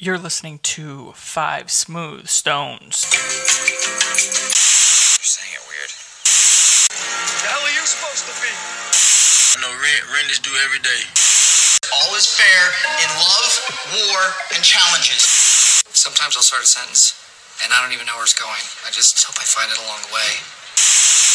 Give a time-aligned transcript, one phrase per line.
[0.00, 3.04] You're listening to Five Smooth Stones.
[3.04, 3.20] You're
[5.20, 5.92] saying it weird.
[5.92, 8.48] The hell are you supposed to be?
[8.48, 11.04] I know rent, rent is due every day.
[11.92, 12.64] All is fair
[13.04, 13.52] in love,
[13.92, 14.20] war,
[14.56, 15.20] and challenges.
[15.92, 17.20] Sometimes I'll start a sentence
[17.60, 18.64] and I don't even know where it's going.
[18.88, 20.32] I just hope I find it along the way.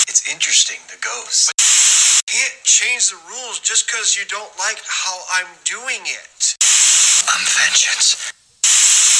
[0.09, 1.53] It's interesting, the ghost.
[1.53, 6.57] You Can't change the rules just because you don't like how I'm doing it.
[7.29, 8.33] I'm vengeance.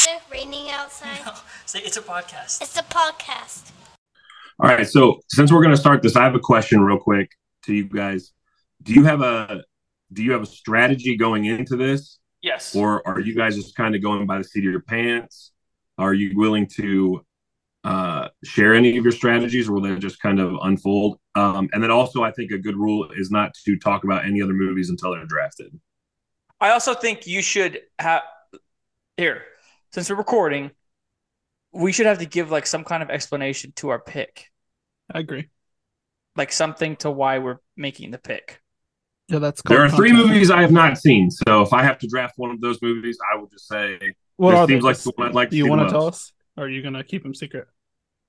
[0.06, 1.18] Is it raining outside?
[1.66, 2.62] See, it's a podcast.
[2.62, 3.72] It's a podcast.
[4.60, 4.88] All right.
[4.88, 7.32] So since we're going to start this, I have a question real quick
[7.64, 8.32] to you guys.
[8.84, 9.64] Do you have a
[10.14, 12.76] do you have a strategy going into this, Yes.
[12.76, 15.52] or are you guys just kind of going by the seat of your pants?
[15.98, 17.26] Are you willing to
[17.84, 21.18] uh, share any of your strategies, or will they just kind of unfold?
[21.34, 24.40] Um, and then also, I think a good rule is not to talk about any
[24.44, 25.80] other movies until they're drafted.
[26.62, 28.22] I also think you should have
[29.18, 29.42] here,
[29.96, 30.72] since we're recording,
[31.72, 34.52] we should have to give like some kind of explanation to our pick.
[35.14, 35.48] I agree.
[36.36, 38.62] Like something to why we're making the pick.
[39.30, 40.32] Yeah, that's There are three content.
[40.32, 43.18] movies I have not seen, so if I have to draft one of those movies,
[43.34, 43.98] I will just say
[44.36, 44.74] What this are they?
[44.74, 46.34] seems like the one I'd like to Do you want to tell us?
[46.58, 47.68] Or are you gonna keep them secret?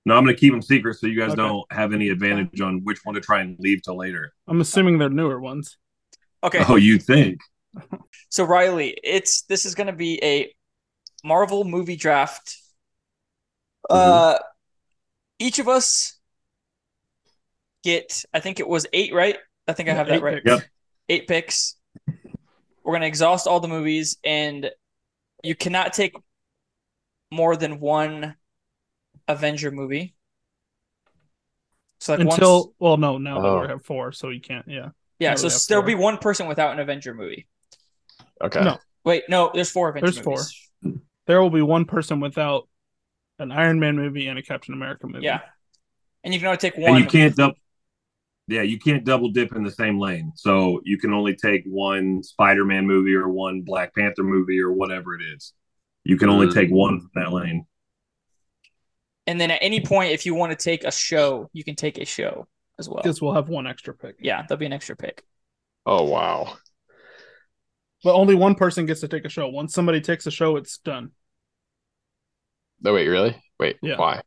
[0.05, 1.43] No, I'm going to keep them secret so you guys Okay.
[1.43, 4.33] don't have any advantage on which one to try and leave till later.
[4.47, 5.79] I'm assuming they're newer ones.
[6.45, 6.65] Okay.
[6.69, 7.41] Oh, you think?
[8.29, 10.53] So Riley, it's this is going to be a
[11.25, 12.56] Marvel movie draft.
[13.89, 14.39] Uh,
[15.39, 16.19] each of us
[17.84, 19.37] get, I think it was eight, right?
[19.69, 20.34] I think I have that Eight right.
[20.44, 20.50] picks.
[20.50, 20.62] Yep.
[21.09, 21.77] Eight picks.
[22.84, 24.70] We're gonna exhaust all the movies, and
[25.42, 26.14] you cannot take
[27.33, 28.37] more than one
[29.28, 30.14] Avenger movie.
[31.98, 33.61] So like Until once, well, no, now Oh.
[33.62, 34.67] we have four, so you can't.
[34.69, 34.91] Yeah.
[35.19, 35.87] yeah, now so we there'll four.
[35.87, 37.48] be one person without an Avenger movie.
[38.41, 38.62] Okay.
[38.62, 38.78] No.
[39.05, 40.34] Wait, no, there's four Avenger There's four.
[40.34, 40.66] movies.
[41.27, 42.69] There will be one person without
[43.39, 45.25] an Iron Man movie and a Captain America movie.
[45.25, 45.41] Yeah,
[46.25, 46.95] and you can only take one.
[46.97, 47.57] And you can't double.
[48.49, 50.33] Yeah, you can't double dip in the same lane.
[50.37, 55.15] So you can only take one Spider-Man movie or one Black Panther movie or whatever
[55.17, 55.53] it is.
[56.05, 56.55] You can only Mm.
[56.55, 57.67] take one from that lane.
[59.27, 61.99] And then at any point, if you want to take a show, you can take
[61.99, 62.47] a show
[62.79, 63.03] as well.
[63.03, 64.15] Because we'll have one extra pick.
[64.21, 65.25] Yeah, there'll be an extra pick.
[65.84, 66.56] Oh wow.
[68.05, 69.49] But only one person gets to take a show.
[69.49, 71.11] Once somebody takes a show, it's done.
[72.81, 73.42] No, wait, really?
[73.59, 73.97] Wait, Yeah.
[73.97, 74.22] why?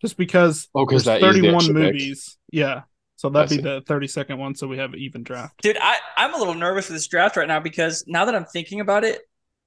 [0.00, 1.92] Just because Oh, because there's that is the 31 extra pick.
[1.94, 2.38] movies.
[2.52, 2.82] Yeah.
[3.16, 3.62] So that'd I be see.
[3.62, 5.62] the 30 second one, so we have an even draft.
[5.62, 8.46] Dude, I, I'm a little nervous for this draft right now because now that I'm
[8.46, 9.20] thinking about it,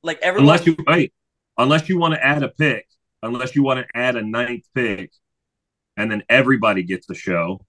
[0.03, 1.13] like everyone Unless you wait,
[1.57, 2.85] unless you want to add a pick,
[3.23, 5.12] unless you want to add a ninth pick,
[5.96, 7.62] and then everybody gets a show,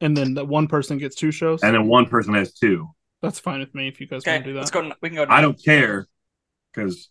[0.00, 1.62] And then the one person gets two shows.
[1.62, 2.88] and then one person has two.
[3.20, 4.60] That's fine with me if you guys Okay, want to do that.
[4.60, 4.90] let's go.
[5.02, 5.26] We can go.
[5.28, 6.06] I don't care
[6.72, 7.10] because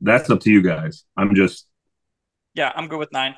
[0.00, 1.04] that's up to you guys.
[1.16, 1.66] I'm just
[2.54, 3.34] Yeah, I'm good with nine.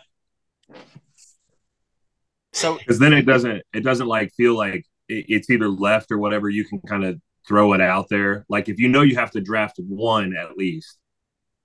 [2.53, 6.19] So because then it doesn't it doesn't like feel like it, it's either left or
[6.19, 9.31] whatever you can kind of throw it out there like if you know you have
[9.31, 10.99] to draft one at least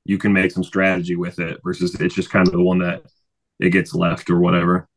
[0.05, 3.03] you can make some strategy with it versus it's just kind of the one that
[3.59, 4.87] it gets left or whatever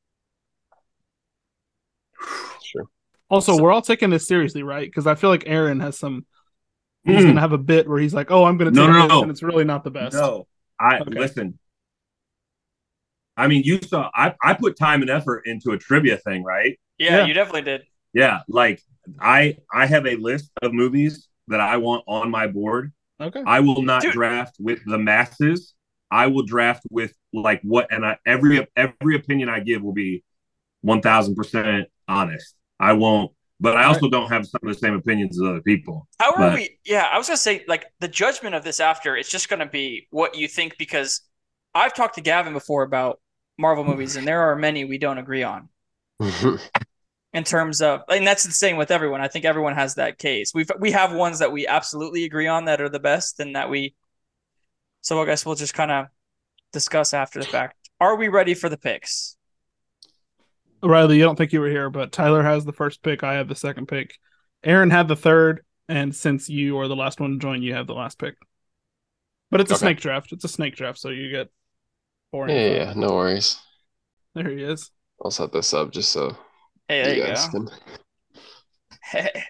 [2.64, 2.84] Sure.
[3.30, 4.86] Also, So- we're all taking this seriously, right?
[4.86, 6.26] Because I feel like Aaron has some.
[7.04, 7.28] He's Mm.
[7.28, 9.22] gonna have a bit where he's like, "Oh, I'm gonna No, no, this," no.
[9.22, 10.14] and it's really not the best.
[10.14, 10.46] no
[10.80, 11.18] i Okay.
[11.18, 11.58] listen
[13.38, 16.78] i mean you saw I, I put time and effort into a trivia thing right
[16.98, 17.24] yeah, Yeah.
[17.26, 17.82] you definitely did.
[18.12, 18.82] yeah like
[19.20, 23.42] i i have a list of movies that i want on my board Okay.
[23.44, 24.12] I will not Dude.
[24.12, 25.74] draft with the masses.
[26.08, 30.22] I will draft with like what, and I, every every opinion I give will be
[30.82, 32.54] one thousand percent honest.
[32.78, 36.06] I won't, but I also don't have some of the same opinions as other people.
[36.20, 36.78] How are But- we?
[36.84, 40.06] Yeah, I was gonna say like the judgment of this after it's just gonna be
[40.10, 41.22] what you think because
[41.74, 43.18] I've talked to Gavin before about
[43.58, 45.68] Marvel movies and there are many we don't agree on
[47.32, 49.20] in terms of and that's the same with everyone.
[49.20, 50.52] I think everyone has that case.
[50.54, 53.68] We've we have ones that we absolutely agree on that are the best and that
[53.68, 53.94] we
[55.00, 56.06] so I guess we'll just kind of
[56.72, 57.76] discuss after the fact.
[58.00, 59.36] Are we ready for the picks?
[60.82, 63.24] Riley, you don't think you were here, but Tyler has the first pick.
[63.24, 64.14] I have the second pick.
[64.62, 67.86] Aaron had the third, and since you are the last one to join, you have
[67.88, 68.36] the last pick.
[69.50, 69.86] But it's a Okay.
[69.86, 70.32] snake draft.
[70.32, 71.48] It's a snake draft, so you get
[72.30, 72.48] four.
[72.48, 73.58] yeah, yeah, yeah, no worries.
[74.34, 74.90] There he is.
[75.24, 76.36] I'll set this up just so
[76.88, 77.66] Hey, there you you guys go.
[79.12, 79.32] can.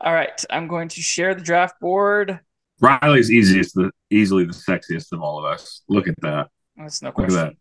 [0.00, 2.40] All right, I'm going to share the draft board.
[2.80, 5.82] Riley's easiest, the easily the sexiest of all of us.
[5.88, 6.48] Look at that.
[6.76, 7.34] That's no at question.
[7.36, 7.52] that.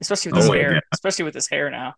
[0.00, 0.72] Especially with Oh his my hair.
[0.74, 0.82] God.
[0.92, 1.94] Especially with his hair now.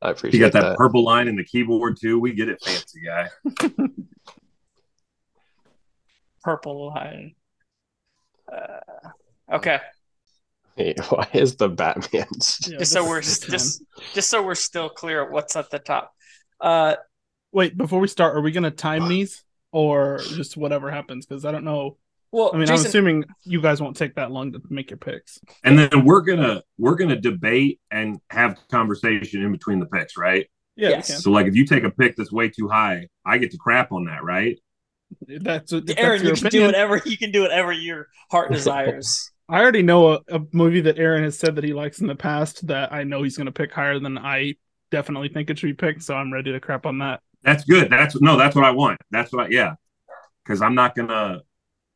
[0.00, 0.38] I appreciate.
[0.40, 0.76] You got that, that.
[0.78, 2.18] purple line in the keyboard too.
[2.18, 3.28] We get it, fancy guy.
[6.42, 7.34] Purple line.
[8.50, 8.78] Uh,
[9.52, 9.78] Okay.
[10.76, 12.26] Hey, why is the Batman?
[12.68, 13.20] Yeah, Just so this we're
[13.50, 13.82] just
[14.14, 16.12] just so we're still clear what's at the top.
[16.60, 16.96] Uh,
[17.52, 19.42] Wait, before we start, are we gonna time these
[19.72, 21.24] or just whatever happens?
[21.24, 21.96] Because I don't know.
[22.30, 24.98] well, I mean, Jason, I'm assuming you guys won't take that long to make your
[24.98, 25.38] picks.
[25.64, 30.46] And then we're gonna we're gonna debate and have conversation in between the picks, right?
[30.76, 31.22] Yeah, Yes.
[31.22, 33.90] So like if you take a pick that's way too high, I get to crap
[33.90, 34.58] on that, right?
[35.26, 38.52] That's, if that's Aaron, you your can do whatever you can do whatever your heart
[38.52, 39.30] desires.
[39.48, 42.16] I already know a, a movie that Aaron has said that he likes in the
[42.16, 44.54] past that I know he's going to pick higher than I
[44.90, 46.02] definitely think it should be picked.
[46.02, 47.20] So I'm ready to crap on that.
[47.42, 47.90] That's good.
[47.90, 48.98] That's no, that's what I want.
[49.10, 49.74] That's what I yeah.
[50.44, 51.42] Because I'm not gonna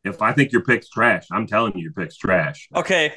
[0.04, 2.68] if I think your pick's trash, I'm telling you your pick's trash.
[2.74, 3.12] Okay,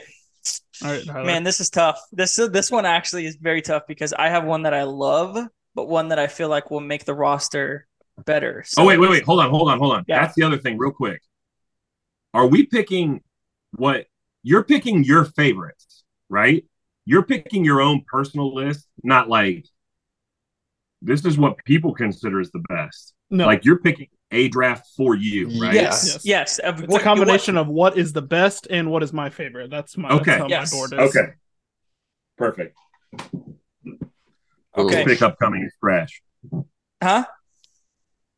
[0.83, 1.25] All right, Tyler.
[1.25, 1.99] man, this is tough.
[2.11, 5.37] This this one actually is very tough because I have one that I love,
[5.75, 7.87] but one that I feel like will make the roster
[8.25, 8.63] better.
[8.65, 9.23] So oh wait, wait, wait.
[9.23, 10.05] Hold on, hold on, hold on.
[10.07, 10.21] Yeah.
[10.21, 11.21] That's the other thing, real quick.
[12.33, 13.21] Are we picking
[13.75, 14.07] what
[14.43, 16.65] you're picking your favorites, right?
[17.05, 19.65] You're picking your own personal list, not like
[21.01, 23.13] this is what people consider as the best.
[23.29, 25.73] no, Like you're picking a draft for you, right?
[25.73, 26.25] Yes, Yes.
[26.25, 26.59] yes.
[26.59, 29.69] Of it's what- a combination of what is the best and what is my favorite.
[29.69, 30.25] That's my Okay.
[30.31, 30.71] That's how Yes.
[30.73, 30.99] my board is.
[31.15, 31.33] Okay.
[32.37, 32.77] Perfect.
[34.77, 35.05] Okay.
[35.05, 36.21] Pick upcoming is trash.
[37.01, 37.25] Huh?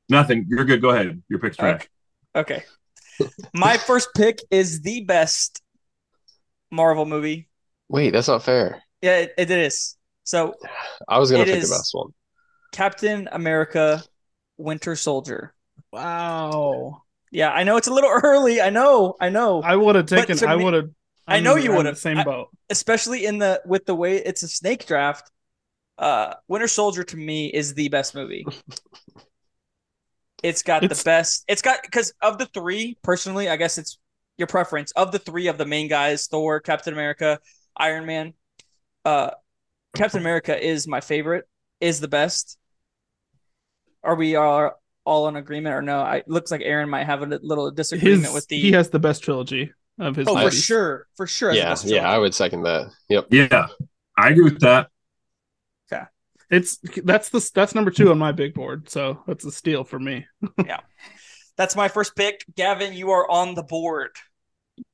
[0.09, 0.45] Nothing.
[0.49, 0.81] You're good.
[0.81, 1.21] Go ahead.
[1.29, 1.87] Your pick's trash.
[2.35, 2.63] Okay.
[3.53, 5.61] My first pick is the best
[6.75, 7.47] Marvel movie.
[7.89, 8.83] Wait, that's not fair.
[9.01, 9.95] Yeah, it, it is.
[10.23, 10.53] So
[11.07, 12.09] I was gonna pick the best one.
[12.71, 14.03] Captain America
[14.57, 15.53] Winter Soldier.
[15.91, 17.01] Wow.
[17.31, 18.61] Yeah, I know it's a little early.
[18.61, 19.61] I know, I know.
[19.61, 20.43] I would have taken.
[20.47, 20.89] I would have.
[21.27, 21.95] I know you would've.
[21.95, 22.49] The same I- boat.
[22.69, 25.31] Especially in the with the way it's a snake draft.
[25.97, 28.45] Uh Winter Soldier to me is the best movie.
[30.43, 31.43] It's got It's- the best.
[31.47, 33.97] It's got because of the three, personally, I guess it's
[34.37, 34.91] your preference.
[34.91, 37.39] Of the three of the main guys, Thor, Captain America,
[37.77, 38.33] Iron Man,
[39.03, 39.31] uh
[39.95, 41.47] Captain America is my favorite,
[41.79, 42.57] is the best.
[44.03, 45.99] Are we are all in agreement or no?
[45.99, 48.89] I it looks like Aaron might have a little disagreement His, with the he has
[48.89, 50.27] the best trilogy of his.
[50.27, 51.07] Oh, for sure.
[51.15, 51.53] For sure.
[51.53, 52.91] Yeah, yeah, I would second that.
[53.09, 53.27] Yep.
[53.31, 53.67] Yeah.
[54.17, 54.89] I agree with that.
[56.49, 59.99] It's that's the that's number two on my big board, so that's a steal for
[59.99, 60.25] me.
[61.57, 62.45] That's my first pick.
[62.55, 64.11] Gavin, you are on the board.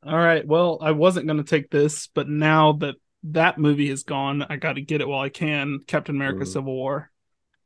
[0.06, 0.46] All right.
[0.46, 4.58] Well, I wasn't going to take this, but now that that movie is gone, I
[4.58, 5.80] got to get it while I can.
[5.88, 6.48] Captain America: Mm.
[6.48, 7.12] Civil War.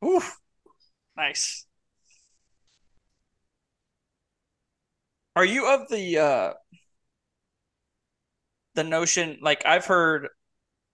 [0.04, 0.38] Oof.
[1.16, 1.66] Nice.
[5.34, 6.52] Are you of the uh
[8.74, 10.28] the notion like I've heard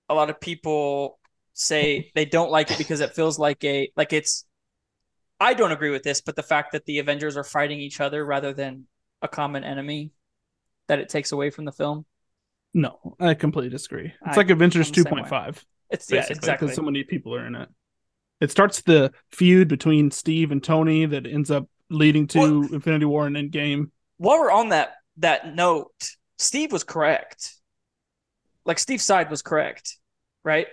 [0.08, 1.18] a lot of people
[1.52, 4.44] say they don't like it because it feels like a like it's
[5.42, 8.24] I don't agree with this, but the fact that the Avengers are fighting each other
[8.24, 8.86] rather than
[9.22, 10.12] a common enemy
[10.86, 12.06] that it takes away from the film.
[12.72, 14.06] No, I completely disagree.
[14.26, 15.20] It's I- like Avengers I'm the two same way.
[15.20, 15.64] point five.
[15.90, 16.68] It's yeah, exactly.
[16.68, 17.68] because so many people are in it.
[18.40, 23.04] It starts the feud between Steve and Tony that ends up leading to Well- Infinity
[23.04, 23.90] War and Endgame.
[24.18, 25.92] while we're on that that note,
[26.38, 27.52] Steve was correct.
[28.64, 29.98] Like Steve's side was correct,
[30.44, 30.68] right?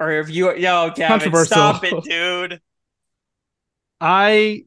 [0.00, 2.60] Or if you, yo, Gavin, stop it, dude.
[4.02, 4.64] I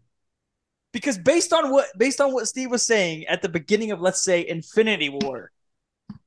[0.94, 4.24] Because based on what based on what Steve was saying at the beginning of let's
[4.24, 5.52] say Infinity War,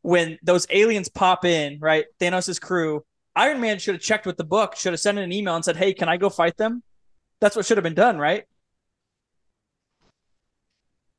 [0.02, 2.04] when those aliens pop in, right?
[2.20, 5.56] Thanos' crew, Iron Man should have checked with the book, should have sent an email
[5.56, 6.82] and said, "Hey, can I go fight them?"
[7.40, 8.44] That's what should have been done, right?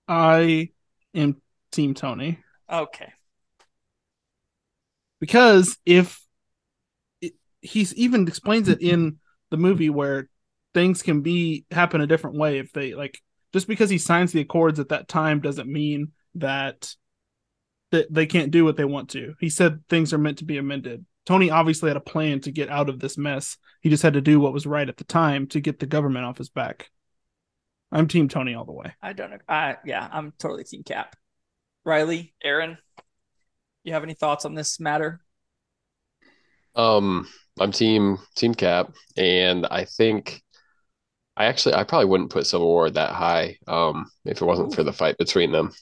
[0.07, 0.69] I
[1.15, 1.41] am
[1.71, 2.39] Team Tony
[2.71, 3.11] Okay.
[5.19, 6.21] because if
[7.21, 9.17] it, he's even explains it in
[9.49, 10.29] the movie where
[10.73, 13.19] things can be happen a different way if they like
[13.53, 16.93] just because he signs the accords at that time doesn't mean that
[17.91, 19.33] that they can't do what they want to.
[19.39, 21.05] He said things are meant to be amended.
[21.25, 23.57] Tony obviously had a plan to get out of this mess.
[23.81, 26.25] He just had to do what was right at the time to get the government
[26.25, 26.89] off his back.
[27.91, 28.93] I'm team Tony all the way.
[29.01, 29.37] I don't know.
[29.47, 31.15] I yeah, I'm totally team Cap.
[31.83, 32.77] Riley, Aaron,
[33.83, 35.21] you have any thoughts on this matter?
[36.75, 37.27] Um,
[37.59, 40.43] I'm team team Cap, and I think
[41.39, 43.57] I actually I probably wouldn't put Civil War that high.
[43.67, 45.73] Um, if it wasn't for the fight between them.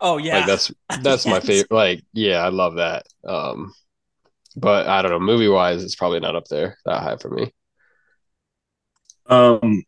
[0.00, 1.70] Oh yeah, Like that's that's my favorite.
[1.70, 3.06] Like yeah, I love that.
[3.26, 3.72] Um,
[4.56, 5.20] but I don't know.
[5.20, 7.52] Movie wise, it's probably not up there that high for me.
[9.26, 9.82] Um,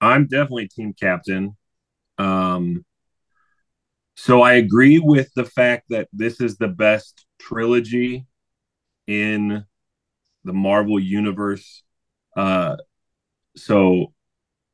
[0.00, 1.56] I'm definitely team captain.
[2.18, 2.84] Um,
[4.16, 8.26] so I agree with the fact that this is the best trilogy
[9.06, 9.64] in
[10.44, 11.84] the Marvel universe.
[12.36, 12.76] Uh,
[13.56, 14.12] so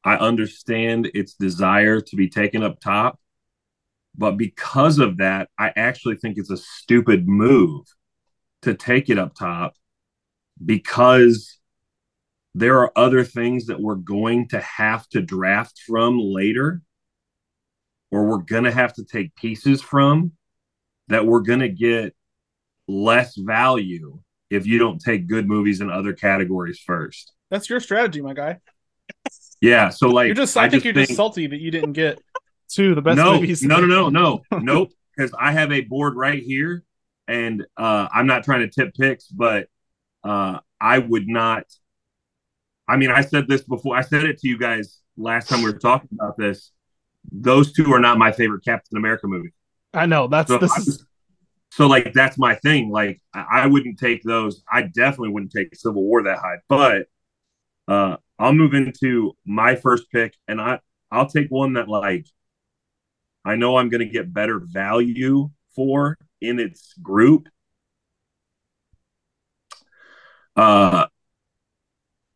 [0.04, 3.18] I understand its desire to be taken up top.
[4.16, 7.87] But because of that, I actually think it's a stupid move
[8.62, 9.75] to take it up top
[10.64, 11.58] because
[12.54, 16.82] there are other things that we're going to have to draft from later
[18.12, 20.32] or we're going to have to take pieces from
[21.08, 22.14] that we're going to get
[22.87, 24.20] less value
[24.50, 27.32] if you don't take good movies in other categories first.
[27.50, 28.61] That's your strategy, my guy.
[29.64, 32.21] Yeah, so like You're just I, think you're just salty that you didn't get
[32.68, 33.62] two of the best no, movies.
[33.62, 34.92] No, no, no, no, nope.
[35.16, 36.85] Because I have a board right here,
[37.28, 39.68] and uh, I'm not trying to tip picks, but
[40.23, 41.64] uh, I would not.
[42.87, 43.97] I mean, I said this before.
[43.97, 46.71] I said it to you guys last time we were talking about this.
[47.33, 49.54] Those two are not my favorite Captain America movie.
[49.94, 51.06] I know that's So this is
[51.71, 52.90] So like that's my thing.
[52.90, 54.62] Like I, I wouldn't take those.
[54.71, 56.56] I definitely wouldn't take Civil War that high.
[56.68, 57.06] But
[57.88, 62.26] uh I'll move into my first pick, and I I'll take one that like
[63.45, 67.49] I know I'm going to get better value for in its group.
[70.57, 71.07] Uh,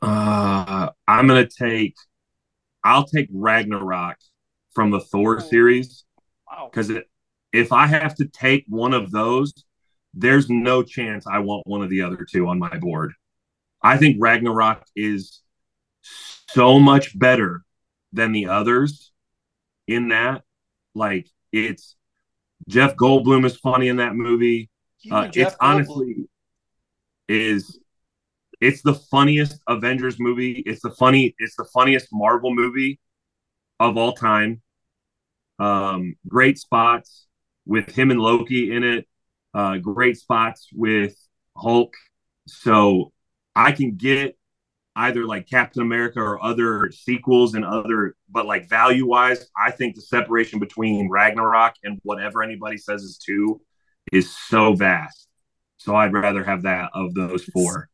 [0.03, 1.95] uh, I'm going to take.
[2.85, 4.17] I'll take Ragnarok
[4.73, 6.05] from the Thor series
[6.51, 6.71] Wow.
[6.71, 6.93] because
[7.53, 9.53] if I have to take one of those,
[10.15, 13.13] there's no chance I want one of the other two on my board.
[13.83, 15.43] I think Ragnarok is
[16.03, 17.63] so much better
[18.13, 19.13] than the others
[19.87, 20.43] in that.
[20.95, 21.97] Like it's
[22.69, 24.71] Jeff Goldblum is funny in that movie.
[25.11, 25.57] Uh, it's Goldblum.
[25.61, 26.29] honestly
[27.29, 27.79] is
[28.61, 30.63] it's the funniest Avengers movie.
[30.67, 31.35] It's the funny.
[31.39, 32.99] It's the funniest Marvel movie
[33.79, 34.63] of all time.
[35.59, 37.27] Um, great spots
[37.67, 39.07] with him and Loki in it.
[39.55, 41.15] Uh, great spots with
[41.57, 41.95] Hulk.
[42.47, 43.13] So
[43.55, 44.38] I can get
[44.99, 49.95] either like Captain America or other sequels and other, but like value wise, I think
[49.95, 53.61] the separation between Ragnarok and whatever anybody says is two
[54.13, 55.29] is so vast.
[55.77, 57.89] So I'd rather have that of those four.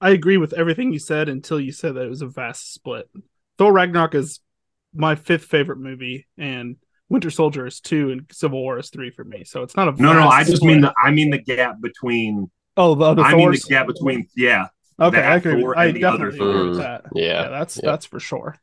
[0.00, 3.08] I agree with everything you said until you said that it was a vast split.
[3.58, 4.40] Thor Ragnarok is
[4.94, 6.76] my fifth favorite movie, and
[7.08, 9.44] Winter Soldier is two, and Civil War is three for me.
[9.44, 10.72] So it's not a No, no, I just split.
[10.72, 14.26] mean the I mean the gap between oh the other I mean the gap between
[14.34, 14.68] yeah.
[15.00, 15.60] Okay, that I agree.
[15.60, 17.04] Thor I and the other definitely agree with that.
[17.14, 17.48] Yeah.
[17.48, 17.90] that's yeah.
[17.90, 18.56] that's for sure.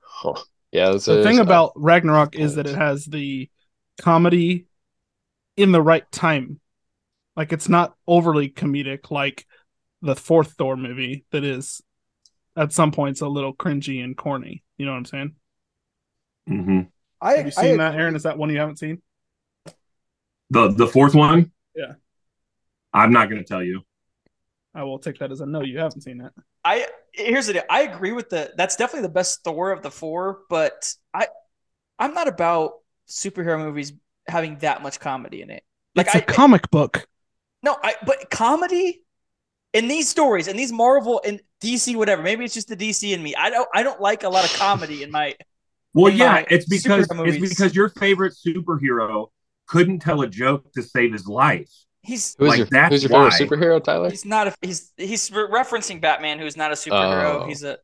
[0.00, 0.34] Huh.
[0.72, 3.48] Yeah, that's The a- thing about Ragnarok is that it has the
[4.00, 4.66] comedy
[5.56, 6.60] in the right time.
[7.36, 9.46] Like it's not overly comedic like
[10.02, 11.80] the fourth Thor movie that is
[12.56, 14.62] at some points a little cringy and corny.
[14.76, 15.34] You know what I'm saying?
[16.46, 16.80] hmm
[17.20, 17.94] I, Have you I seen that.
[17.94, 18.14] Aaron?
[18.16, 19.02] Is that one you haven't seen?
[20.50, 21.52] The the fourth one.
[21.74, 21.94] Yeah.
[22.92, 23.82] I'm not going to tell you.
[24.74, 25.62] I will take that as a no.
[25.62, 26.32] You haven't seen it.
[26.64, 27.62] I here's the deal.
[27.70, 31.28] I agree with the that's definitely the best Thor of the four, but I
[31.98, 32.74] I'm not about
[33.08, 33.92] superhero movies
[34.28, 35.64] having that much comedy in it.
[35.94, 37.06] Like it's a I comic book.
[37.62, 39.02] no, I but comedy
[39.72, 42.22] in these stories in these Marvel and DC whatever.
[42.22, 43.34] Maybe it's just the DC in me.
[43.36, 45.36] I don't I don't like a lot of comedy in my
[45.94, 49.28] Well, in yeah, my it's because it's because your favorite superhero
[49.66, 51.70] couldn't tell a joke to save his life.
[52.08, 54.10] He's who's like, your, that's who's your favorite superhero, Tyler?
[54.10, 57.42] he's not a he's he's re- referencing Batman who's not a superhero.
[57.42, 57.46] Oh.
[57.46, 57.78] He's a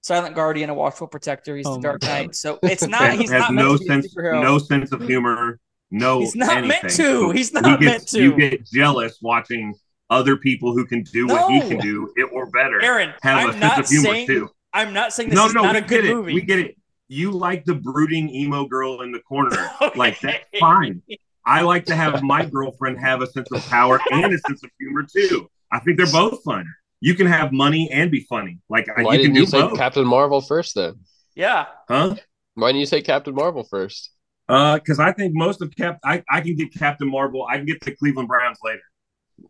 [0.00, 1.56] silent guardian, a watchful protector.
[1.56, 2.08] He's Oh the Dark God.
[2.08, 2.34] Knight.
[2.34, 4.42] So it's not Has- he's has not meant no to be sense, a superhero.
[4.42, 5.60] no sense of humor,
[5.90, 6.20] no.
[6.20, 6.90] He's not meant to.
[6.90, 8.22] So He's he not gets- meant to.
[8.22, 9.74] You get jealous watching
[10.10, 13.48] other people who can do what he can do, it or better, Aaron, have I'm
[13.50, 14.48] a sense not of humor saying too.
[14.72, 16.14] I'm not saying this No, is no, not we a good get it.
[16.14, 16.34] movie.
[16.34, 16.76] We get it.
[17.08, 19.50] You like the brooding emo girl in the corner.
[19.82, 19.98] Okay.
[19.98, 21.02] Like that's fine.
[21.48, 24.70] I like to have my girlfriend have a sense of power and a sense of
[24.78, 25.48] humor too.
[25.72, 26.66] I think they're both fun.
[27.00, 28.58] You can have money and be funny.
[28.68, 30.96] Like Why you can didn't do you say both, Captain Marvel first then?
[31.34, 31.66] Yeah.
[31.88, 32.16] huh?
[32.54, 34.10] Why didn't you say Captain Marvel first?
[34.48, 37.46] Uh, because I think most of Cap, I, I can get Captain Marvel.
[37.48, 38.82] I can get the Cleveland Browns later.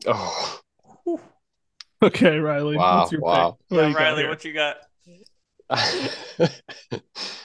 [0.06, 0.60] Oh,
[2.00, 2.76] Okay, Riley.
[2.76, 3.58] Wow, what's your wow.
[3.68, 3.76] pick?
[3.76, 4.76] What Yeah, you Riley, what you got?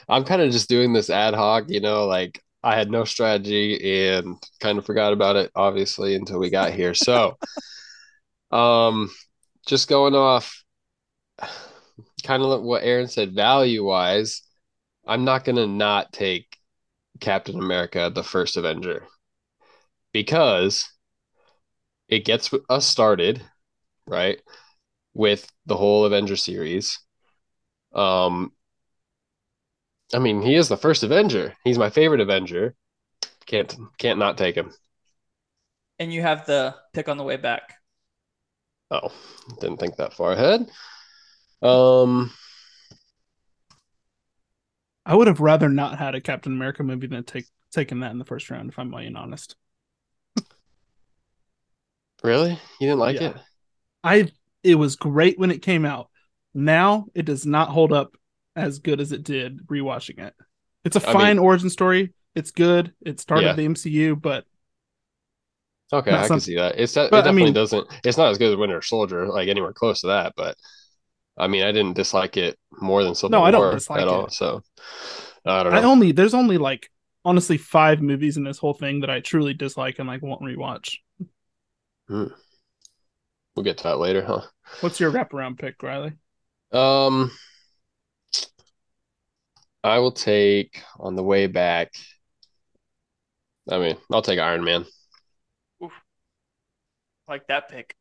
[0.07, 4.09] I'm kind of just doing this ad hoc, you know, like I had no strategy
[4.09, 6.93] and kind of forgot about it, obviously, until we got here.
[6.93, 7.37] So,
[8.51, 9.11] um,
[9.67, 10.63] just going off
[12.23, 14.41] kind of what Aaron said, value wise,
[15.05, 16.57] I'm not going to not take
[17.19, 19.05] Captain America, the first Avenger,
[20.13, 20.89] because
[22.07, 23.41] it gets us started,
[24.07, 24.41] right,
[25.13, 26.99] with the whole Avenger series.
[27.95, 28.52] Um,
[30.13, 31.55] I mean, he is the first Avenger.
[31.63, 32.75] He's my favorite Avenger.
[33.45, 34.71] Can't can't not take him.
[35.99, 37.75] And you have the pick on the way back.
[38.91, 39.11] Oh,
[39.59, 40.69] didn't think that far ahead.
[41.61, 42.31] Um,
[45.05, 48.19] I would have rather not had a Captain America movie than take taken that in
[48.19, 48.69] the first round.
[48.69, 49.55] If I'm being honest,
[52.23, 52.51] Really?
[52.79, 53.29] You didn't like Yeah.
[53.29, 53.37] it?
[54.03, 54.31] I
[54.63, 56.09] it was great when it came out.
[56.53, 58.17] Now it does not hold up
[58.55, 60.33] as good as it did rewatching it.
[60.85, 62.13] It's a I fine mean- origin story.
[62.35, 62.93] It's good.
[63.05, 63.53] It started Yeah.
[63.53, 64.45] the MCU, but
[65.91, 66.79] Okay, I can see that.
[66.79, 67.87] It's that it But, I definitely mean- doesn't.
[68.03, 70.33] It's not as good as Winter Soldier, like anywhere close to that.
[70.35, 70.57] But
[71.37, 74.07] I mean, I didn't dislike it more than Civil No, I don't War dislike at
[74.07, 74.29] all.
[74.29, 74.61] So
[75.45, 75.79] I don't know.
[75.79, 76.89] I only there's only like
[77.25, 80.95] honestly five movies in this whole thing that I truly dislike and like won't rewatch.
[82.09, 82.31] we'll
[83.63, 84.41] get to that later, huh?
[84.81, 86.13] What's your wraparound pick, Riley?
[86.71, 87.31] Um,
[89.83, 91.93] I will take on the way back.
[93.69, 94.85] I mean, I'll take Iron Man.
[97.27, 97.95] Like that pick,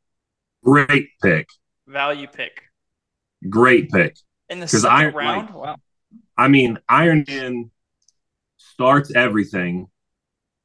[0.64, 1.48] Great pick.
[1.86, 2.62] value pick
[3.48, 4.16] Great pick.
[4.48, 5.46] in the 'Cause second Iron- round.
[5.50, 5.76] like- wow.
[6.36, 7.70] I mean, Iron Man
[8.56, 9.88] starts everything,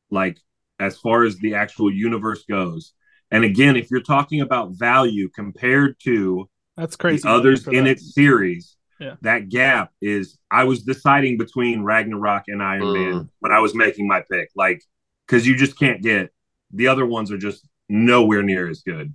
[0.09, 0.39] like
[0.79, 2.93] as far as the actual universe goes.
[3.29, 7.23] And again, if you're talking about value compared to That's crazy.
[7.23, 7.91] the others in that.
[7.91, 9.15] its series, Yeah.
[9.21, 10.37] that gap is.
[10.49, 12.93] I was deciding between Ragnarok and Iron Mm.
[12.93, 14.81] Man when I was making my pick, like
[15.27, 16.31] because you just can't get
[16.73, 19.13] the other ones are just nowhere near as good.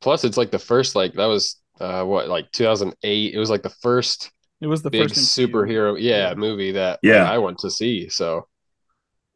[0.00, 3.34] Plus, it's like the first, like that was uh what, like 2008.
[3.34, 6.34] It was like the first It was the big first superhero, yeah, Yeah.
[6.34, 7.24] movie that Yeah.
[7.24, 8.08] like, I went to see.
[8.08, 8.46] So,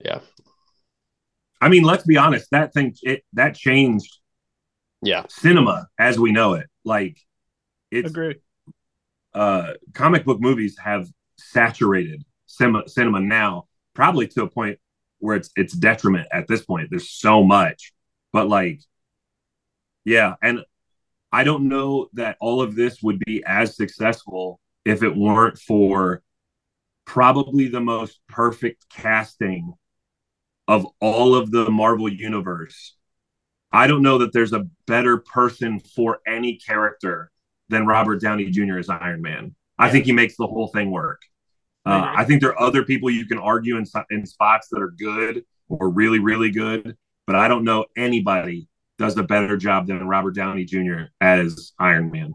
[0.05, 0.21] yeah,
[1.61, 2.49] I mean, let's be honest.
[2.53, 4.19] That thing it that changed
[5.03, 6.67] yeah, cinema as we know it.
[6.85, 7.19] Like
[7.91, 8.37] it's Agree.
[9.35, 14.79] Uh, comic book movies have saturated cinema, cinema now, probably to a point
[15.19, 16.89] where it's it's detriment at this point.
[16.91, 17.93] There's so much,
[18.33, 18.81] but like,
[20.05, 20.65] yeah, and
[21.33, 26.23] I don't know that all of this would be as successful if it weren't for
[27.05, 29.75] probably the most perfect casting
[30.67, 32.97] of all of the Marvel universe.
[33.73, 37.31] I don't know that there's a better person for any character
[37.71, 38.79] than Robert Downey Jr.
[38.79, 39.55] as Iron Man.
[39.79, 41.23] I think he makes the whole thing work.
[41.87, 42.15] I Uh, agree.
[42.17, 45.45] I think there are other people you can argue in, in spots that are good
[45.69, 50.35] or really, really good, but I don't know anybody does a better job than Robert
[50.35, 51.05] Downey Jr.
[51.23, 52.35] as Iron Man.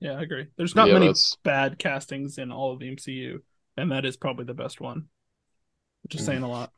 [0.00, 0.46] Yeah, I agree.
[0.56, 3.40] There's not Yeah, many that's- bad castings in all of the MCU,
[3.76, 5.08] and that is probably the best one.
[6.02, 6.26] Which is Mm.
[6.26, 6.70] saying a lot.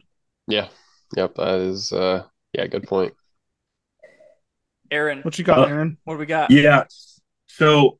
[0.47, 0.69] yeah,
[1.17, 1.35] yep.
[1.35, 3.13] That is, uh, yeah, good point.
[4.91, 5.99] Aaron, What you got, Uh, Aaron?
[6.05, 6.51] what do we got?
[6.53, 6.85] Yeah.
[7.57, 7.99] So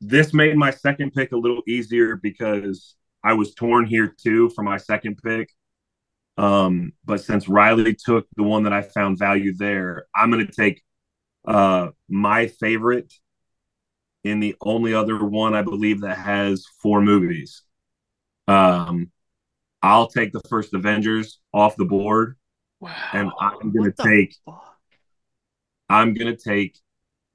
[0.00, 4.62] this made my second pick a little easier because I was torn here too for
[4.62, 5.50] my second pick.
[6.36, 10.52] Um, but since Riley took the one that I found value there, I'm going to
[10.52, 10.82] take
[11.46, 13.12] uh, my favorite
[14.24, 17.62] in the only other one I believe that has four movies.
[18.48, 19.10] Um,
[19.82, 22.36] I'll take the first Avengers off the board,
[22.80, 22.94] Wow.
[23.12, 24.76] and I'm going to take fuck?
[25.88, 26.78] I'm going to take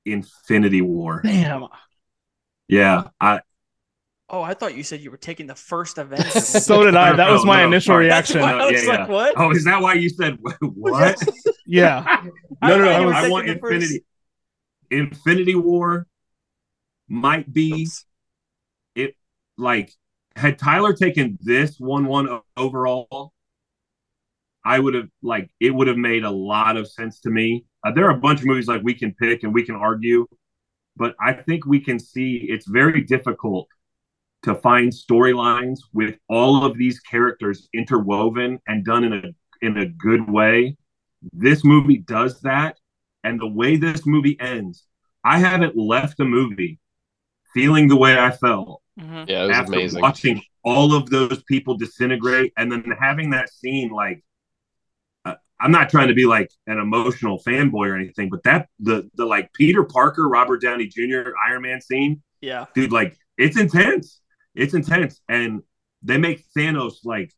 [0.05, 1.21] Infinity War.
[1.23, 1.65] Damn.
[2.67, 3.41] Yeah, I
[4.31, 6.23] Oh, I thought you said you were taking the first event.
[6.31, 7.15] So did I.
[7.15, 8.07] That was my No, no, initial sorry.
[8.09, 8.41] That's reaction.
[8.59, 9.07] why I was Yeah, like, yeah.
[9.07, 9.33] what?
[9.37, 11.17] Oh, is that why you said what?
[11.65, 12.03] Yeah.
[12.61, 12.99] I no, no, thought no.
[13.01, 14.05] you were I want the first- Infinity.
[14.91, 16.07] Infinity War
[17.07, 18.05] might be Oops.
[18.95, 19.15] it.
[19.57, 19.91] Like,
[20.35, 23.33] had Tyler taken this one-one overall,
[24.65, 27.65] I would have like it would have made a lot of sense to me.
[27.85, 30.27] Uh, there are a bunch of movies like we can pick and we can argue,
[30.97, 33.67] but I think we can see it's very difficult
[34.43, 39.85] to find storylines with all of these characters interwoven and done in a in a
[39.85, 40.77] good way.
[41.33, 42.77] This movie does that,
[43.23, 44.85] and the way this movie ends,
[45.23, 46.79] I haven't left the movie
[47.53, 49.29] feeling the way I felt Mhm.
[49.29, 50.01] Yeah, it was after amazing.
[50.01, 54.23] watching all of those people disintegrate and then having that scene like
[55.59, 59.25] i'm not trying to be like an emotional fanboy or anything but that the the
[59.25, 62.65] like peter parker robert downey jr iron man scene Yeah.
[62.75, 64.19] dude like it's intense.
[64.53, 65.21] It's intense.
[65.29, 65.61] And
[66.03, 67.31] they make thanos like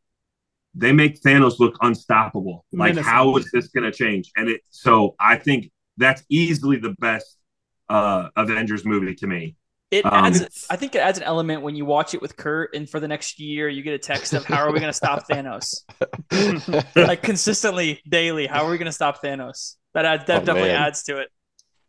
[0.74, 2.64] they make thanos look unstoppable.
[2.72, 4.32] Like how is this gonna change?
[4.36, 7.38] And it so i think that's easily the best
[7.88, 9.54] uh avengers movie to me
[9.92, 10.66] It Um, adds.
[10.70, 13.06] I think it adds an element when you watch it with Kurt, and for the
[13.06, 15.84] next year, you get a text of how are we going to stop Thanos?
[16.96, 18.46] like consistently, daily.
[18.46, 19.74] How are we going to stop Thanos?
[19.92, 20.80] That adds, that Oh, definitely man.
[20.82, 21.28] adds to it.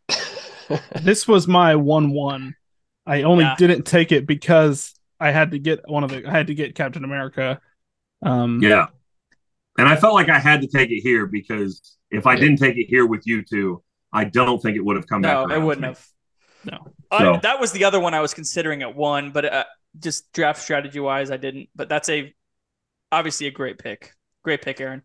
[1.02, 2.54] This was my one one.
[3.06, 3.54] I only Yeah.
[3.58, 6.74] didn't take it because I had to get one of the I had to get
[6.74, 7.60] Captain America.
[8.22, 8.86] Um Yeah.
[9.78, 12.40] And I felt like I had to take it here because if I Yeah.
[12.40, 15.48] didn't take it here with you two, I don't think it would have come back.
[15.48, 16.06] No, it wouldn't have.
[16.64, 16.92] No.
[17.10, 19.64] I, that was the other one I was considering at one, but uh,
[19.98, 21.68] just draft strategy wise, I didn't.
[21.76, 22.34] But that's a
[23.12, 24.12] obviously a great pick.
[24.42, 25.02] Great pick, Aaron.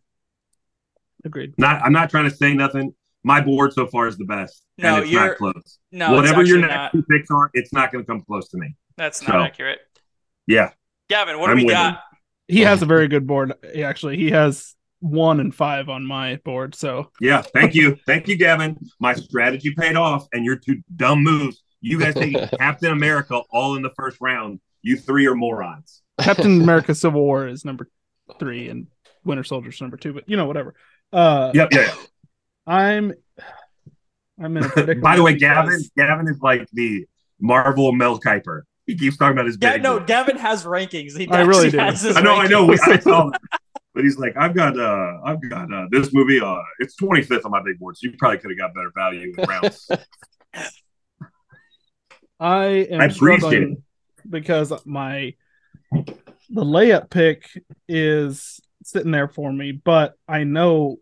[1.26, 1.54] Agreed.
[1.58, 2.94] Not, I'm not trying to say nothing.
[3.24, 4.64] My board so far is the best.
[4.78, 5.78] No, and it's you're- not close.
[5.92, 6.92] No, Whatever your next not.
[6.94, 8.76] two picks are, it's not going to come close to me.
[8.98, 9.80] That's not So- accurate.
[10.48, 10.72] Yeah.
[11.10, 11.76] Gavin, what do I'm we winning.
[11.78, 12.02] got?
[12.48, 13.54] He has a very good board.
[13.74, 16.76] He Actually, he has one and five on my board.
[16.76, 17.42] So Yeah.
[17.42, 17.98] Thank you.
[18.06, 18.78] Thank you, Gavin.
[19.00, 21.64] My strategy paid off, and your two dumb moves.
[21.82, 24.60] You guys take Captain America all in the first round.
[24.82, 26.02] You three are morons.
[26.20, 27.90] Captain America: Civil War is number
[28.40, 28.88] three, and
[29.24, 30.14] Winter Soldier's number two.
[30.14, 30.76] But you know, whatever.
[31.14, 31.70] Uh, Yep.
[31.72, 31.94] Yeah.
[32.68, 33.14] I'm.
[34.42, 35.02] I'm in a predicament.
[35.02, 37.06] By the way, because- Gavin, Gavin is like the
[37.40, 38.62] Marvel Mel Kiper.
[38.86, 39.58] He keeps talking about his.
[39.62, 40.00] Yeah, no.
[40.00, 41.18] Gavin has rankings.
[41.18, 42.08] He I really actually do.
[42.08, 42.66] his I know, I know.
[42.66, 43.40] We, I saw that.
[43.94, 46.40] But he's like, I've got, uh, I've got uh, this movie.
[46.40, 49.34] Uh, it's 25th on my big board, so you probably could have got better value
[49.36, 49.90] in rounds.
[52.40, 53.78] I am I appreciate
[54.30, 55.34] because my
[56.50, 57.50] the layup pick
[57.88, 61.00] is sitting there for me, but I know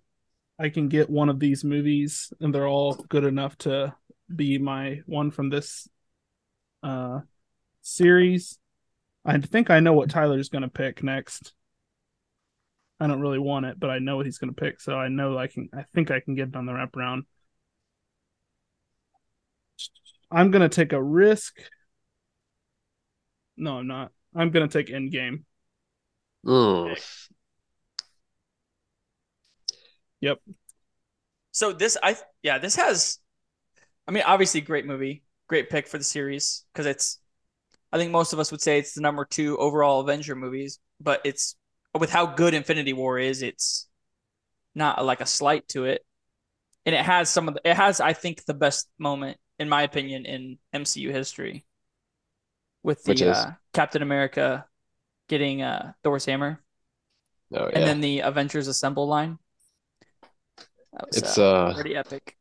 [0.59, 3.93] I can get one of these movies, and they're all good enough to
[4.33, 5.87] be my one from this
[6.83, 7.19] uh
[7.81, 8.57] series.
[9.23, 11.53] I think I know what Tyler's going to pick next.
[12.99, 15.07] I don't really want it, but I know what he's going to pick, so I
[15.07, 15.69] know I can.
[15.73, 17.23] I think I can get it on the wraparound.
[20.29, 21.57] I'm gonna take a risk.
[23.55, 24.11] No, I'm not.
[24.35, 25.43] I'm gonna take Endgame.
[26.45, 26.97] Mm.
[31.57, 33.17] So this, I yeah, this has.
[34.07, 37.19] I mean, obviously, great movie, great pick for the series because it's.
[37.91, 41.19] I think most of us would say it's the number two overall Avenger movies, but
[41.23, 41.55] it's
[41.97, 43.87] with how good Infinity War is, it's
[44.75, 46.05] not like a slight to it,
[46.85, 47.61] and it has some of the.
[47.63, 51.65] It has, I think, the best moment in my opinion in MCU history.
[52.83, 54.65] With the uh, Captain America
[55.27, 56.61] getting uh, Thor's hammer,
[57.53, 57.79] Oh yeah.
[57.79, 59.37] and then the Avengers Assemble line.
[60.93, 62.35] That was, it's uh, uh pretty epic.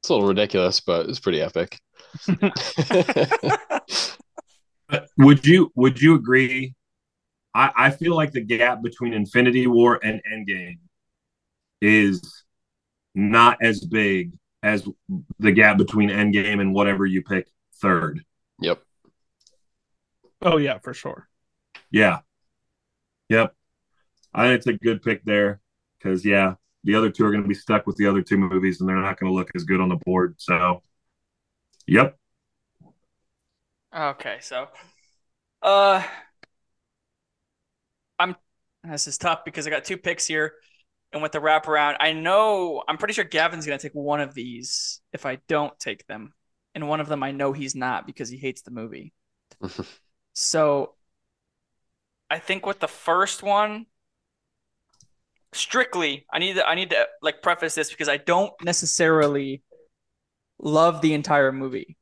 [0.00, 1.80] it's a little ridiculous, but it's pretty epic.
[5.18, 6.74] Would you would you agree?
[7.56, 10.78] I, I feel like the gap between Infinity War and Endgame
[11.80, 12.44] is
[13.14, 14.86] not as big as
[15.38, 18.22] the gap between Endgame and whatever you pick third.
[18.60, 18.82] yep.
[20.42, 21.28] Oh yeah, for sure.
[21.90, 22.18] Yeah.
[23.30, 23.54] Yep.
[24.34, 25.62] I think it's a good pick there
[25.98, 28.80] because yeah, the other two are going to be stuck with the other two movies
[28.80, 30.34] and they're not going to look as good on the board.
[30.36, 30.82] So,
[31.86, 32.18] yep.
[33.96, 34.68] Okay, so
[35.62, 36.25] uh I'm
[38.90, 40.54] this is tough because I got two picks here
[41.12, 45.00] and with the wraparound, I know I'm pretty sure Gavin's gonna take one of these
[45.12, 46.32] if I don't take them.
[46.74, 49.14] And one of them I know he's not because he hates the movie.
[50.34, 50.94] so
[52.28, 53.86] I think with the first one
[55.52, 59.62] strictly I need to I need to like preface this because I don't necessarily
[60.58, 61.96] love the entire movie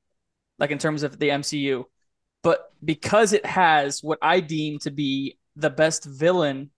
[0.58, 1.84] like in terms of the MCU.
[2.42, 6.70] But because it has what I deem to be the best villain,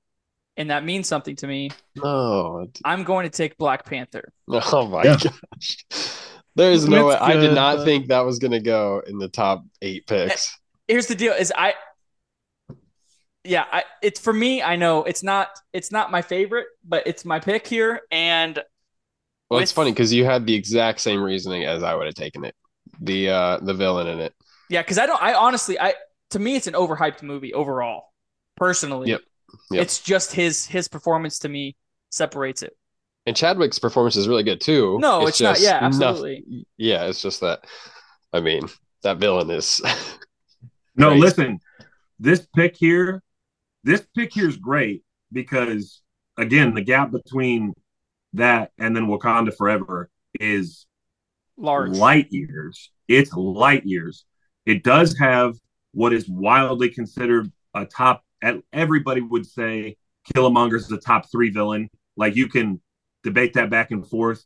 [0.56, 2.68] and that means something to me, No.
[2.84, 4.32] I'm going to take Black Panther.
[4.48, 5.16] Oh my Yeah.
[5.22, 5.76] gosh.
[6.54, 7.14] There's no way.
[7.14, 10.56] It's I did not but- think that was gonna go in the top eight picks.
[10.88, 11.74] Here's the deal: is I,
[13.44, 14.62] yeah, I it's for me.
[14.62, 18.58] I know it's not it's not my favorite, but it's my pick here, and
[19.50, 22.44] Well, it's funny because you had the exact same reasoning as I would have taken
[22.44, 22.54] it.
[23.00, 24.32] The uh the villain in it.
[24.70, 25.22] yeah, because I don't.
[25.22, 25.94] I honestly, I
[26.30, 28.04] to me, it's an overhyped movie overall.
[28.56, 29.20] Personally, Yep.
[29.70, 29.82] Yep.
[29.82, 31.76] it's just his his performance to me
[32.10, 32.76] separates it.
[33.26, 34.98] And Chadwick's performance is really good too.
[35.00, 35.56] No, it's not.
[35.56, 36.66] just Yeah, noth- absolutely.
[36.76, 37.64] yeah, it's just that.
[38.32, 38.62] I mean,
[39.02, 39.80] that villain is.
[40.98, 41.20] No, Crazy.
[41.20, 41.58] listen,
[42.18, 43.22] this pick here,
[43.84, 46.00] this pick here is great because
[46.38, 47.74] again, the gap between
[48.32, 50.08] that and then Wakanda Forever
[50.40, 50.86] is
[51.58, 51.90] Large.
[51.98, 52.90] light years.
[53.08, 54.24] It's light years.
[54.64, 55.54] It does have
[55.92, 58.22] what is wildly considered a top.
[58.42, 59.96] At everybody would say
[60.34, 61.88] Killmonger is the top three villain.
[62.16, 62.80] Like you can
[63.22, 64.44] debate that back and forth.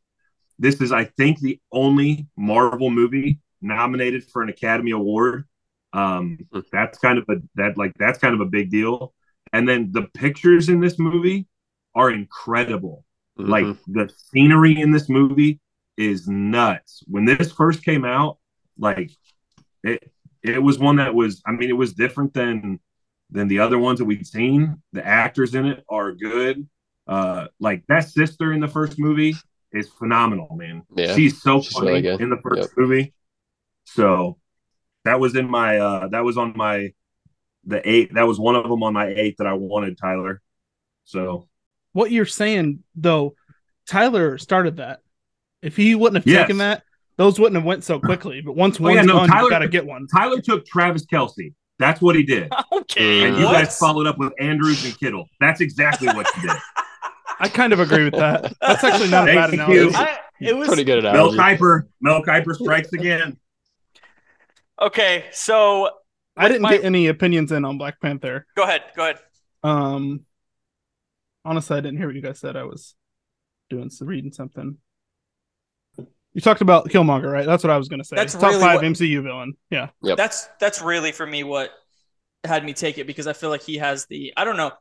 [0.59, 5.45] This is, I think, the only Marvel movie nominated for an Academy Award.
[5.93, 6.39] Um,
[6.71, 9.13] that's kind of a that like that's kind of a big deal.
[9.53, 11.49] And then the pictures in this movie
[11.95, 13.05] are incredible.
[13.37, 13.79] Like Mhm.
[13.89, 15.61] the scenery in this movie
[15.97, 17.03] is nuts.
[17.09, 18.39] When this first came out,
[18.79, 19.11] like
[19.83, 22.81] it it was one that was I mean it was different than
[23.33, 24.83] than the other ones that we've seen.
[24.93, 26.69] The actors in it are good.
[27.07, 29.35] Uh like that sister in the first movie
[29.73, 30.83] is phenomenal, man.
[30.95, 32.71] Yeah, She's so she's funny really in the first Yep.
[32.77, 33.15] movie.
[33.85, 34.39] So
[35.05, 36.93] That was in my uh that was on my
[37.65, 40.41] the eight that was one of them on my eight that I wanted, Tyler.
[41.05, 41.49] So
[41.93, 43.35] What you're saying though,
[43.87, 45.01] Tyler started that.
[45.63, 46.43] If he wouldn't have Yes.
[46.43, 46.83] taken that,
[47.17, 48.41] those wouldn't have went so quickly.
[48.41, 50.07] But once Oh, one's yeah, no, gone, Tyler- you gotta get one.
[50.07, 51.55] Tyler took Travis Kelce.
[51.81, 52.53] That's what he did.
[52.73, 53.25] Okay.
[53.29, 53.53] And you what?
[53.53, 55.27] guys followed up with Andrews and Kittle.
[55.41, 56.57] That's exactly what you did.
[57.39, 58.53] I kind of agree with that.
[58.61, 59.95] That's actually not a bad Thank analogy.
[59.95, 61.33] I, it was Pretty good at Mel.
[61.33, 61.87] Kiper.
[62.01, 63.37] Mel Kiper strikes again.
[64.81, 65.27] okay.
[65.33, 65.91] So
[66.37, 68.45] I didn't my- get any opinions in on Black Panther.
[68.57, 68.83] go ahead.
[68.97, 69.19] Go ahead.
[69.63, 70.25] Um,
[71.45, 72.57] honestly, I didn't hear what you guys said.
[72.57, 72.95] I was
[73.69, 74.79] doing some reading something.
[76.35, 77.45] You talked about Killmonger, right?
[77.47, 78.17] That's what I was gonna say.
[78.17, 79.55] That's top really five what- MCU villain.
[79.71, 80.17] Yeah, Yep.
[80.17, 81.71] That's that's really for me what
[82.45, 84.73] had me take it because I feel like he has the I don't know.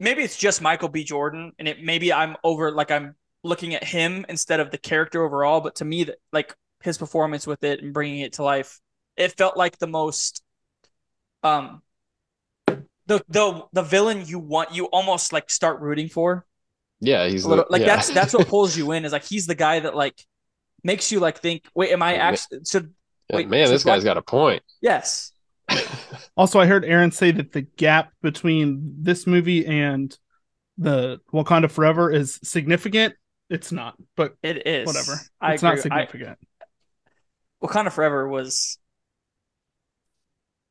[0.00, 1.04] Maybe it's just Michael B.
[1.04, 5.24] Jordan, and it maybe I'm over like I'm looking at him instead of the character
[5.24, 5.60] overall.
[5.60, 8.80] But to me, that like his performance with it and bringing it to life,
[9.16, 10.42] it felt like the most
[11.42, 11.82] um
[13.06, 16.44] the the the villain you want you almost like start rooting for
[17.00, 17.96] Yeah, he's little, the- like yeah.
[17.96, 20.20] that's that's what pulls you in is like he's the guy that like
[20.84, 22.92] makes you like think wait am I actually should
[23.30, 24.62] Yeah, wait, man, so this guy's Black- got a point.
[24.80, 25.32] yes
[26.36, 30.16] Also, I heard Aaron say that the gap between this movie and
[30.78, 33.14] the Wakanda Forever is significant.
[33.50, 35.20] It's not, but it is whatever.
[35.40, 35.68] I it's agree.
[35.70, 36.38] not I, significant.
[37.62, 38.78] Wakanda Forever was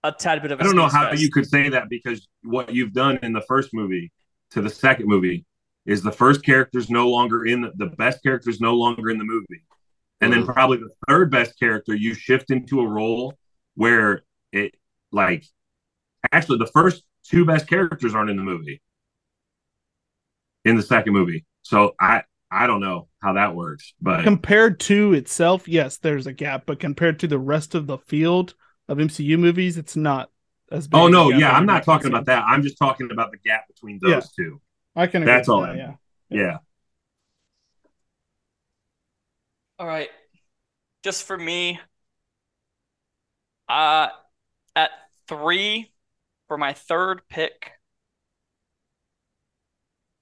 [0.03, 0.59] a tad bit of.
[0.59, 3.41] I I don't know how you could say that because what you've done in the
[3.41, 4.11] first movie
[4.51, 5.45] to the second movie
[5.85, 9.23] is the first character's no longer in the, the best character's no longer in the
[9.25, 9.63] movie.
[10.21, 10.53] And then Mhm.
[10.53, 13.37] probably the third best character you shift into a role
[13.75, 14.75] where it
[15.11, 15.45] like
[16.31, 18.81] actually the first two best characters aren't in the movie
[20.65, 21.45] in the second movie.
[21.61, 26.33] So I I don't know how that works, but Compared to itself, yes, there's a
[26.33, 28.55] gap, but compared to the rest of the field
[28.87, 30.31] of MCU movies, it's not
[30.71, 30.99] as big.
[30.99, 32.43] oh no, yeah, I'm not talking about that.
[32.47, 34.21] I'm just talking about the gap between those Yeah.
[34.35, 34.61] two.
[34.95, 35.23] I can.
[35.23, 35.93] Agree That's all that, I yeah.
[36.29, 36.57] Yeah.
[39.79, 40.09] All right,
[41.03, 41.79] just for me,
[43.69, 44.07] uh,
[44.75, 44.89] at
[45.27, 45.91] three
[46.47, 47.73] for my third pick,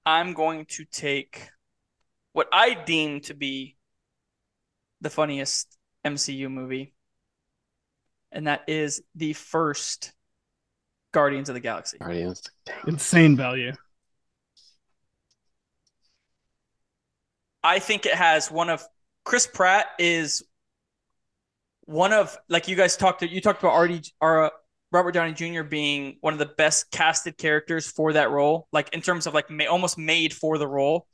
[0.04, 1.48] I'm going to take
[2.34, 3.76] what I deem to be
[5.00, 6.92] the funniest MCU movie,
[8.30, 10.12] and that is the first
[11.12, 11.96] Guardians of the Galaxy.
[11.96, 12.42] Guardians.
[12.86, 13.72] Insane value.
[17.64, 18.86] I think it has one of
[19.26, 20.44] Chris Pratt is
[21.82, 24.50] one of like you guys talked to you talked about or uh,
[24.92, 25.64] Robert Downey Jr.
[25.64, 29.50] being one of the best casted characters for that role, like in terms of like
[29.50, 31.08] ma- almost made for the role.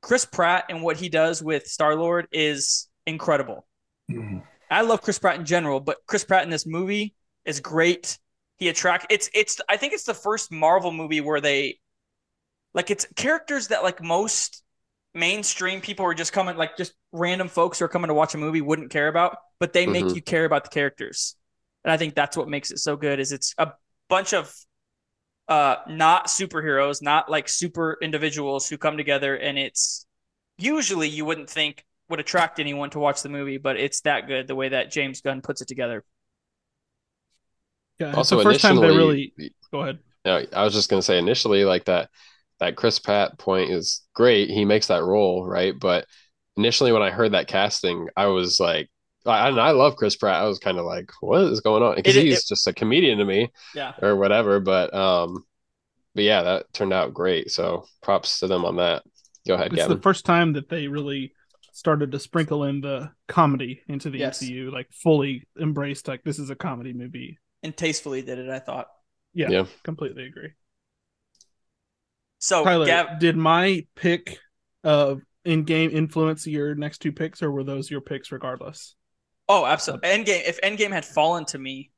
[0.00, 3.66] Chris Pratt and what he does with Star Lord is incredible.
[4.70, 8.18] I love Chris Pratt in general, but Chris Pratt in this movie is great.
[8.56, 11.78] He attract it's it's I think it's the first Marvel movie where they
[12.72, 14.61] like it's characters that like most
[15.14, 18.38] mainstream people are just coming like just random folks who are coming to watch a
[18.38, 20.14] movie wouldn't care about, but they make Mhm.
[20.14, 21.36] you care about the characters.
[21.84, 23.72] And I think that's what makes it so good is it's a
[24.08, 24.54] bunch of
[25.48, 30.06] uh not superheroes, not like super individuals who come together and it's
[30.58, 34.46] usually you wouldn't think would attract anyone to watch the movie, but it's that good
[34.46, 36.04] the way that James Gunn puts it together.
[37.98, 39.34] Yeah, Also, the first time they really
[39.70, 39.98] go ahead.
[40.24, 42.10] Yeah, I was just gonna say initially, like that
[42.62, 44.48] that Chris Pratt point is great.
[44.50, 45.74] He makes that role, right?
[45.78, 46.06] But
[46.56, 48.88] initially, when I heard that casting, I was like,
[49.26, 50.42] I, and I love Chris Pratt.
[50.42, 51.96] I was kind of like, what is going on?
[51.96, 53.92] Because he's it- just a comedian to me, Yeah.
[54.00, 54.60] or whatever.
[54.60, 55.44] But um,
[56.14, 57.50] but yeah, that turned out great.
[57.50, 59.02] So props to them on that.
[59.46, 59.96] Go ahead, It's Gavin.
[59.96, 61.32] the first time that they really
[61.72, 64.40] started to sprinkle in the comedy into the Yes.
[64.42, 66.06] MCU, like fully embraced.
[66.06, 67.38] Like this is a comedy movie.
[67.64, 68.88] And tastefully did it, I thought.
[69.34, 69.66] Yeah, Yeah.
[69.82, 70.50] completely agree.
[72.42, 74.38] So Tyler, Gav, did my pick
[74.82, 78.96] of Endgame influence your next two picks, or were those your picks regardless?
[79.48, 80.08] Oh, absolutely.
[80.08, 80.42] Endgame.
[80.44, 81.92] If Endgame had fallen to me,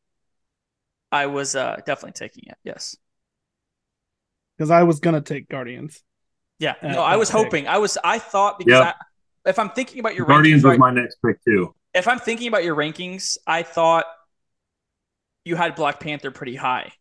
[1.10, 2.58] I was uh, definitely taking it.
[2.62, 2.94] Yes.
[4.58, 6.02] Because I was gonna take Guardians.
[6.58, 6.74] Yeah.
[6.82, 7.38] Uh, No, I was pick.
[7.38, 7.66] hoping.
[7.66, 7.96] I was.
[8.04, 8.96] I thought because Yep.
[9.46, 11.74] I, if I'm thinking about your Guardians rankings, was my next pick too.
[11.94, 14.04] if I'm thinking about your rankings, I thought
[15.46, 16.92] you had Black Panther pretty high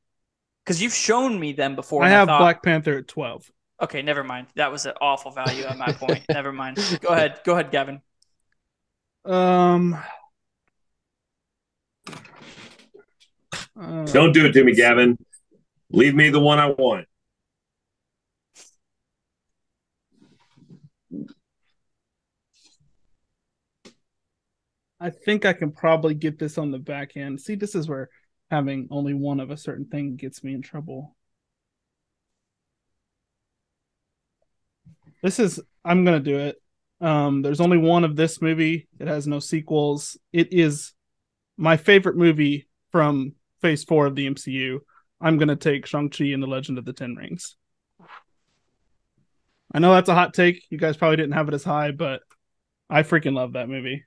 [0.64, 2.04] because you've shown me them before.
[2.04, 3.50] I and have thought, Black Panther at twelve.
[3.82, 4.48] Okay, never mind.
[4.56, 6.24] That was an awful value at my point.
[6.30, 6.78] never mind.
[7.02, 7.42] Go ahead.
[7.44, 8.02] Go ahead, Gavin.
[9.26, 9.98] Um.
[13.80, 15.18] uh, Don't do it to me, Gavin.
[15.92, 17.08] Leave me the one I want.
[25.00, 27.42] I think I can probably get this on the back end.
[27.42, 28.10] See, this is where
[28.52, 31.16] having only one of a certain thing gets me in trouble.
[35.22, 36.62] This is I'm gonna do it.
[37.02, 38.88] Um, there's only one of this movie.
[39.00, 40.18] It has no sequels.
[40.32, 40.94] It is
[41.58, 44.80] my favorite movie from Phase Four of the MCU.
[45.22, 47.56] I'm gonna take Shang Chi and the Legend of the Ten Rings.
[49.74, 50.64] I know that's a hot take.
[50.70, 52.22] You guys probably didn't have it as high, but
[52.90, 54.04] I freaking love that movie.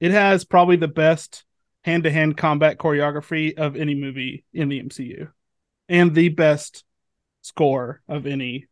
[0.00, 1.44] It has probably the best
[1.86, 5.28] hand to hand combat choreography of any movie in the MCU
[5.88, 6.84] and the best
[7.42, 8.66] score of any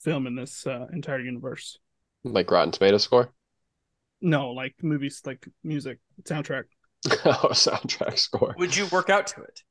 [0.00, 1.78] film in this uh, entire universe.
[2.24, 3.32] Like Rotten Tomato score?
[4.20, 6.64] No, like movies, like music, soundtrack.
[7.24, 8.54] oh, soundtrack score.
[8.58, 9.62] Would you work out to it?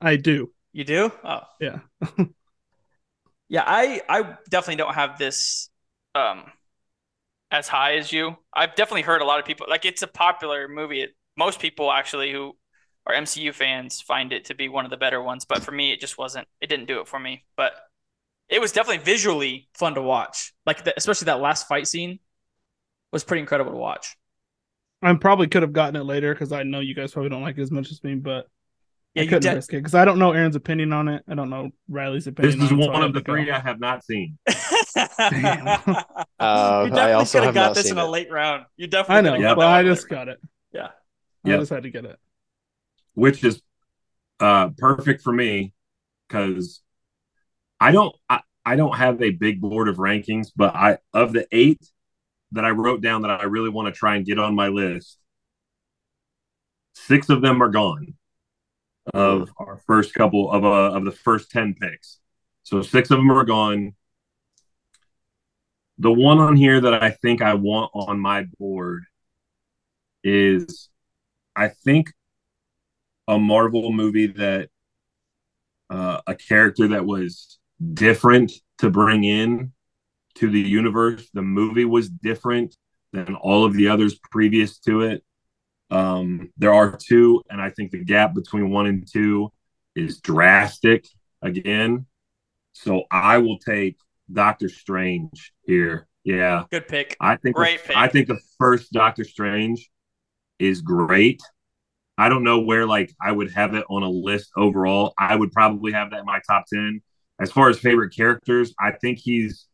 [0.00, 0.50] I do.
[0.72, 1.12] You do?
[1.22, 1.78] Oh, Yeah.
[3.48, 3.62] yeah.
[3.64, 5.70] I I definitely don't have this
[6.14, 6.44] um
[7.52, 8.36] as high as you.
[8.52, 11.02] I've definitely heard a lot of people like it's a popular movie.
[11.02, 12.56] It, most people actually who
[13.06, 15.92] are MCU fans find it to be one of the better ones, but for me,
[15.92, 16.46] it just wasn't.
[16.60, 17.44] It didn't do it for me.
[17.56, 17.72] But
[18.48, 20.52] it was definitely visually fun to watch.
[20.66, 22.20] Like the, especially that last fight scene
[23.12, 24.16] was pretty incredible to watch.
[25.02, 27.58] I probably could have gotten it later because I know you guys probably don't like
[27.58, 28.46] it as much as me, but
[29.14, 31.24] Yeah, I you couldn't de- risk it because I don't know Aaron's opinion on it.
[31.28, 32.58] I don't know Riley's opinion.
[32.58, 33.32] This is on it, so one had of the to go.
[33.32, 34.38] three I have not seen.
[36.38, 38.66] Uh, you definitely also could have have got this seen in a late round.
[38.76, 39.20] You definitely.
[39.20, 39.56] I know, could have Yep.
[39.56, 40.10] but I one in a just round.
[40.10, 40.40] got it.
[40.72, 40.88] Yeah.
[41.44, 41.60] I Yep.
[41.60, 42.18] just had to get it.
[43.14, 43.60] which is
[44.40, 45.72] uh perfect for me
[46.28, 46.80] because
[47.80, 51.46] I don't I, I don't have a big board of rankings, but I of the
[51.52, 51.80] eight
[52.52, 55.18] that I wrote down that I really want to try and get on my list,
[56.94, 58.14] six of them are gone
[59.14, 62.18] of our first couple of uh, of the first ten picks.
[62.62, 63.94] So six of them are gone.
[65.98, 69.04] The one on here that I think I want on my board
[70.24, 70.88] is
[71.54, 72.12] I think
[73.28, 74.68] a Marvel movie that
[75.90, 77.58] uh, a character that was
[77.92, 79.72] different to bring in
[80.36, 81.28] to the universe.
[81.34, 82.76] The movie was different
[83.12, 85.22] than all of the others previous to it.
[85.90, 89.52] Um, there are two, and I think the gap between one and two
[89.94, 91.06] is drastic
[91.42, 92.06] again.
[92.72, 93.98] So I will take
[94.32, 96.08] Doctor Strange here.
[96.24, 97.16] Yeah, Good pick.
[97.20, 97.96] I think Great the, pick.
[97.96, 99.90] I think the first Doctor Strange
[100.62, 101.40] is great.
[102.18, 105.14] I don't know where like I would have it on a list overall.
[105.18, 107.00] I would probably have that in my top 10.
[107.40, 109.66] As far as favorite characters, I think he's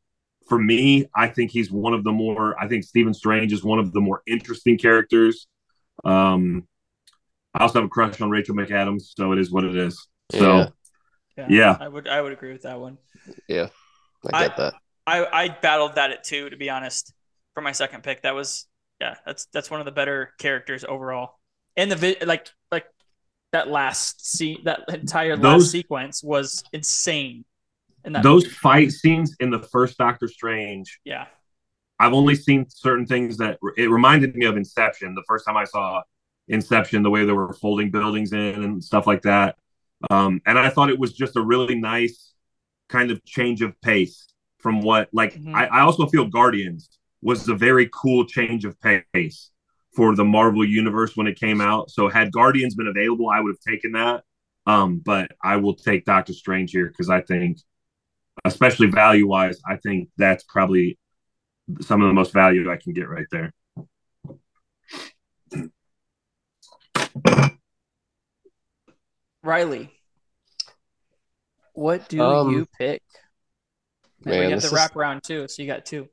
[0.49, 3.79] for me, I think he's one of the more I think Stephen Strange is one
[3.79, 5.47] of the more interesting characters.
[6.05, 6.67] Um
[7.55, 10.07] I also have a crush on Rachel McAdams, so it is what it is.
[10.33, 10.69] So
[11.37, 11.47] Yeah.
[11.49, 11.77] Yeah.
[11.79, 12.99] I would I would agree with that one.
[13.49, 13.69] Yeah,
[14.33, 14.75] I get that.
[15.07, 17.13] I I battled that at two to be honest
[17.55, 18.23] for my second pick.
[18.23, 18.68] That was
[19.01, 21.39] yeah, that's that's one of the better characters overall.
[21.77, 22.87] And the vi- like like
[23.53, 27.45] that last scene, that entire last sequence was insane.
[28.05, 28.55] And that those movie.
[28.55, 31.27] fight scenes in the first Doctor Strange yeah,
[32.01, 35.15] I've only seen certain things that it reminded me of Inception.
[35.15, 36.03] The first time I saw
[36.49, 39.57] Inception, the way they were folding buildings in and stuff like that,
[40.11, 42.35] um, and I thought it was just a really nice
[42.89, 45.09] kind of change of pace from what.
[45.13, 45.55] Like Mhm.
[45.55, 46.89] I, I also feel Guardians
[47.23, 49.51] was a very cool change of pace
[49.95, 51.91] for the Marvel universe when it came out.
[51.91, 54.23] So had Guardians been available, I would have taken that.
[54.67, 57.59] Um, but I will take Doctor Strange here because I think,
[58.45, 60.99] especially value wise, I think that's probably
[61.81, 63.53] some of the most value I can get right there.
[69.43, 69.91] Riley.
[71.73, 73.03] What do Um, you pick?
[74.25, 76.09] And we man, have this the is- wrap too, so you got two.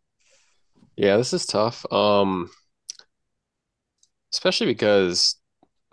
[0.98, 1.86] Yeah, this is tough.
[1.92, 2.50] Um,
[4.34, 5.36] especially because,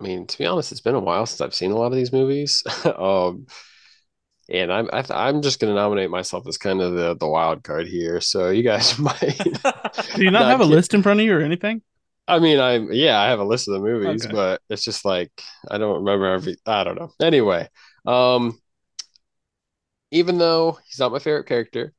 [0.01, 1.95] I mean, to be honest, it's been a while since I've seen a lot of
[1.97, 2.63] these movies.
[2.87, 3.47] Um,
[4.51, 7.63] and I'm I th I'm just gonna nominate myself as kind of the the wild
[7.63, 8.21] card here.
[8.21, 9.39] So you guys might.
[10.15, 11.83] Do you not Not have a kid- list in front of you or anything?
[12.29, 14.31] I mean, I'm yeah, I have a list of the movies, Okay.
[14.31, 15.31] but it's just like
[15.71, 16.57] I don't remember every.
[16.67, 17.11] I don't know.
[17.21, 17.69] Anyway,
[18.07, 18.59] um,
[20.11, 21.93] even though he's not my favorite character,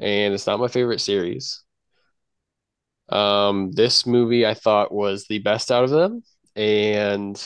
[0.00, 1.64] and it's not my favorite series,
[3.08, 6.22] um, this movie I thought was the best out of them,
[6.54, 7.36] and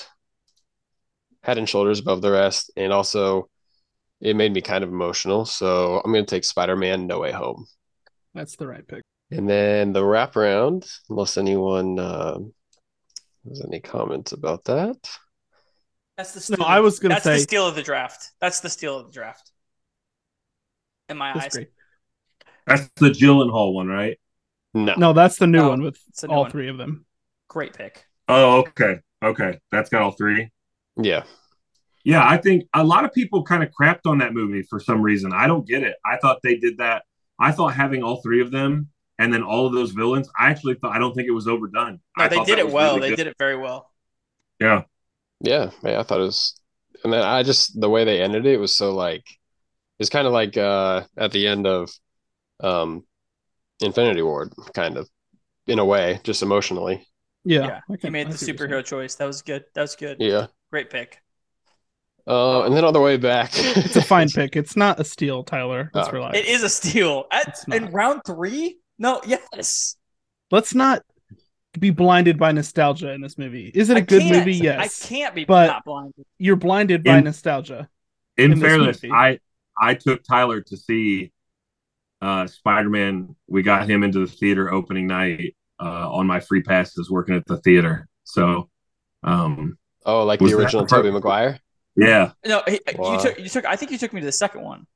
[1.42, 3.48] head and shoulders above the rest, and also
[4.20, 5.44] it made me kind of emotional.
[5.44, 7.66] So I'm gonna take Spider-Man: No Way Home.
[8.34, 9.02] That's the right pick.
[9.30, 12.52] And then the wraparound, unless anyone um
[13.48, 14.96] has any comments about that.
[16.16, 16.64] That's the No.
[16.64, 18.32] I was gonna That's the say- steal of the draft.
[18.40, 19.50] That's the steal of the draft.
[21.08, 21.52] In my That's eyes.
[21.52, 21.68] great.
[22.66, 24.18] That's the Gyllenhaal one, right?
[24.74, 24.94] No.
[24.96, 26.50] No, that's the new Oh, one with new all one.
[26.50, 27.04] three of them.
[27.48, 28.04] Great pick.
[28.28, 29.00] Oh, okay.
[29.22, 29.58] Okay.
[29.70, 30.50] That's got all three.
[30.96, 31.24] Yeah.
[32.04, 35.02] Yeah, I think a lot of people kind of crapped on that movie for some
[35.02, 35.32] reason.
[35.32, 35.96] I don't get it.
[36.04, 37.04] I thought they did that.
[37.38, 40.74] I thought having all three of them and then all of those villains, I actually
[40.74, 42.00] thought I don't think it was overdone.
[42.16, 42.94] No, I they did it well.
[42.96, 43.16] really they good.
[43.16, 43.90] did it very well.
[44.58, 44.82] Yeah.
[45.40, 46.60] Yeah, yeah, I thought it was,
[47.04, 49.24] and then I just the way they ended it was so like
[49.98, 51.90] it's kind of like uh at the end of
[52.60, 53.04] um
[53.82, 55.08] Infinity War, kind of
[55.66, 57.06] in a way, just emotionally.
[57.44, 59.14] Yeah, Yeah, I He made I the see what you're superhero choice.
[59.16, 59.64] That was good.
[59.74, 60.18] That was good.
[60.20, 60.46] Yeah.
[60.70, 61.20] Great pick.
[62.26, 63.50] Uh, and then on the way back.
[63.54, 64.54] It's a fine pick.
[64.56, 65.90] It's not a steal, Tyler.
[65.94, 66.12] Let's Oh.
[66.12, 66.38] relax.
[66.38, 67.24] It is a steal.
[67.32, 68.78] At, in round three?
[68.98, 69.96] No, yes.
[70.50, 71.02] Let's not
[71.78, 73.70] be blinded by nostalgia in this movie.
[73.74, 74.36] Is it a I good can't.
[74.36, 74.58] movie?
[74.58, 75.02] Yes.
[75.04, 76.26] I can't be But- not blinded.
[76.38, 77.88] You're blinded by In- nostalgia.
[78.36, 79.00] In, in fairness.
[79.10, 79.38] I
[79.80, 81.32] I took Tyler to see
[82.20, 83.34] uh Spider-Man.
[83.48, 87.46] We got him into the theater opening night uh on my free passes working at
[87.46, 88.06] the theater.
[88.24, 88.68] So
[89.22, 91.58] um oh, like the original the part- Tobey Maguire.
[91.96, 92.32] yeah.
[92.46, 93.14] No, he, Wow.
[93.14, 93.64] you took you took.
[93.64, 94.86] I think you took me to the second one.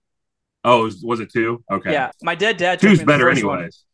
[0.67, 1.63] Oh, was, was it two?
[1.71, 1.93] Okay.
[1.93, 2.81] Yeah, my dead dad.
[2.81, 3.57] Took Two's me to the better first one.
[3.59, 3.85] anyways.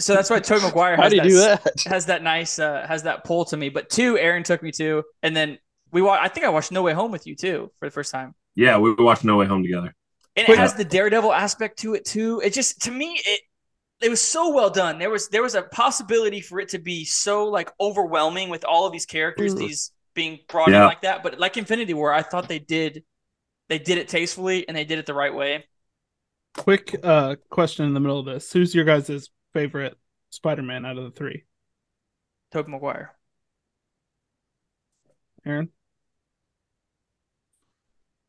[0.00, 1.90] So that's why Tobey Maguire has How do you that, do that?
[1.92, 3.68] has that nice uh, has that pull to me.
[3.68, 5.58] But two, Aaron took me to, and then
[5.92, 8.10] we wa- I think I watched No Way Home with you too for the first
[8.10, 8.34] time.
[8.54, 9.94] Yeah, we watched No Way Home together.
[10.36, 12.40] And it has the Daredevil aspect to it too.
[12.42, 13.40] It just to me it
[14.00, 14.98] it was so well done.
[14.98, 18.86] There was there was a possibility for it to be so like overwhelming with all
[18.86, 21.22] of these characters, these being brought in like that.
[21.22, 23.04] But like Infinity War, I thought they did
[23.68, 25.64] they did it tastefully and they did it the right way.
[26.56, 28.52] Quick uh question in the middle of this.
[28.52, 29.96] Who's your guys' favorite
[30.30, 31.44] Spider-Man out of the three?
[32.52, 33.14] Tobey Maguire.
[35.44, 35.70] Aaron?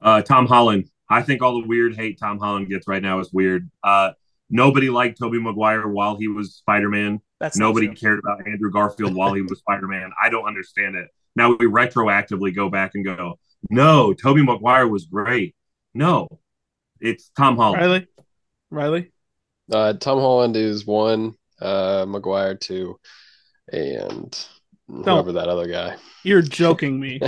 [0.01, 0.89] Uh, Tom Holland.
[1.09, 3.69] I think all the weird hate Tom Holland gets right now is weird.
[3.83, 4.11] Uh,
[4.49, 7.21] nobody liked Tobey Maguire while he was Spider Man.
[7.55, 10.11] Nobody cared about Andrew Garfield while he was Spider Man.
[10.21, 11.09] I don't understand it.
[11.35, 13.37] Now we retroactively go back and go,
[13.69, 15.55] no, Tobey Maguire was great.
[15.93, 16.27] No,
[16.99, 17.81] it's Tom Holland.
[17.81, 18.07] Riley?
[18.69, 19.11] Riley?
[19.71, 22.99] Uh, Tom Holland is one, uh, Maguire two,
[23.71, 24.37] and
[24.87, 25.95] whoever that other guy.
[26.23, 27.19] You're joking me.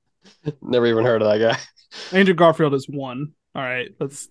[0.62, 1.58] Never even heard of that guy.
[2.12, 3.32] Andrew Garfield is one.
[3.54, 4.28] All right, let's.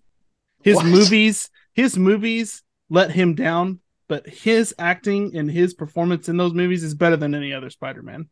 [0.64, 0.86] His What?
[0.86, 6.84] movies, his movies let him down, but his acting and his performance in those movies
[6.84, 8.28] is better than any other Spider-Man.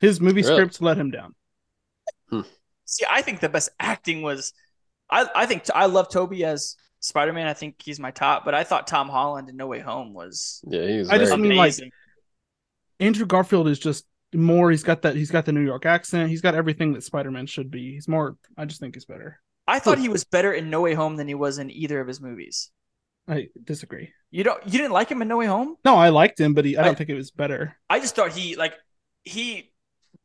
[0.00, 0.54] His movie Really?
[0.54, 1.34] scripts let him down.
[2.30, 2.40] Hmm.
[2.84, 4.52] See, I think the best acting was
[5.10, 7.46] I I think I love Tobey as Spider-Man.
[7.46, 10.62] I think he's my top, but I thought Tom Holland in No Way Home was
[10.66, 11.08] Yeah, he's.
[11.08, 11.90] I just very- mean, like- amazing.
[13.00, 14.04] Andrew Garfield is just
[14.34, 14.70] more.
[14.70, 15.16] He's got that.
[15.16, 16.30] He's got the New York accent.
[16.30, 17.92] He's got everything that Spider-Man should be.
[17.92, 18.36] He's more.
[18.56, 19.40] I just think he's better.
[19.66, 22.08] I thought he was better in No Way Home than he was in either of
[22.08, 22.70] his movies.
[23.28, 24.10] I disagree.
[24.30, 25.76] You don't you didn't like him in No Way Home?
[25.84, 26.76] No, I liked him, but he.
[26.76, 27.76] I don't I- think it was better.
[27.90, 28.74] I just thought he like
[29.24, 29.70] he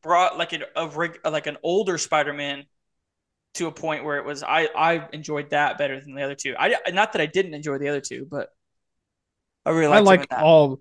[0.02, 2.66] brought like an, a rig, like an older Spider-Man
[3.56, 6.56] to a point where it was I I enjoyed that better than the other two.
[6.58, 8.50] I not that I didn't enjoy the other two, but
[9.66, 10.80] I really I like all,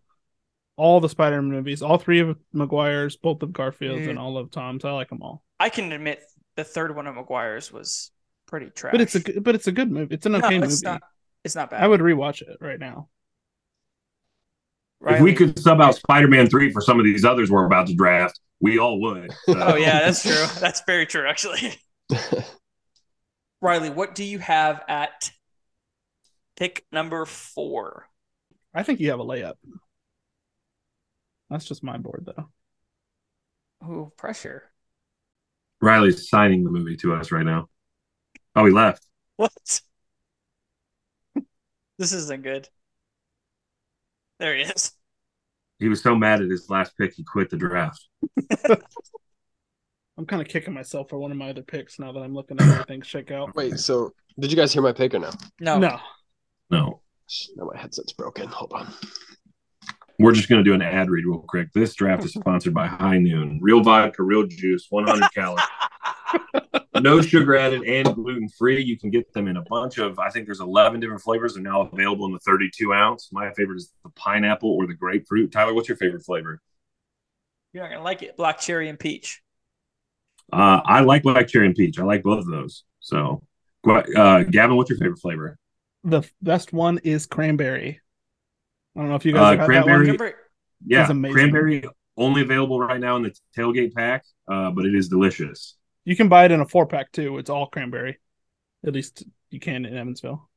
[0.77, 1.83] all the Spider-Man movies.
[1.83, 4.11] All three of Maguire's, both of Garfield's, Mm.
[4.11, 4.85] and all of Tom's.
[4.85, 5.43] I like them all.
[5.61, 6.23] I can admit
[6.57, 8.11] the third one of Maguire's was
[8.47, 8.93] pretty trash.
[8.93, 9.20] But it's a.
[9.20, 10.14] good- But it's a good movie.
[10.14, 10.95] It's an No, okay it's movie.
[10.95, 11.03] not.
[11.45, 11.83] It's not bad.
[11.83, 13.09] I would rewatch it right now.
[15.05, 17.89] If we could sub out Spider Man 3 for some of these others we're about
[17.89, 19.33] to draft, we all would.
[19.47, 20.47] So, Oh yeah, that's true.
[20.61, 21.75] That's very true, actually.
[23.61, 25.33] Riley, what do you have at
[26.57, 28.07] pick number four?
[28.73, 29.55] I think you have a layup.
[31.53, 32.49] That's just my board, though.
[33.87, 34.71] Ooh, pressure.
[35.83, 37.69] Riley's signing the movie to us right now.
[38.57, 39.07] Oh, he left.
[39.37, 39.53] What?
[41.99, 42.71] this isn't good.
[44.39, 44.93] There he is.
[45.79, 48.09] He was so mad at his last pick, he quit the draft.
[50.17, 52.59] I'm kind of kicking myself for one of my other picks now that I'm looking
[52.61, 53.55] at everything shake out.
[53.55, 55.31] Wait, so did you guys hear my pick or no?
[55.61, 55.79] No.
[55.79, 56.01] No,
[56.71, 57.01] No.
[57.57, 58.47] No, my headset's broken.
[58.49, 58.93] Hold on.
[60.23, 61.73] We're just going to do an ad read real quick.
[61.73, 63.59] This draft is sponsored by High Noon.
[63.61, 65.64] Real vodka, real juice, 100 calories.
[67.01, 68.81] no sugar added and gluten free.
[68.81, 71.55] You can get them in a bunch of, I think there's 11 different flavors.
[71.55, 73.31] They're now available in the 32 ounce.
[73.33, 75.51] My favorite is the pineapple or the grapefruit.
[75.51, 76.61] Tyler, what's your favorite flavor?
[77.73, 78.37] You're not gonna like it.
[78.37, 79.43] Black cherry and peach.
[80.53, 81.99] Uh, I like black cherry and peach.
[81.99, 82.85] I like both of those.
[83.01, 83.43] So,
[83.89, 85.59] uh, Gavin, what's your favorite flavor?
[86.05, 88.01] the best one is cranberry.
[88.97, 90.32] I don't know if you guys Uh, have had that cranberry- one.
[90.86, 91.84] Yeah, cranberry
[92.16, 95.76] only available right now in the tailgate pack, uh, but it is delicious.
[96.05, 97.38] You can buy it in a four pack too.
[97.38, 98.18] It's all cranberry.
[98.84, 100.49] At least you can in Evansville.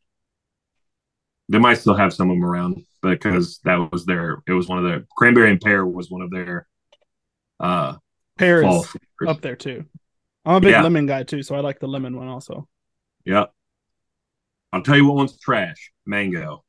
[1.48, 4.42] They might still have some of them around because that was their.
[4.48, 6.68] It was one of their cranberry and pear was one of their.
[7.60, 7.98] Uh,
[8.38, 9.36] Pear fall is flavors.
[9.36, 9.86] up there too.
[10.44, 10.82] I'm a big Yeah.
[10.82, 12.68] lemon guy too, so I like the lemon one also.
[13.24, 13.46] Yeah.
[14.74, 15.92] I'll tell you what one's trash.
[16.06, 16.65] Mango.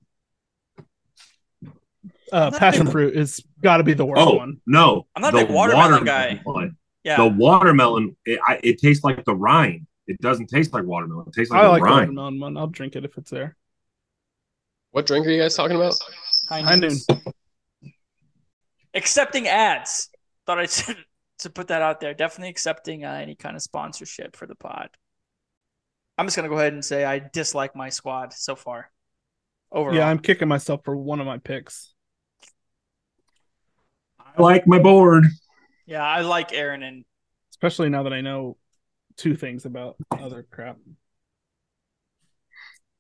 [2.33, 4.61] Uh, passion fruit is got to be the worst Oh one.
[4.67, 5.07] no!
[5.15, 6.41] I'm not a big watermelon guy.
[6.45, 6.77] one.
[7.05, 7.19] Yeah.
[7.19, 9.87] The watermelon, it, I, it tastes like the rind.
[10.09, 11.27] It doesn't taste like watermelon.
[11.29, 12.01] It tastes like I the like the rind.
[12.17, 12.57] watermelon one.
[12.57, 13.57] I'll drink it if it's there.
[14.91, 15.95] What drink are you guys talking about?
[16.49, 16.81] High High noon.
[16.91, 17.07] noons.
[18.95, 20.09] Accepting ads.
[20.47, 20.97] Thought I should
[21.41, 22.15] to put that out there.
[22.15, 24.89] Definitely accepting uh, any kind of sponsorship for the pod.
[26.19, 28.91] I'm just gonna go ahead and say I dislike my squad so far.
[29.71, 31.93] Overall, Yeah, I'm kicking myself for one of my picks.
[34.37, 35.25] I like my board.
[35.87, 37.05] yeah, I like Aaron and
[37.53, 38.57] especially now that I know
[39.17, 40.77] two things about other crap.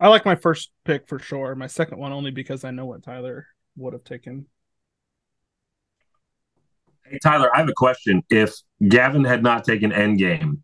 [0.01, 1.55] I like my first pick for sure.
[1.55, 4.47] My second one only because I know what Tyler would have taken.
[7.05, 8.22] Hey Tyler, I have a question.
[8.30, 8.55] If
[8.89, 10.61] Gavin had not taken Endgame,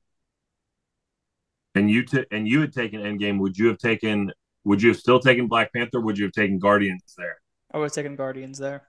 [1.75, 4.33] and you t- and you had taken Endgame, would you have taken?
[4.64, 6.01] Would you have still taken Black Panther?
[6.01, 7.37] Would you have taken Guardians there?
[7.73, 8.83] I would have taken Guardians there.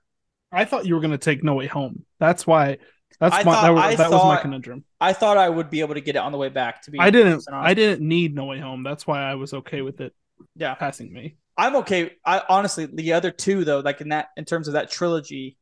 [0.53, 2.05] I thought you were going to take No Way Home.
[2.19, 2.77] That's why.
[3.19, 4.83] That's I my thought- that, was, that was my conundrum.
[4.99, 6.81] I thought I would be able to get it on the way back.
[6.83, 7.45] To be, I didn't.
[7.51, 8.83] I didn't need No Way Home.
[8.83, 10.13] That's why I was okay with it
[10.55, 11.37] Yeah, passing me.
[11.57, 12.13] I'm okay.
[12.25, 15.57] I honestly, the other two though, like in that, in terms of that trilogy,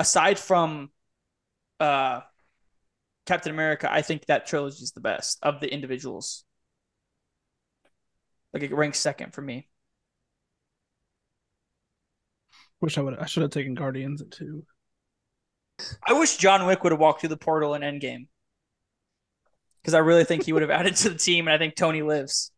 [0.00, 0.90] aside from
[1.80, 2.20] uh
[3.26, 6.44] Captain America, I think that trilogy is the best of the individuals.
[8.52, 9.68] Like it ranks second for me.
[12.84, 13.18] I wish I would.
[13.18, 14.66] I should have taken Guardians at two.
[16.06, 18.26] I wish John Wick would have walked through the portal in Endgame.
[19.80, 22.02] Because I really think he would have added to the team, and I think Tony
[22.02, 22.50] lives.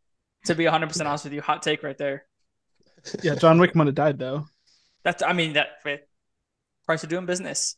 [0.46, 2.24] To be 100 percent honest with you, hot take right there.
[3.22, 4.46] Yeah, John Wick might have died though.
[5.04, 5.68] That's I mean that
[6.86, 7.76] price of doing business.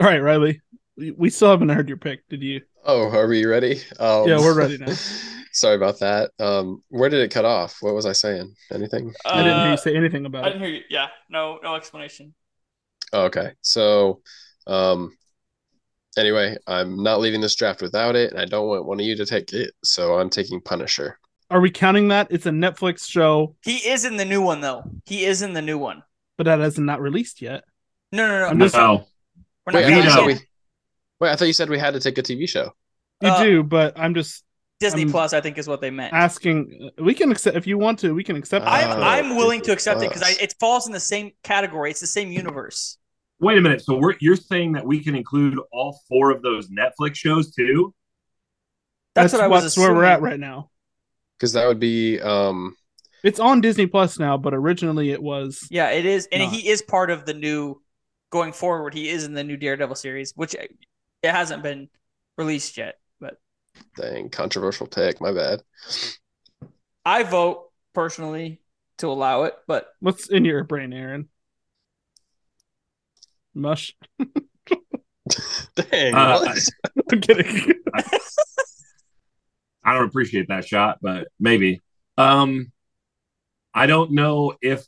[0.00, 0.62] All right, Riley.
[0.96, 2.26] We we still haven't heard your pick.
[2.28, 2.62] Did you?
[2.84, 3.82] Oh, are we ready?
[3.98, 4.94] Um, Yeah, we're ready now.
[5.52, 6.30] Sorry about that.
[6.38, 7.78] Um, where did it cut off?
[7.80, 8.54] What was I saying?
[8.72, 9.12] Anything?
[9.24, 10.84] I didn't hear Uh, you say anything about I about didn't hear you.
[10.90, 12.34] Yeah, no, no explanation.
[13.12, 13.52] Oh, okay.
[13.62, 14.20] So,
[14.66, 15.16] um,
[16.16, 19.16] anyway, I'm not leaving this draft without it, and I don't want one of you
[19.16, 19.72] to take it.
[19.82, 21.18] So I'm taking Punisher.
[21.50, 22.28] Are we counting that?
[22.30, 24.82] It's a Netflix show, He is in the new one though.
[25.06, 26.02] He is in the new one.
[26.36, 27.64] but that has not released yet.
[28.12, 28.46] No, no, no.
[28.46, 29.06] I'm just- No,
[29.66, 30.34] We're Wait, I thought you said we.
[31.20, 32.72] Wait, I thought you said we had to take a TV show.
[33.20, 34.44] You Uh, do, but I'm just
[34.80, 35.32] Disney I'm Plus.
[35.32, 36.14] I think is what they meant.
[36.14, 36.90] asking.
[36.98, 38.14] We can accept if you want to.
[38.14, 38.64] We can accept.
[38.64, 39.02] Uh, I'm.
[39.02, 41.90] I'm willing to Disney accept it because it falls in the same category.
[41.90, 42.98] It's the same universe.
[43.40, 43.82] wait a minute.
[43.82, 47.94] So we're you're saying that we can include all four of those Netflix shows too?
[49.14, 50.70] That's, what I was that's where we're at right now.
[51.36, 52.76] Because that would be um
[53.24, 55.66] It's on Disney Plus now, but originally it was.
[55.70, 56.52] Yeah, it is, and Not.
[56.52, 57.80] he is part of the new.
[58.30, 60.70] Going forward, he is in the new Daredevil series, which it
[61.22, 61.88] hasn't been
[62.36, 62.96] released yet.
[63.74, 65.20] But dang controversial pick.
[65.20, 65.62] My bad.
[67.04, 68.60] I vote personally
[68.98, 69.54] to allow it.
[69.66, 71.28] But What's in your brain, Aaron?
[73.54, 73.96] Mush.
[75.74, 76.14] Dang.
[76.14, 76.68] Uh, what?
[77.12, 77.72] I'm kidding.
[79.84, 81.80] I don't appreciate that shot, but maybe.
[82.16, 82.72] Um,
[83.72, 84.86] I don't know if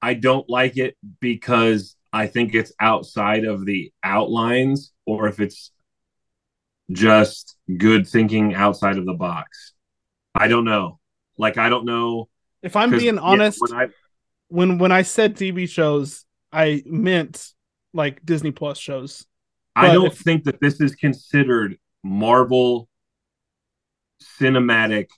[0.00, 5.70] I don't like it because I think it's outside of the outlines or if it's
[6.92, 9.72] just good thinking outside of the box.
[10.34, 10.98] I don't know.
[11.38, 12.28] Like I don't know.
[12.62, 13.86] If I'm being yeah, honest, when I
[14.48, 17.52] when when I said TV shows, I meant
[17.92, 19.26] like Disney Plus shows.
[19.74, 22.88] I don't if- think that this is considered Marvel
[24.38, 25.08] cinematic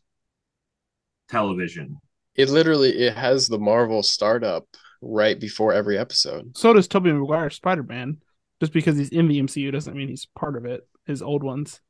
[1.28, 1.98] television.
[2.34, 4.66] It literally it has the Marvel startup
[5.00, 6.56] right before every episode.
[6.56, 8.18] So does Tobey Maguire Spider Man.
[8.60, 10.86] Just because he's in the MCU doesn't mean he's part of it.
[11.06, 11.80] His old ones.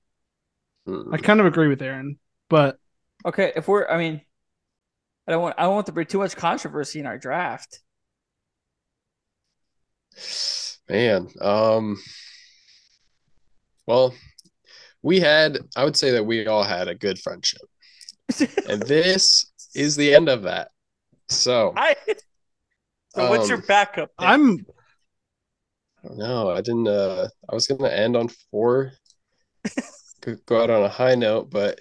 [0.87, 1.13] Hmm.
[1.13, 2.79] I kind of agree with Aaron, but
[3.25, 4.21] okay, if we're, I mean,
[5.27, 7.81] I don't want, I don't want to be too much controversy in our draft.
[10.89, 11.97] Man, um,
[13.87, 14.15] well,
[15.03, 17.63] we had, I would say that we all had a good friendship,
[18.67, 20.71] and this is the end of that.
[21.29, 21.97] So, I.
[23.09, 24.11] So what's your Um, backup?
[24.19, 24.27] pick?
[24.29, 24.67] I'm
[26.03, 28.93] no, I didn't, uh, I was gonna end on four,
[30.21, 31.79] go go out on a high note, but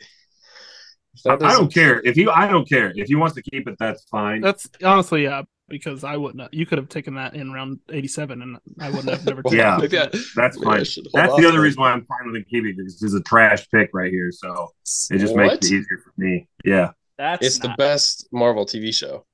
[1.27, 2.31] I, that I don't care if you.
[2.31, 3.75] I don't care if he wants to keep it.
[3.79, 4.41] That's fine.
[4.41, 6.41] that's honestly yeah, because I wouldn't.
[6.41, 9.41] have- You could have taken that in round eighty-seven, and I wouldn't have never.
[9.43, 9.75] taken Yeah.
[9.75, 9.87] I-
[10.35, 11.03] That's maybe fine.
[11.13, 13.21] That's the other reason why I'm fine with him keeping it because this is a
[13.23, 14.31] trash pick right here.
[14.31, 14.69] So
[15.11, 15.47] it just What?
[15.47, 16.47] makes it easier for me.
[16.65, 16.91] Yeah.
[17.17, 19.25] That's It's the best Marvel TV show.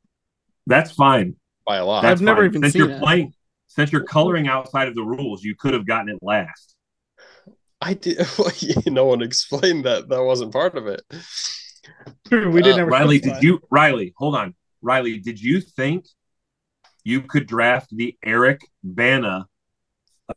[0.68, 1.36] That's fine.
[1.66, 2.02] by a lot.
[2.02, 2.50] That's I've never fine.
[2.50, 3.00] even since seen you're it.
[3.02, 3.34] playing
[3.68, 6.76] since you're coloring outside of the rules, you could have gotten it last.
[7.82, 8.20] I did.
[8.88, 10.10] no one explained that.
[10.10, 11.02] That wasn't part of it.
[12.32, 14.56] we didn't Uh, Riley, did you Riley, hold on.
[14.82, 16.06] Riley, did you think
[17.04, 19.48] you could draft the Eric Bana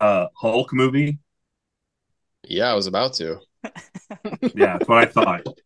[0.00, 1.18] uh Hulk movie?
[2.44, 3.38] Yeah, I was about to.
[4.54, 5.46] Yeah, that's what I thought.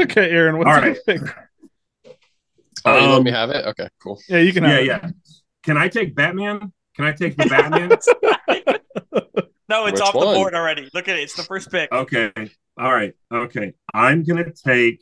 [0.00, 1.20] Okay, Aaron, what's All your pick?
[2.84, 3.64] Oh, you let Um, me have it?
[3.66, 4.20] Okay, cool.
[4.28, 5.02] Yeah, you can have Yeah, it.
[5.04, 5.10] yeah.
[5.62, 6.72] Can I take Batman?
[6.94, 7.96] Can I take the Batman?
[9.68, 10.88] No, it's Which off the board already.
[10.94, 11.22] Look at it.
[11.22, 11.92] It's the first pick.
[11.92, 12.32] Okay.
[12.78, 13.14] All right.
[13.32, 13.74] Okay.
[13.92, 15.00] I'm going to take.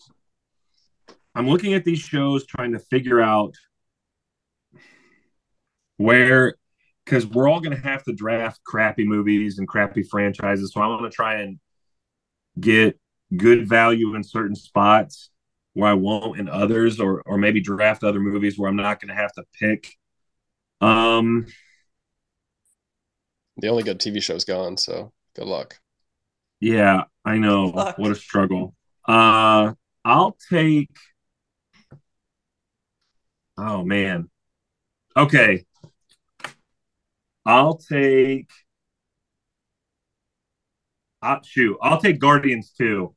[1.35, 3.55] I'm looking at these shows trying to figure out
[5.99, 6.57] where,
[7.05, 10.73] because we're all going to have to draft crappy movies and crappy franchises.
[10.73, 11.61] So I want to try and
[12.59, 12.99] get
[13.37, 15.31] good value in certain spots
[15.75, 19.15] where I won't in others, or or maybe draft other movies where I'm not going
[19.15, 19.95] to have to pick.
[20.81, 21.47] Um.
[23.59, 25.79] The only good TV show's gone, so good luck.
[26.61, 27.71] Yeah, I know.
[27.97, 28.75] What a struggle.
[29.07, 29.73] Uh
[30.05, 30.91] I'll take
[33.59, 34.29] Oh man.
[35.17, 35.65] Okay.
[37.47, 38.51] I'll take
[41.23, 43.15] uh, shoot, I'll take Guardians 2.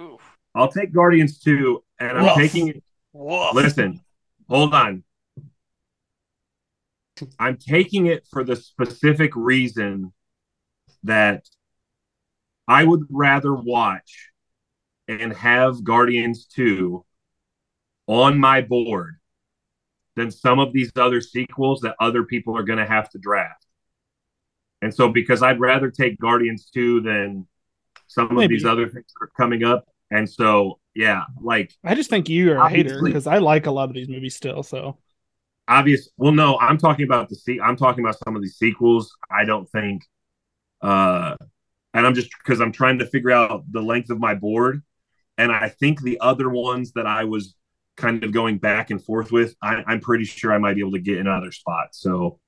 [0.00, 0.18] Ooh.
[0.54, 2.36] I'll take Guardians 2 and I'm Woof.
[2.36, 2.82] taking it
[3.12, 3.54] Woof.
[3.54, 4.00] Listen,
[4.48, 5.03] hold on.
[7.38, 10.12] I'm taking it for the specific reason
[11.04, 11.44] that
[12.66, 14.30] I would rather watch
[15.06, 17.04] and have Guardians 2
[18.06, 19.16] on my board
[20.16, 23.66] than some of these other sequels that other people are going to have to draft.
[24.82, 27.46] And so, because I'd rather take Guardians 2 than
[28.06, 28.44] some Maybe.
[28.44, 29.86] of these other things that are coming up.
[30.10, 33.70] And so, yeah, like I just think you are a hater because I like a
[33.70, 34.62] lot of these movies still.
[34.62, 34.98] So
[35.68, 39.16] obvious well no i'm talking about the se- i'm talking about some of these sequels
[39.30, 40.02] i don't think
[40.82, 41.34] uh
[41.94, 44.82] and i'm just because i'm trying to figure out the length of my board
[45.38, 47.54] and i think the other ones that i was
[47.96, 50.92] kind of going back and forth with I, i'm pretty sure i might be able
[50.92, 52.38] to get in other spots so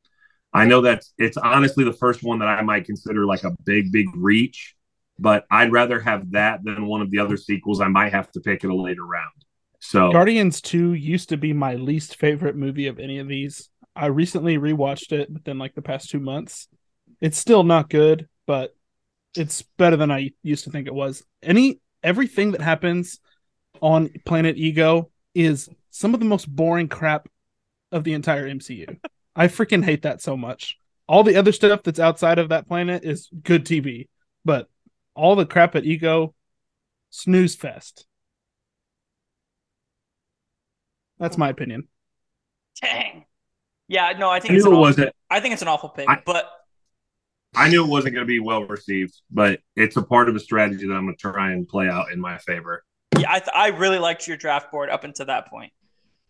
[0.52, 3.92] i know that it's honestly the first one that i might consider like a big
[3.92, 4.74] big reach
[5.18, 8.40] but i'd rather have that than one of the other sequels i might have to
[8.40, 9.45] pick in a later round
[9.80, 13.68] so Guardians 2 used to be my least favorite movie of any of these.
[13.94, 16.68] I recently rewatched it within like the past two months.
[17.20, 18.74] It's still not good, but
[19.36, 21.22] it's better than I used to think it was.
[21.42, 23.20] Any everything that happens
[23.80, 27.28] on Planet Ego is some of the most boring crap
[27.92, 28.98] of the entire MCU.
[29.34, 30.76] I freaking hate that so much.
[31.08, 34.08] All the other stuff that's outside of that planet is good TV,
[34.44, 34.68] but
[35.14, 36.34] all the crap at Ego,
[37.10, 38.06] snooze fest.
[41.18, 41.88] That's my opinion.
[42.80, 43.24] Dang.
[43.88, 45.88] Yeah, no, I think i it's an it awful, wasn't I think it's an awful
[45.90, 46.50] pick, I- but
[47.54, 50.40] I knew it wasn't going to be well received, but it's a part of a
[50.40, 52.84] strategy that I'm going to try and play out in my favor.
[53.18, 55.72] yeah, I, th- I really liked your draft board up until that point.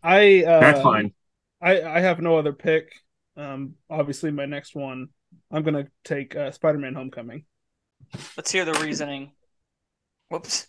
[0.01, 1.13] I uh, That's fine.
[1.61, 2.93] I I have no other pick.
[3.35, 5.09] Um, obviously, my next one,
[5.51, 7.43] I'm gonna take uh, Spider-Man: Homecoming.
[8.37, 9.31] Let's hear the reasoning.
[10.29, 10.67] Whoops.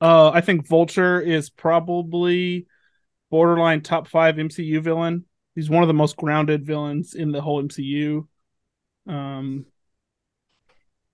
[0.00, 2.66] Uh, I think Vulture is probably
[3.36, 5.24] borderline top five MCU villain.
[5.54, 8.26] He's one of the most grounded villains in the whole MCU.
[9.08, 9.64] Um,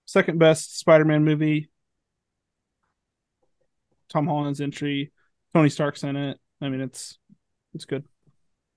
[0.05, 1.69] second best Spider-Man movie.
[4.09, 5.11] Tom Holland's entry.
[5.53, 6.37] Tony Stark's in it.
[6.61, 7.17] I mean, it's
[7.73, 8.03] it's good.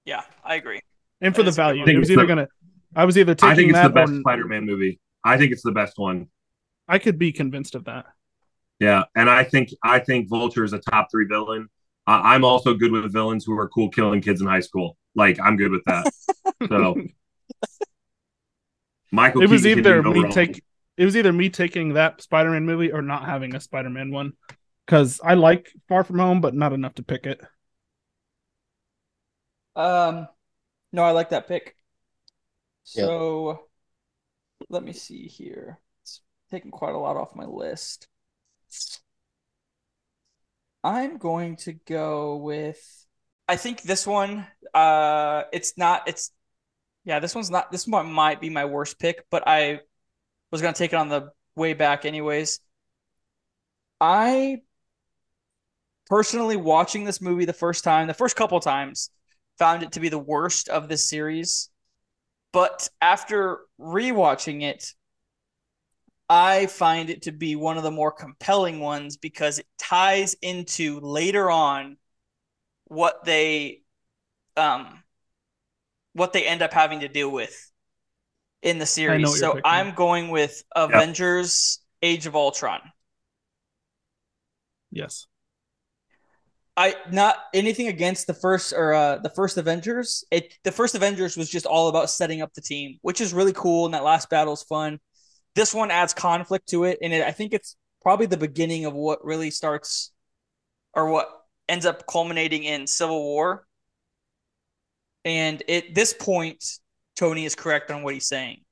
[0.05, 0.81] Yeah, I agree.
[1.21, 1.89] And for That the is a good value, one.
[1.91, 2.49] it was I think either it's the- gonna.
[2.95, 5.01] I was either taking I think it's the best or Spider-Man movie.
[5.25, 6.29] I think it's the best one.
[6.87, 8.07] I could be convinced of that.
[8.79, 11.69] Yeah, and I think I think Vulture is a top three villain.
[12.07, 14.97] Uh, I'm also good with villains who are cool killing kids in high school.
[15.15, 16.13] Like I'm good with that.
[16.69, 16.97] so
[19.11, 20.33] Michael, it was Keaton either me wrong.
[20.33, 20.63] take
[20.97, 24.33] it was either me taking that Spider-Man movie or not having a Spider-Man one
[24.87, 27.41] because I like Far From Home, but not enough to pick it.
[29.75, 30.29] Um,
[30.93, 31.77] no, I like that pick.
[32.95, 33.05] Yeah.
[33.05, 33.61] So
[34.69, 35.79] let me see here.
[36.03, 38.09] It's taking quite a lot off my list.
[40.85, 43.07] I'm going to go with
[43.49, 46.33] I think this one uh it's not it's
[47.05, 49.81] yeah, this one's not this one might be my worst pick, but I
[50.51, 52.61] was going to take it on the way back anyways.
[54.01, 54.63] I
[56.07, 59.11] personally watching this movie the first time, the first couple times,
[59.59, 61.71] found it to be the worst of this series.
[62.53, 64.93] But after rewatching it,
[66.29, 71.01] I find it to be one of the more compelling ones because it ties into
[71.01, 71.97] later on
[72.87, 73.83] what they
[74.57, 75.03] um
[76.15, 77.71] what they end up having to deal with
[78.63, 79.39] in the series.
[79.39, 79.61] So.
[79.65, 82.81] I'm going with Avengers Age of Ultron.
[84.91, 85.27] Yes.
[86.77, 90.25] I not anything against the first or uh the first Avengers.
[90.31, 93.53] It the first Avengers was just all about setting up the team, which is really
[93.53, 94.99] cool and that last battle is fun.
[95.55, 98.95] This one adds conflict to it and it, I think it's probably the beginning of
[98.95, 100.13] what really starts
[100.95, 101.29] or what
[101.69, 103.67] ends up culminating in Civil War.
[105.25, 106.65] And at this point
[107.17, 108.63] Tony is correct on what he's saying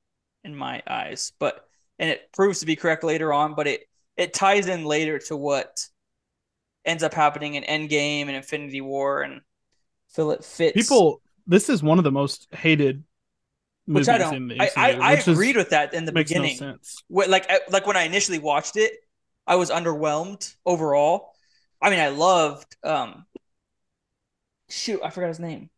[0.45, 1.64] in my eyes, but
[1.99, 3.83] and it proves to be correct later on, but it
[4.16, 5.87] it ties in later to what
[6.85, 9.41] ends up happening in Endgame and Infinity War, and
[10.16, 10.74] it fits.
[10.74, 13.05] People, this is one of the most hated
[13.95, 14.49] which I don't.
[14.49, 14.72] the I MCU.
[14.76, 16.57] I, I which is- agreed with that in the makes beginning.
[16.61, 17.03] no sense.
[17.09, 18.93] What, like I, like when I initially watched it,
[19.47, 21.32] I was underwhelmed overall.
[21.82, 22.76] I mean, I loved.
[22.84, 23.24] um
[24.68, 25.68] Shoot, I forgot his name.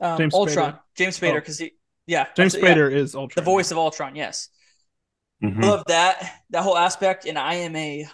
[0.00, 0.78] Um, James Ultron, Spader.
[0.96, 1.34] James Spader, Oh.
[1.36, 1.72] because he,
[2.06, 3.42] yeah, James that's- yeah, Spader is Ultron.
[3.42, 4.14] the voice of Ultron.
[4.16, 4.48] Yes,
[5.42, 5.62] Mhm.
[5.62, 8.06] Love that that whole aspect, and I am a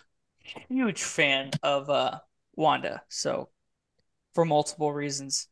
[0.69, 2.21] huge fan of uh
[2.55, 3.03] Wanda.
[3.09, 3.49] So,
[4.35, 5.49] for multiple reasons,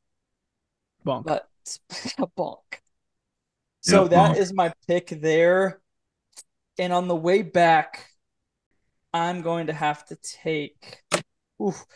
[1.04, 1.24] Bonk.
[1.24, 1.48] but
[2.38, 2.58] bonk.
[3.86, 5.80] So Yeah, that is my pick there.
[6.76, 8.10] And on the way back,
[9.14, 11.04] I'm going to have to take
[11.62, 11.86] oof,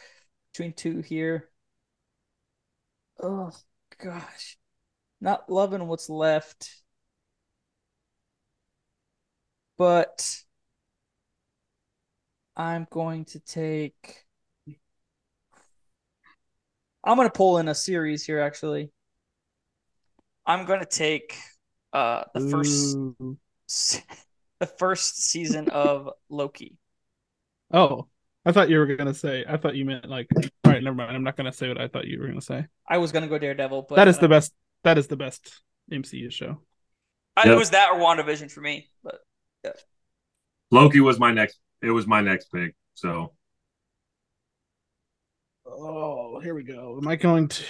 [0.52, 1.50] between two here.
[3.20, 3.50] Oh
[4.02, 4.56] gosh.
[5.20, 6.80] Not loving what's left.
[9.76, 10.38] But
[12.56, 14.24] I'm going to take
[17.02, 18.92] I'm going to pull in a series here actually.
[20.46, 21.36] I'm going to take
[21.92, 23.38] uh the first Ooh.
[24.60, 26.76] the first season of Loki.
[27.72, 28.08] Oh,
[28.44, 29.44] I thought you were gonna say.
[29.48, 30.28] I thought you meant like.
[30.64, 31.14] All right, never mind.
[31.14, 32.66] I'm not gonna say what I thought you were gonna say.
[32.88, 34.52] I was gonna go Daredevil, but that is uh, the best.
[34.84, 35.62] That is the best
[35.92, 36.62] MCU show.
[37.36, 38.90] I, It was that or WandaVision for me.
[39.04, 39.20] But
[40.70, 41.58] Loki was my next.
[41.82, 42.74] It was my next pick.
[42.94, 43.32] So
[45.72, 46.98] Oh, here we go.
[47.00, 47.64] Am I going to?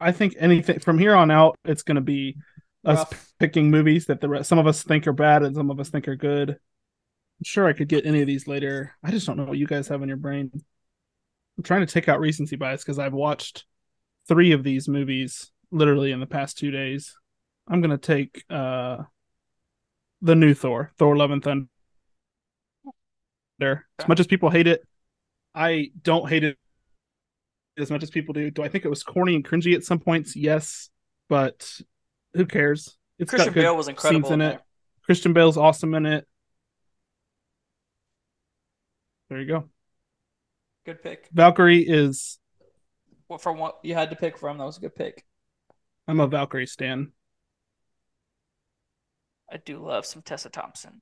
[0.00, 2.36] I think anything from here on out, it's going to be
[2.84, 3.32] us Rough.
[3.38, 5.90] picking movies that the rest, some of us think are bad and some of us
[5.90, 6.50] think are good.
[6.50, 8.94] I'm sure I could get any of these later.
[9.02, 10.50] I just don't know what you guys have in your brain.
[10.54, 13.64] I'm trying to take out recency bias because I've watched
[14.28, 17.16] three of these movies literally in the past two days.
[17.68, 18.98] I'm going to take uh
[20.20, 21.68] the new Thor, Thor: Love and Thunder.
[23.98, 24.82] As much as people hate it,
[25.54, 26.58] I don't hate it
[27.78, 28.50] as much as people do.
[28.50, 30.36] Do I think it was corny and cringy at some points?
[30.36, 30.90] Yes,
[31.28, 31.80] but
[32.34, 32.96] who cares?
[33.18, 34.60] It's Christian good Bale was incredible in in it.
[35.04, 36.26] Christian Bale's awesome in it.
[39.28, 39.68] There you go.
[40.84, 41.28] Good pick.
[41.32, 42.38] Valkyrie is.
[43.28, 45.24] Well, from what you had to pick from, that was a good pick.
[46.06, 47.12] I'm a Valkyrie stan.
[49.50, 51.00] I do love some Tessa Thompson.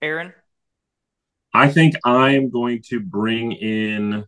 [0.00, 0.32] Aaron,
[1.52, 4.24] I think I'm going to bring in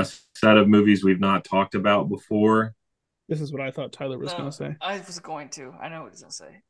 [0.00, 2.74] a set of movies we've not talked about before.
[3.28, 4.76] This is what I thought Tyler was No, going to say.
[4.80, 5.72] I was going to.
[5.80, 6.62] I know what he's gonna say.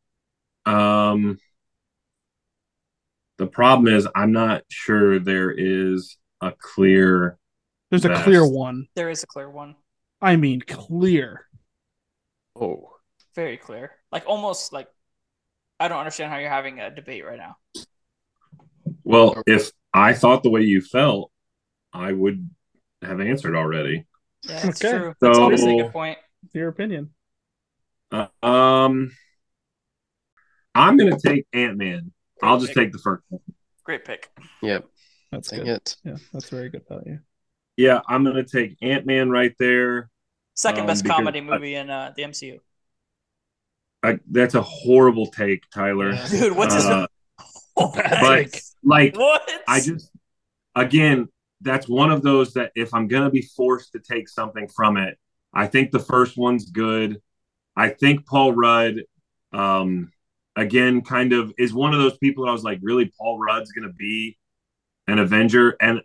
[0.67, 1.39] Um,
[3.39, 7.39] the problem is I'm not sure there is a clear.
[7.91, 8.87] There's a clear one.
[8.95, 9.75] There is a clear one,
[10.21, 11.47] I mean, clear.
[12.55, 12.91] Oh,
[13.35, 14.89] very clear, like almost like
[15.81, 17.57] I don't understand how you're having a debate right now.
[19.03, 21.33] Well, if I thought the way you felt,
[21.93, 22.49] I would
[23.03, 24.07] have answered already.
[24.43, 24.97] Yeah, it's Okay.
[24.99, 25.15] true.
[25.21, 26.19] That's So- honestly a good point.
[26.53, 27.11] Your opinion.
[28.11, 29.11] Uh, um,
[30.75, 32.13] I'm going to take Ant Man.
[32.43, 33.41] I'll just take the first one.
[33.85, 34.29] Great pick.
[34.63, 34.87] yep.
[35.31, 35.69] That's Dang good.
[35.77, 35.97] it.
[36.05, 37.19] Yeah, that's very good value.
[37.77, 40.11] Yeah, I'm going to take Ant Man right there.
[40.55, 42.59] Second Um, best because comedy I- movie in uh, the MCU.
[44.03, 46.13] I, that's a horrible take, Tyler.
[46.13, 46.29] Yeah.
[46.29, 47.07] Dude, what's his Uh,
[47.77, 48.23] oh, but
[48.83, 49.49] like, what?
[49.69, 50.11] I just,
[50.75, 51.29] again,
[51.61, 54.97] that's one of those that if I'm going to be forced to take something from
[54.97, 55.19] it,
[55.53, 57.21] I think the first one's good.
[57.77, 59.03] I think Paul Rudd,
[59.53, 60.13] um,
[60.57, 63.73] again, kind of is one of those people that I was like, really, Paul Rudd's
[63.73, 64.39] going to be
[65.07, 65.77] an Avenger.
[65.81, 66.01] And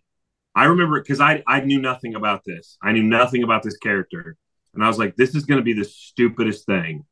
[0.55, 2.77] I remember because I, I knew nothing about this.
[2.81, 4.37] I knew nothing about this character.
[4.73, 7.05] And I was like, this is going to be the stupidest thing.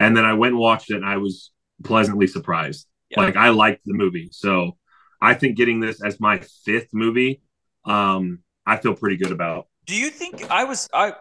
[0.00, 1.50] And then I went and watched it and I was
[1.84, 2.86] pleasantly surprised.
[3.10, 3.20] Yeah.
[3.20, 4.28] Like, I liked the movie.
[4.32, 4.76] So
[5.20, 7.42] I think getting this as my fifth movie,
[7.86, 9.66] um, I feel pretty good about.
[9.86, 11.14] Do you think I was I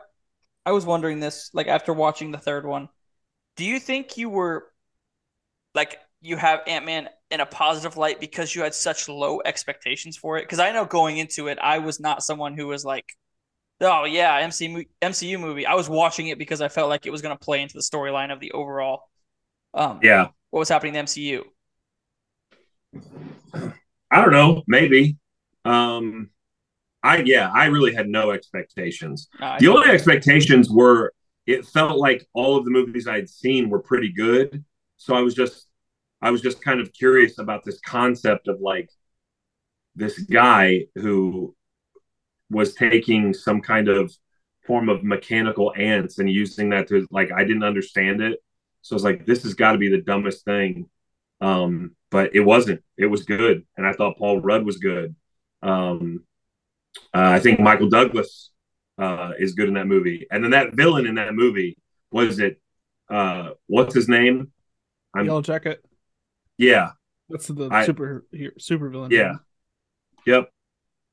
[0.65, 2.89] I was wondering this like after watching the third one.
[3.57, 4.67] Do you think you were
[5.73, 10.17] like you have Ant Man in a positive light because you had such low expectations
[10.17, 10.43] for it?
[10.43, 13.05] Because I know going into it, I was not someone who was like,
[13.81, 17.21] "Oh yeah, MCU MCU movie." I was watching it because I felt like it was
[17.23, 19.03] going to play into the storyline of the overall.
[19.73, 20.29] Um, Yeah.
[20.51, 21.45] what was happening in the MCU?
[24.11, 24.63] I don't know.
[24.67, 25.17] Maybe.
[25.65, 26.29] Um,
[27.05, 27.51] I yeah.
[27.53, 29.27] I really had no expectations.
[29.39, 31.13] Uh, The only expectations were
[31.45, 34.63] it felt like all of the movies I'd seen were pretty good.
[34.97, 35.67] So I was just
[36.21, 38.89] I was just kind of curious about this concept of like
[39.95, 41.55] this guy who
[42.49, 44.13] was taking some kind of
[44.65, 48.39] form of mechanical ants and using that to like I didn't understand it.
[48.81, 50.89] So I was like, this has got to be the dumbest thing.
[51.41, 52.81] Um, but it wasn't.
[52.97, 53.65] It was good.
[53.77, 55.15] And I thought Paul Rudd was good.
[55.61, 56.23] Um,
[57.13, 58.51] uh, I think Michael Douglas
[58.97, 60.27] uh, is good in that movie.
[60.31, 61.77] And then that villain in that movie
[62.11, 62.59] was it?
[63.09, 64.51] Uh, what's his name?
[65.15, 65.83] I'm Yellow Jacket.
[66.57, 66.91] yeah,
[67.29, 69.11] That's the I- super here, super villain.
[69.11, 69.35] yeah,
[70.25, 70.49] yep.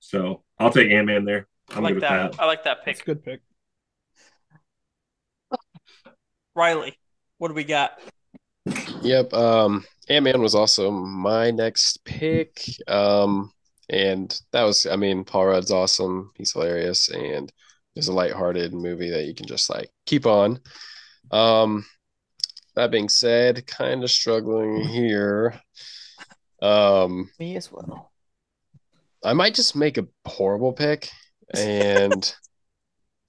[0.00, 1.46] So I'll take Ant Man there.
[1.70, 2.22] I I'm like good that.
[2.30, 2.42] with that.
[2.42, 3.08] I like that That's pick.
[3.08, 3.40] a good pick.
[6.54, 6.98] Riley,
[7.38, 7.98] what do we got?
[9.02, 9.32] Yep.
[9.32, 12.62] Um, Ant Man was also my next pick.
[12.88, 13.52] Um,
[13.92, 16.32] and that was, I mean, Paul Rudd's awesome.
[16.34, 17.52] He's hilarious, and
[17.94, 20.58] it's a lighthearted movie that you can just like keep on.
[21.30, 21.84] Um,
[22.74, 25.60] that being said, kind of struggling here.
[26.62, 28.10] Um, Me as well.
[29.22, 31.10] I might just make a horrible pick,
[31.54, 32.34] and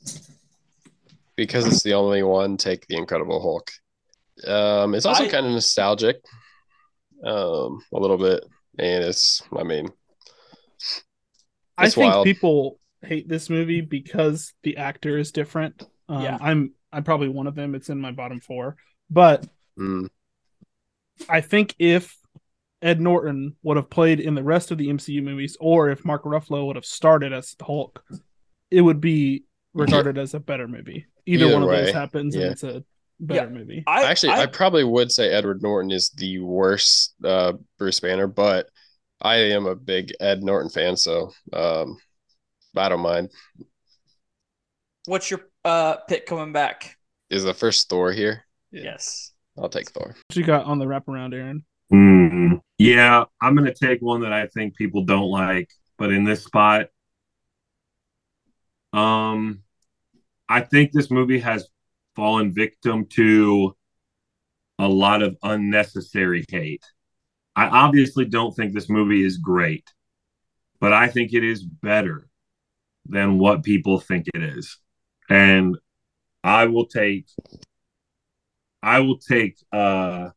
[1.36, 3.70] because it's the only one, take the Incredible Hulk.
[4.47, 6.22] Um, it's also I- kind of nostalgic,
[7.26, 8.45] um, a little bit,
[8.80, 9.89] and it's, I mean,
[11.77, 12.25] I think wild.
[12.25, 15.84] people hate this movie because the actor is different.
[16.07, 16.38] Um, Yeah.
[16.39, 17.73] I'm I'm probably one of them.
[17.75, 18.75] It's in my bottom four,
[19.09, 20.07] but mm,
[21.27, 22.15] I think if
[22.81, 26.23] Ed Norton would have played in the rest of the MCU movies, or if Mark
[26.23, 28.03] Ruffalo would have started as Hulk,
[28.69, 31.05] it would be regarded as a better movie.
[31.25, 32.43] Either, Either one of those happens, yeah.
[32.43, 32.84] and it's a
[33.19, 33.84] better movie.
[33.88, 38.27] I actually, I, I, probably would say Edward Norton is the worst uh, Bruce Banner,
[38.27, 38.69] but
[39.24, 41.97] I am a big Ed Norton fan, so um,
[42.76, 43.30] I don't mind.
[45.05, 46.97] what's your uh pick coming back?
[47.30, 48.43] Is the first Thor here?
[48.71, 48.84] Yeah.
[48.84, 49.32] Yes.
[49.57, 50.07] I'll take Thor.
[50.07, 51.63] What you got on the wraparound, Aaron?
[51.91, 56.43] Mm, yeah, I'm gonna take one that I think people don't like, but in this
[56.43, 56.88] spot,
[58.91, 59.63] um,
[60.49, 61.67] I think this movie has
[62.15, 63.76] fallen victim to
[64.80, 66.84] a lot of unnecessary hate.
[67.56, 69.91] I obviously don't think this movie is great,
[70.80, 72.28] but I think it is better
[73.06, 74.78] than what people think it is.
[75.30, 75.78] And
[76.43, 77.28] I will take
[78.82, 80.30] I will take uh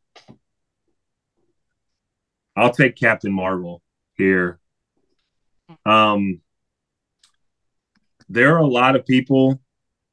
[2.57, 3.83] I'll take Captain Marvel
[4.14, 4.59] here.
[5.85, 6.41] Um,
[8.29, 9.61] there are a lot of people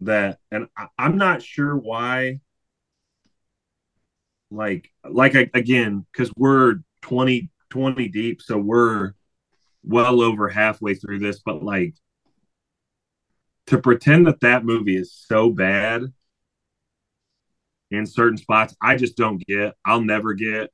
[0.01, 2.41] that, and I, I'm not sure why.
[4.51, 9.13] Like, like again, because we're 20, 20 deep, so we're
[9.83, 11.39] well over halfway through this.
[11.39, 11.93] But like,
[13.67, 16.03] to pretend that that movie is so bad
[17.91, 19.75] in certain spots, I just don't get.
[19.85, 20.71] I'll never get.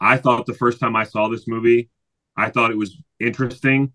[0.00, 1.90] I thought the first time I saw this movie,
[2.36, 3.92] I thought it was interesting.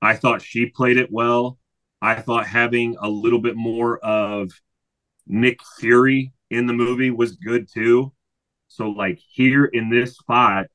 [0.00, 1.58] I thought she played it well.
[2.00, 4.50] I thought having a little bit more of
[5.26, 8.12] Nick Fury in the movie was good too.
[8.68, 10.66] So like here in this spot,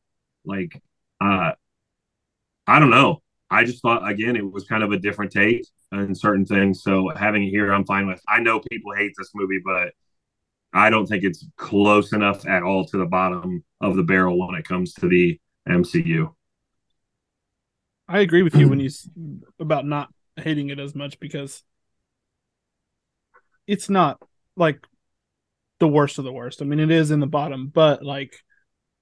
[0.47, 0.81] like
[1.21, 1.51] uh
[2.65, 3.21] I don't know.
[3.49, 6.83] I just thought again it was kind of a different take on certain things.
[6.83, 8.21] So having it here I'm fine with.
[8.27, 9.93] I know people hate this movie, but
[10.73, 14.55] I don't think it's close enough at all to the bottom of the barrel when
[14.55, 16.33] it comes to the MCU.
[18.07, 18.89] I agree with you when you
[19.59, 21.63] about not hating it as much because
[23.65, 24.21] it's not
[24.55, 24.79] like
[25.79, 26.61] the worst of the worst.
[26.61, 28.35] I mean, it is in the bottom, but like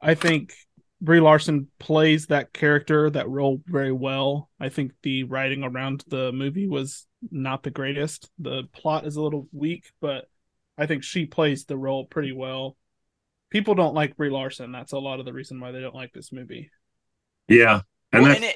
[0.02, 0.54] I think
[1.02, 4.50] Brie Larson plays that character, that role very well.
[4.60, 8.30] I think the writing around the movie was not the greatest.
[8.40, 10.26] The plot is a little weak, but
[10.78, 12.78] I think she plays the role pretty well.
[13.50, 14.72] People don't like Brie Larson.
[14.72, 16.72] That's a lot of the reason why they don't like this movie.
[17.48, 17.82] Yeah.
[18.12, 18.56] And well, and it,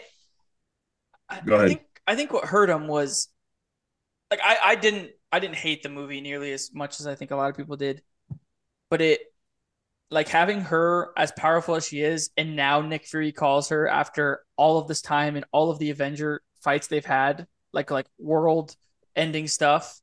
[1.30, 3.28] I, Go I think I think what hurt him was
[4.32, 7.32] like I, I didn't I didn't hate the movie nearly as much as I think
[7.32, 8.02] a lot of people did,
[8.90, 9.22] but it
[10.12, 14.44] like having her as powerful as she is, and now Nick Fury calls her after
[14.58, 18.76] all of this time and all of the Avenger fights they've had, like like world
[19.16, 20.00] ending stuff.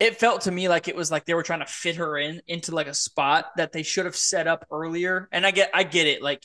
[0.00, 2.42] It felt to me like it was like they were trying to fit her in
[2.48, 5.28] into like a spot that they should have set up earlier.
[5.32, 6.42] And I get I get it, like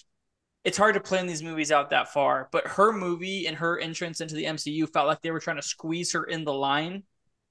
[0.68, 2.50] it's hard to plan these movies out that far.
[2.52, 5.62] But her movie and her entrance into the MCU felt like they were trying to
[5.62, 7.04] squeeze her in the line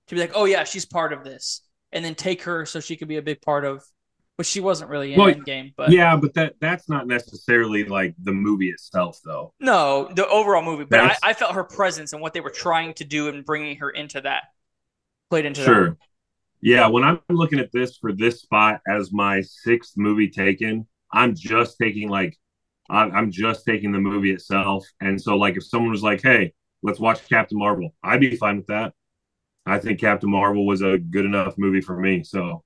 [0.08, 2.94] to be like, oh yeah, she's part of this, and then take her so she
[2.94, 3.82] could be a big part of.
[4.36, 5.72] But she wasn't really in Well, Endgame.
[5.76, 9.54] But yeah, but that that's not necessarily like the movie itself, though.
[9.60, 10.84] no, the overall movie.
[10.84, 13.76] But I, I felt her presence and what they were trying to do and bringing
[13.78, 14.44] her into that
[15.30, 15.90] played into Sure.
[15.90, 15.96] that.
[16.62, 21.34] Yeah, when I'm looking at this for this spot as my sixth movie taken, I'm
[21.34, 22.36] just taking like
[22.90, 24.86] I'm, I'm just taking the movie itself.
[25.00, 28.58] And so, like, if someone was like, "Hey, let's watch Captain Marvel," I'd be fine
[28.58, 28.94] with that.
[29.66, 32.24] I think Captain Marvel was a good enough movie for me.
[32.24, 32.64] So,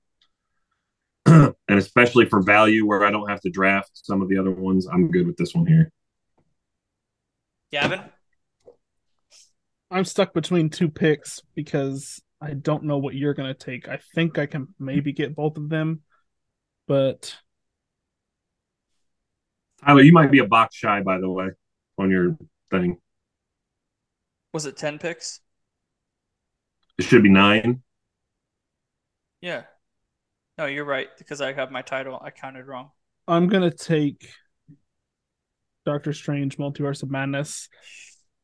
[1.71, 4.87] and especially for value, where I don't have to draft some of the other ones,
[4.91, 5.89] I'm good with this one here.
[7.71, 8.01] Gavin,
[9.89, 13.87] I'm stuck between two picks because I don't know what you're gonna take.
[13.87, 16.01] I think I can maybe get both of them,
[16.89, 17.37] but
[19.85, 21.51] Tyler, you might be a box shy, by the way,
[21.97, 22.37] on your
[22.69, 22.97] thing.
[24.51, 25.39] was it ten picks?
[26.97, 27.81] It should be nine.
[29.39, 29.63] Yeah.
[30.61, 32.21] No, you're right because I have my title.
[32.23, 32.91] I counted wrong.
[33.27, 34.29] I'm gonna take
[35.87, 37.67] Doctor Strange: Multiverse of Madness.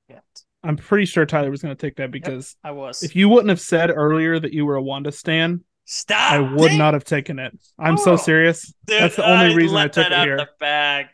[0.10, 0.22] Yeah,
[0.64, 3.04] I'm pretty sure Tyler was gonna take that because I was.
[3.04, 6.70] if you wouldn't have said earlier that you were a Wanda stan, Stop, I would
[6.70, 7.56] Dang, not have taken it.
[7.78, 8.74] I'm so Oh, serious.
[8.88, 10.38] dude, That's the only I reason I took it out here.
[10.38, 11.06] The bag.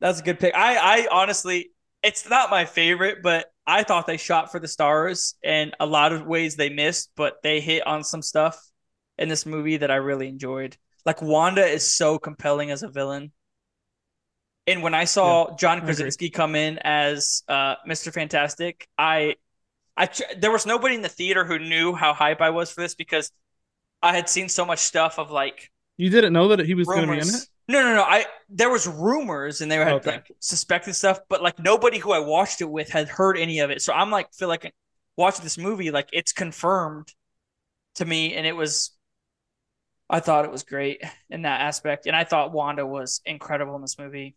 [0.00, 0.54] That's a good pick.
[0.54, 1.72] I, I honestly,
[2.04, 6.12] it's not my favorite, but I thought they shot for the stars, and a lot
[6.12, 8.56] of ways they missed, but they hit on some stuff
[9.18, 10.76] in this movie that I really enjoyed.
[11.06, 13.32] Like Wanda is so compelling as a villain.
[14.66, 18.10] And when I saw John Krasinski come in as uh, Mr.
[18.10, 19.36] Fantastic, I,
[19.96, 22.80] I tr- there was nobody in the theater who knew how hype I was for
[22.80, 23.30] this because
[24.02, 27.06] I had seen so much stuff of like You didn't know that he was gonna
[27.06, 27.48] be in it.
[27.68, 28.02] No, no, no.
[28.02, 30.12] I there was rumors and they had Okay.
[30.12, 33.70] like suspected stuff, but like nobody who I watched it with had heard any of
[33.70, 33.82] it.
[33.82, 34.74] So I'm like feel like
[35.16, 37.12] watching this movie like it's confirmed
[37.96, 38.92] to me, and it was.
[40.14, 43.82] I thought it was great in that aspect, and I thought Wanda was incredible in
[43.82, 44.36] this movie.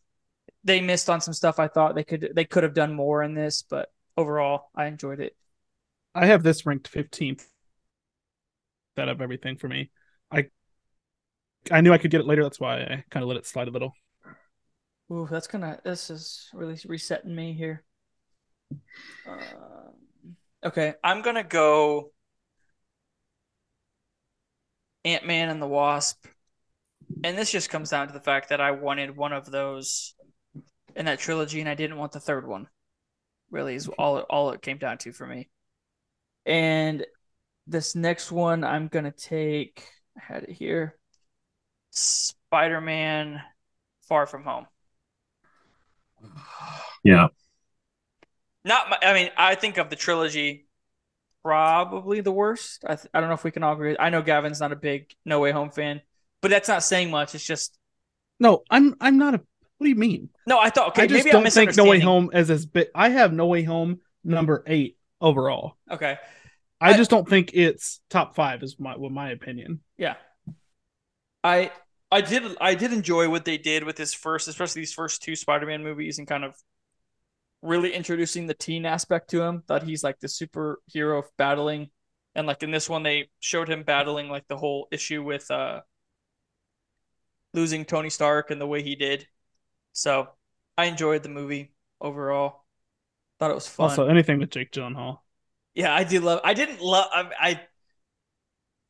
[0.63, 1.59] They missed on some stuff.
[1.59, 5.19] I thought they could they could have done more in this, but overall, I enjoyed
[5.19, 5.36] it.
[6.15, 7.45] I have this ranked 15th
[8.97, 9.91] out of everything for me.
[10.32, 10.45] I
[11.69, 12.41] I knew I could get it later.
[12.41, 13.93] That's why I kind of let it slide a little.
[15.11, 15.80] Ooh, that's gonna.
[15.84, 17.84] This is really resetting me here.
[19.28, 19.93] Um,
[20.65, 22.13] okay, I'm gonna go
[25.08, 26.26] Ant Man and the Wasp,
[27.24, 30.14] and this just comes down to the fact that I wanted one of those
[30.95, 32.68] in that trilogy, and I didn't want the third one.
[33.49, 35.47] Really, is all all it came down to for me.
[36.45, 37.05] And
[37.66, 39.88] this next one, I'm gonna take.
[40.18, 40.97] I had it here.
[41.91, 43.41] Spider Man,
[44.10, 44.68] Far From Home.
[47.03, 47.28] Yeah.
[48.66, 50.66] Not, my, I mean, I think of the trilogy,
[51.48, 52.84] probably the worst.
[52.86, 53.95] I, th- I don't know if we can all agree.
[53.98, 56.02] I know Gavin's not a big No Way Home fan,
[56.41, 57.34] but that's not saying much.
[57.36, 57.78] It's just
[58.39, 59.38] No, I'm I'm not a.
[59.78, 60.30] What do you mean?
[60.45, 60.60] no.
[60.60, 62.00] I thought okay, I just maybe don't think No Way.
[62.02, 62.88] Home as as big.
[62.93, 65.78] I have No Way Home number eight overall.
[65.89, 66.18] Okay,
[66.82, 68.62] I, I- just don't think it's top five.
[68.64, 69.80] Is my what my opinion.
[69.98, 70.16] yeah,
[71.43, 71.72] I
[72.12, 75.36] I did I did enjoy what they did with this first, especially these first two
[75.36, 76.56] Spider-Man movies, and kind of
[77.62, 79.64] really introducing the teen aspect to him.
[79.68, 81.89] That he's like the superhero of battling,
[82.36, 85.82] and like in this one, they showed him battling like the whole issue with uh
[87.53, 89.28] losing Tony Stark and the way he did.
[89.93, 90.30] So
[90.78, 92.66] I enjoyed the movie overall.
[93.39, 93.99] Thought it was fun.
[93.99, 95.22] Also, anything with Jake Gyllenhaal.
[95.74, 96.41] yeah, I do love.
[96.43, 97.08] I didn't love.
[97.14, 97.62] I, I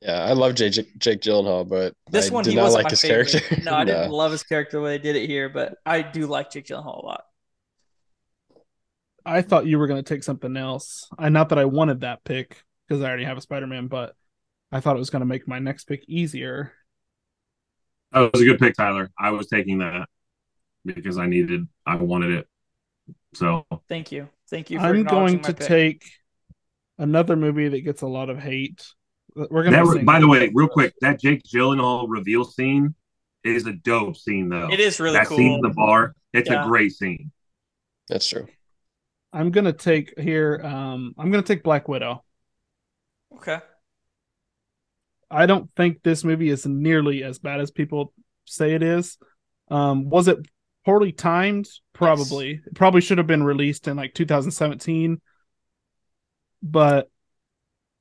[0.01, 2.89] Yeah, I love Jake, Jake Gyllenhaal, but this I one did he not wasn't like
[2.89, 3.30] my his favorite.
[3.30, 3.39] character.
[3.59, 6.28] No, I didn't love his character the way they did it here, but I do
[6.28, 7.24] like Jake Gyllenhaal a lot.
[9.28, 11.07] I thought you were going to take something else.
[11.17, 14.15] I not that I wanted that pick because I already have a Spider-Man, but
[14.71, 16.71] I thought it was going to make my next pick easier.
[18.13, 19.11] That was a good pick, Tyler.
[19.19, 20.07] I was taking that
[20.86, 22.47] because I needed, I wanted it.
[23.34, 24.80] So Thank you, thank you.
[24.80, 25.67] For I'm going to pick.
[25.67, 26.05] take
[26.97, 28.86] another movie that gets a lot of hate.
[29.36, 32.95] We're going that, to by the way, real quick, that Jake Gyllenhaal reveal scene
[33.43, 34.69] is a dope scene, though.
[34.71, 35.38] It is really that cool.
[35.38, 36.15] scene in the bar.
[36.34, 36.65] It's Yeah.
[36.65, 37.32] a great scene.
[38.07, 38.47] That's true.
[39.34, 42.23] I'm going to take here um I'm going to take Black Widow.
[43.36, 43.59] Okay.
[45.30, 48.13] I don't think this movie is nearly as bad as people
[48.45, 49.17] say it is.
[49.69, 50.38] Um, was it
[50.86, 51.67] poorly timed?
[51.93, 52.61] Probably.
[52.65, 55.19] It probably should have been released in like 2017.
[56.63, 57.09] But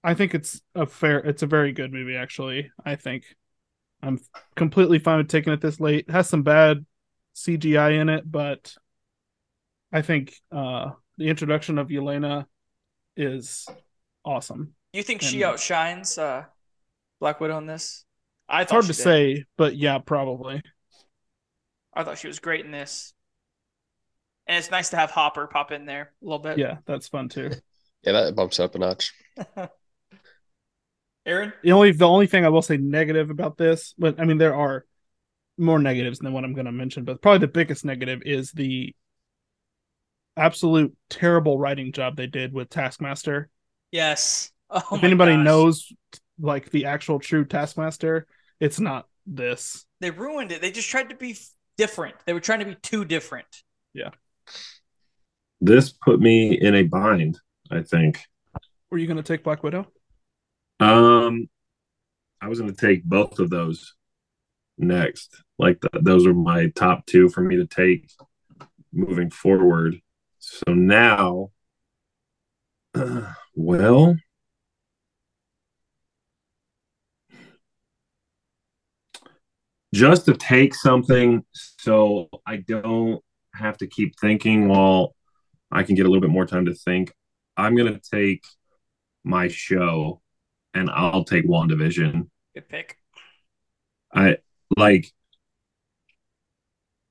[0.05, 1.19] I think it's a fair.
[1.19, 2.71] It's a very good movie, actually.
[2.85, 3.25] I think
[4.03, 4.21] I'm
[4.55, 6.07] completely fine with taking it this late.
[6.09, 6.87] It has some bad
[7.35, 8.75] CGI in it, but
[9.93, 12.47] I think uh, the introduction of Yelena
[13.17, 13.67] is
[14.25, 14.75] awesome.
[14.93, 16.45] You think she outshines uh,
[17.21, 18.05] Black Widow in this?
[18.49, 18.97] I It's hard to did.
[18.97, 20.63] say, but yeah, probably.
[21.95, 23.13] I thought she was great in this.
[24.47, 26.59] And it's nice to have Hopper pop in there a little bit.
[26.59, 27.51] Yeah, that's fun too.
[28.03, 29.13] Yeah, that bumps up a notch.
[31.27, 31.53] Aaron?
[31.65, 34.55] The only the only thing I will say negative about this, but I mean there
[34.55, 34.85] are
[35.59, 38.95] more negatives than what I'm going to mention, but probably the biggest negative is the
[40.37, 43.49] absolute terrible writing job they did with Taskmaster.
[43.91, 44.51] Yes.
[44.69, 45.45] Oh if anybody gosh.
[45.45, 45.93] knows
[46.41, 48.27] like the actual true Taskmaster,
[48.61, 49.87] it's not this.
[50.01, 50.61] They ruined it.
[50.61, 51.37] They just tried to be
[51.77, 52.17] different.
[52.27, 53.47] They were trying to be too different.
[53.95, 54.11] Yeah.
[55.61, 57.39] This put me in a bind,
[57.71, 58.21] I think.
[58.91, 59.87] Were you going to take Black Widow?
[60.81, 61.49] Um,
[62.41, 63.95] I was going to take both of those
[64.79, 65.43] next.
[65.59, 68.11] Like th- those are my top two for me to take
[68.93, 70.01] moving forward.
[70.49, 71.51] So now,
[73.57, 74.17] well,
[79.93, 83.21] just to take something so I don't
[83.55, 85.17] have to keep thinking while
[85.73, 87.13] I can get a little bit more time to think.
[87.57, 88.45] I'm going to take
[89.25, 90.23] my show
[90.75, 92.29] and I'll take WandaVision.
[92.55, 92.97] Good pick.
[94.15, 94.39] I
[94.77, 95.13] like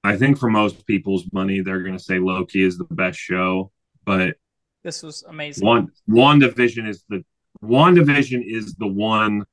[0.05, 3.71] I think for most people's money they're going to say Loki is the best show,
[4.05, 4.35] but
[4.83, 5.65] This was amazing.
[5.65, 7.23] one WandaVision is the
[7.63, 9.45] WandaVision is the one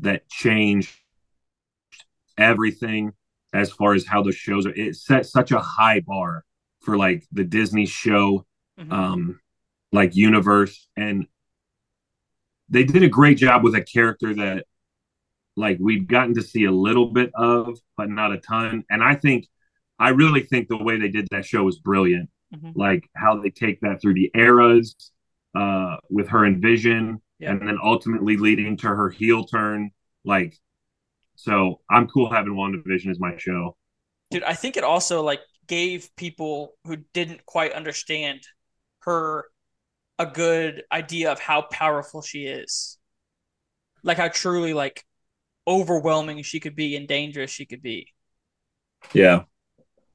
[0.00, 0.90] that changed
[2.38, 3.12] everything
[3.52, 4.74] as far as how the shows are.
[4.74, 6.44] It set such a high bar
[6.82, 8.46] for like the Disney show
[8.78, 8.92] Mhm.
[8.92, 9.40] um
[9.92, 11.26] like universe and
[12.68, 14.66] they did a great job with a character that
[15.56, 19.14] like we'd gotten to see a little bit of but not a ton and i
[19.14, 19.46] think
[19.98, 22.72] i really think the way they did that show was brilliant Mhm.
[22.76, 24.94] like how they take that through the eras
[25.56, 27.50] uh with her and vision Yeah.
[27.50, 29.90] and then ultimately leading to her heel turn
[30.24, 30.56] like
[31.34, 33.76] so i'm cool having WandaVision as my show
[34.30, 38.40] Dude, I think it also like gave people who didn't quite understand
[39.00, 39.46] her
[40.18, 42.98] a good idea of how powerful she is.
[44.02, 45.04] Like how truly like
[45.66, 48.12] overwhelming she could be and dangerous she could be.
[49.12, 49.44] yeah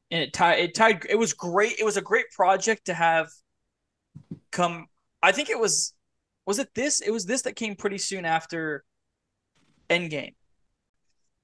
[0.09, 1.79] And it tied it tied it was great.
[1.79, 3.29] It was a great project to have
[4.51, 4.87] come
[5.23, 5.93] I think it was
[6.45, 7.01] was it this?
[7.01, 8.83] It was this that came pretty soon after
[9.89, 10.35] Endgame.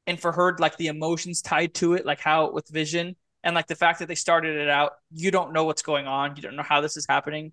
[0.08, 3.68] And for her, like the emotions tied to it, like how with Vision, and like
[3.68, 6.56] the fact that they started it out, you don't know what's going on, you don't
[6.56, 7.52] know how this is happening,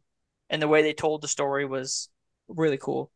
[0.50, 2.08] and the way they told the story was
[2.48, 3.10] really cool.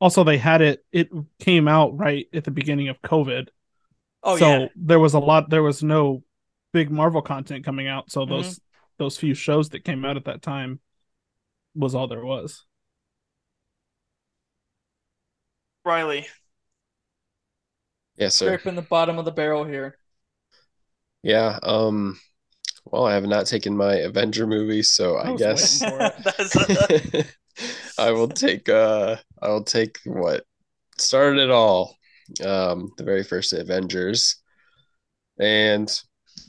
[0.00, 0.84] Also, they had it.
[0.92, 1.08] It
[1.40, 3.48] came out right at the beginning of COVID,
[4.22, 5.50] Oh so yeah, there was a lot.
[5.50, 6.22] There was no
[6.72, 8.28] big Marvel content coming out, so Mhm.
[8.28, 8.60] those
[8.98, 10.80] those few shows that came out at that time
[11.74, 12.64] was all there was.
[15.84, 16.28] Riley
[18.16, 18.58] Yes, sir.
[18.58, 19.98] scraping the bottom of the barrel here.
[21.22, 21.58] Yeah.
[21.62, 22.18] Um.
[22.84, 25.82] Well, I have not taken my Avenger movie so I, was guess
[27.98, 28.68] I will take.
[28.68, 30.44] Uh, I will take what
[30.98, 31.96] started it all.
[32.44, 34.36] Um, the very first Avengers,
[35.40, 35.90] and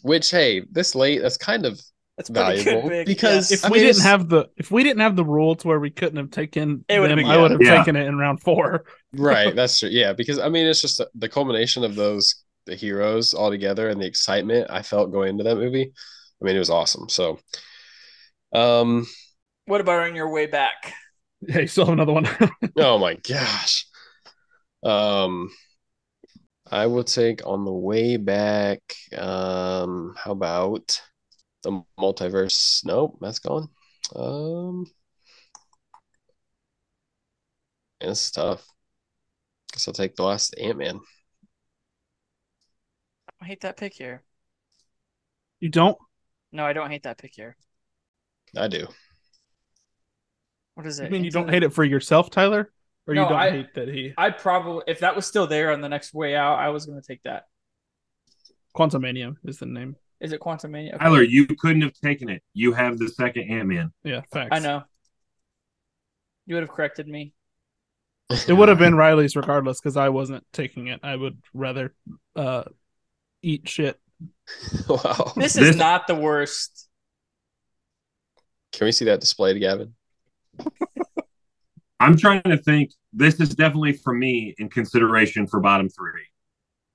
[0.03, 1.79] which, hey, this late, that's kind of
[2.17, 3.55] that's valuable good because- yeah.
[3.55, 5.67] If I we mean, didn't it's- have the if we didn't have the rule to
[5.67, 7.77] where we couldn't have taken It would've them, been- I would have yeah.
[7.77, 8.83] taken it in round four.
[9.13, 9.55] right.
[9.55, 9.89] That's true.
[9.89, 14.01] Yeah, because I mean, it's just the culmination of those the heroes all together and
[14.01, 15.93] the excitement I felt going into that movie.
[16.41, 17.07] I mean, it was awesome.
[17.09, 17.39] So,
[18.53, 19.07] um,
[19.65, 20.93] what about on your way back?
[21.47, 22.27] Hey, still have another one.
[22.77, 23.85] Oh my gosh.
[24.83, 25.49] Um
[26.71, 28.79] I will take on the way back.
[29.17, 31.01] Um how about
[31.63, 32.85] the multiverse?
[32.85, 33.69] Nope, that's gone.
[34.15, 34.85] Um
[38.01, 38.65] man, this is tough.
[39.73, 40.99] Guess I'll take the last Ant-Man.
[43.41, 44.23] I hate that pick here.
[45.59, 45.97] you don't?
[46.51, 47.55] No, I don't hate that pick here.
[48.55, 48.87] I do.
[50.79, 51.11] What is I it?
[51.11, 52.71] mean, you don't the- hate it for yourself, Tyler,
[53.05, 55.73] or No, you don't I- hate that he I probably if that was still there
[55.73, 57.47] on the next way out, I was gonna take that.
[58.73, 59.97] Quantumania is the name.
[60.21, 60.91] Is it Quantum Mania?
[60.95, 61.03] Okay.
[61.03, 64.49] tyler you couldn't have taken it you have the second ant-man Yeah, facts.
[64.53, 64.83] I know.
[66.45, 67.33] You would have corrected me.
[68.47, 71.01] It would have been Riley's regardless because I wasn't taking it.
[71.03, 71.93] I would rather
[72.37, 72.63] uh
[73.41, 73.99] eat shit.
[74.87, 75.33] Wow.
[75.35, 76.87] This is This- not the worst.
[78.71, 79.93] Can we see that displayed, Gavin?
[81.99, 82.91] I'm trying to think.
[83.11, 86.27] This is definitely for me in consideration for bottom three.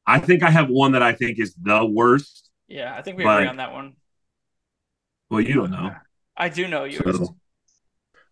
[0.06, 2.50] I think I have one that I think is the worst.
[2.68, 3.94] Yeah, I think we But- agree on that one.
[5.30, 5.90] Well, you don't know.
[6.36, 7.16] I do know yours.
[7.16, 7.36] So,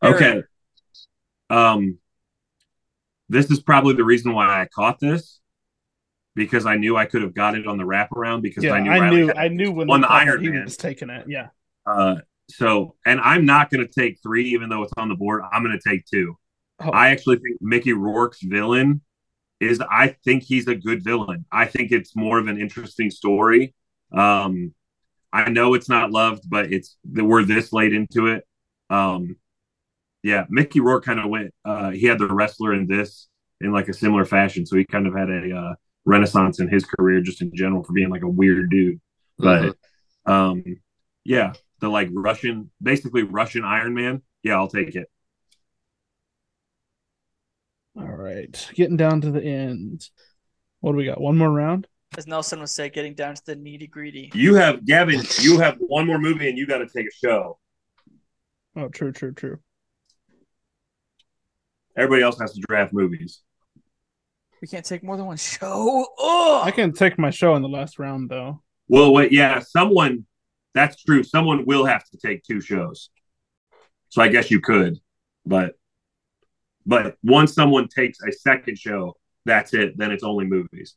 [0.03, 0.43] okay.
[1.51, 1.99] Um,
[3.29, 5.41] this is probably the reason why I caught this
[6.35, 8.91] because I knew I could have got it on the wraparound because Yeah, I knew
[8.91, 9.33] I Riley knew.
[9.33, 10.65] I knew when won they the called it, Iron he Man.
[10.65, 11.27] was taking it.
[11.29, 11.49] Yeah.
[11.87, 12.17] Uh,
[12.53, 15.43] so, and I'm not going to take three, even though it's on the board.
[15.53, 16.37] I'm going to take two.
[16.81, 16.91] Oh.
[16.91, 19.03] I actually think Mickey Rourke's villain
[19.61, 19.81] is.
[19.81, 21.45] I think he's a good villain.
[21.53, 23.75] I think it's more of an interesting story.
[24.13, 24.75] Um,
[25.33, 28.45] I know it's not loved, but it's we're this late into it.
[28.91, 29.37] Um,
[30.23, 31.55] yeah, Mickey Rourke kind of went.
[31.65, 33.29] Uh, he had the wrestler in this
[33.61, 35.75] in like a similar fashion, so he kind of had a uh,
[36.05, 39.01] renaissance in his career just in general for being like a weird dude.
[39.39, 39.77] But
[40.27, 40.63] um,
[41.25, 41.53] yeah,
[41.83, 44.23] the like Russian, basically Russian Iron Man.
[44.43, 45.11] Yeah, I'll take it.
[47.95, 50.09] All right, getting down to the end.
[50.81, 51.21] What do we got?
[51.21, 51.87] One more round.
[52.17, 54.31] As Nelson would say, getting down to the nitty gritty.
[54.35, 55.21] You have Gavin.
[55.41, 57.59] You have one more movie, and you got to take a show.
[58.77, 59.59] Oh, true, true, true.
[61.97, 63.41] Everybody else has to draft movies.
[64.63, 66.07] We can't take more than one show.
[66.19, 68.63] Oh, I can take my show in the last round though.
[68.89, 70.27] Well, wait, yeah, someone.
[70.75, 71.23] That's true.
[71.23, 73.11] Someone will have to take two shows.
[74.09, 74.99] So I guess you could,
[75.47, 75.75] but
[76.85, 79.97] but once someone takes a second show, that's it.
[79.97, 80.97] Then it's only movies.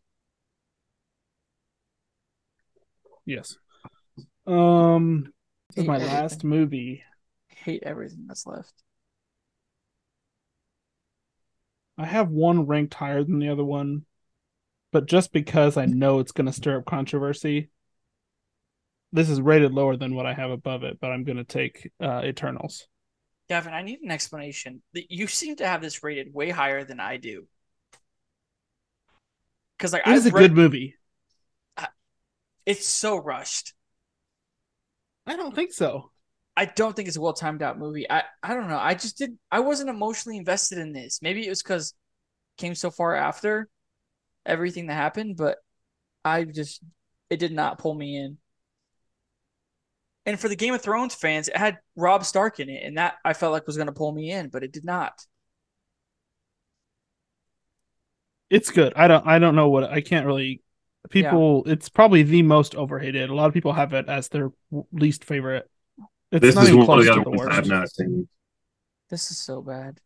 [3.25, 3.57] Yes.
[4.45, 5.33] Um,
[5.69, 6.15] this is my everything.
[6.15, 7.03] last movie.
[7.47, 8.73] hate everything that's left.
[11.97, 14.05] I have one ranked higher than the other one,
[14.91, 17.69] but just because I know it's going to stir up controversy,
[19.11, 20.99] this is rated lower than what I have above it.
[20.99, 22.87] But I'm going to take uh, Eternals.
[23.49, 24.81] Gavin, I need an explanation.
[24.93, 27.45] You seem to have this rated way higher than I do.
[29.77, 30.95] Because like It is a I've read- good movie.
[32.65, 33.73] It's so rushed.
[35.27, 36.11] I don't think so.
[36.57, 38.09] I don't think it's a well timed out movie.
[38.09, 38.79] I I don't know.
[38.79, 39.37] I just did.
[39.51, 41.19] I wasn't emotionally invested in this.
[41.21, 41.93] Maybe it was because
[42.57, 43.69] came so far after
[44.45, 45.57] everything that happened, but
[46.23, 46.81] I just
[47.29, 48.37] it did not pull me in.
[50.25, 53.15] And for the Game of Thrones fans, it had Rob Stark in it, and that
[53.23, 55.25] I felt like was going to pull me in, but it did not.
[58.49, 58.93] It's good.
[58.95, 59.25] I don't.
[59.27, 59.83] I don't know what.
[59.85, 60.61] I can't really.
[61.09, 61.63] People.
[61.67, 63.29] It's probably the most overhated.
[63.29, 64.51] A lot of people have it as their
[64.91, 65.69] least favorite.
[66.31, 67.89] It's this not is even one close of the to other the ones I've not
[67.91, 68.27] seen.
[69.09, 69.99] This is so bad.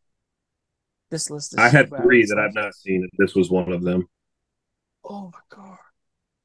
[1.10, 1.60] This list is.
[1.60, 2.04] I so had bad.
[2.04, 3.04] three that I've not seen.
[3.04, 4.10] and This was one of them.
[5.06, 5.78] Oh my god.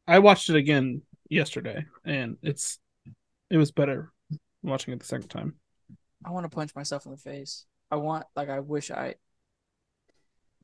[0.07, 2.79] I watched it again yesterday, and it's
[3.51, 4.13] it was better
[4.63, 5.55] watching it the second time.
[6.25, 7.67] I want to punch myself in the face.
[7.91, 9.15] I want like I wish I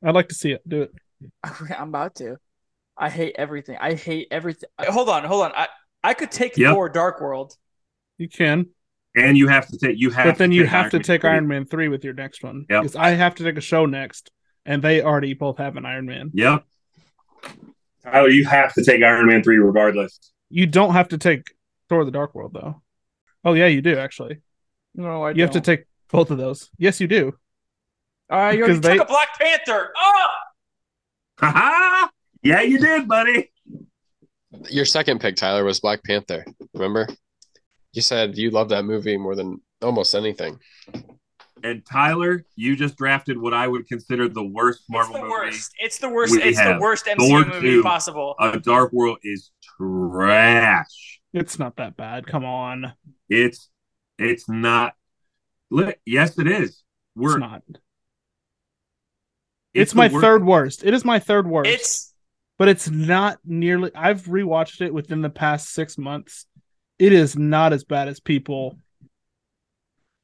[0.02, 0.66] I'd like to see it.
[0.68, 0.92] Do it.
[1.78, 2.36] I'm about to.
[2.96, 3.76] I hate everything.
[3.80, 4.68] I hate everything.
[4.80, 5.52] Hold on, hold on.
[5.54, 5.68] I
[6.02, 6.72] I could take Yep.
[6.74, 7.54] Thor Dark World.
[8.18, 8.66] You can,
[9.14, 9.96] And you have to take.
[9.98, 10.26] You have.
[10.26, 11.30] but then to you take have to Man take three.
[11.30, 12.64] Iron Man three with your next one.
[12.70, 12.82] Yep.
[12.82, 14.30] Because I have to take a show next,
[14.64, 16.30] and they already both have an Iron Man.
[16.34, 16.64] Yep.
[18.04, 20.32] Tyler, you have to take Iron Man three regardless.
[20.48, 21.52] You don't have to take
[21.90, 22.80] Thor: The Dark World though.
[23.44, 24.38] Oh yeah, you do actually.
[24.94, 26.70] No, I You have to take both of those.
[26.78, 27.34] Yes, you do.
[28.32, 29.90] Uh, you already they- took a Black Panther.
[29.96, 30.26] Oh,
[31.40, 32.10] Ha
[32.42, 33.50] Yeah, you did, buddy.
[34.70, 36.44] Your second pick, Tyler, was Black Panther.
[36.74, 37.06] Remember?
[37.92, 40.58] You said you love that movie more than almost anything.
[41.62, 45.30] And Tyler, you just drafted what I would consider the worst it's Marvel the movie.
[45.30, 45.72] worst.
[45.78, 46.32] It's the worst.
[46.32, 46.80] we It's the have.
[46.80, 47.82] worst Thor MCU movie 2.
[47.82, 48.34] possible.
[48.40, 51.19] A Dark World is trash.
[51.32, 52.26] It's not that bad.
[52.26, 52.92] Come on,
[53.28, 53.68] It's
[54.18, 54.94] it's not.
[56.04, 56.82] Yes, it is.
[57.14, 57.62] We're it's not.
[59.72, 60.84] It's, the my worst- third worst.
[60.84, 61.70] It is my third worst.
[61.70, 62.14] It's
[62.58, 63.90] but it's not nearly.
[63.94, 66.46] I've rewatched it within the past six months.
[66.98, 68.78] It is not as bad as people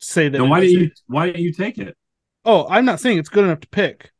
[0.00, 0.38] say that.
[0.38, 0.72] Then why is.
[0.72, 1.96] do you why do you take it?
[2.44, 4.10] Oh, I'm not saying it's good enough to pick,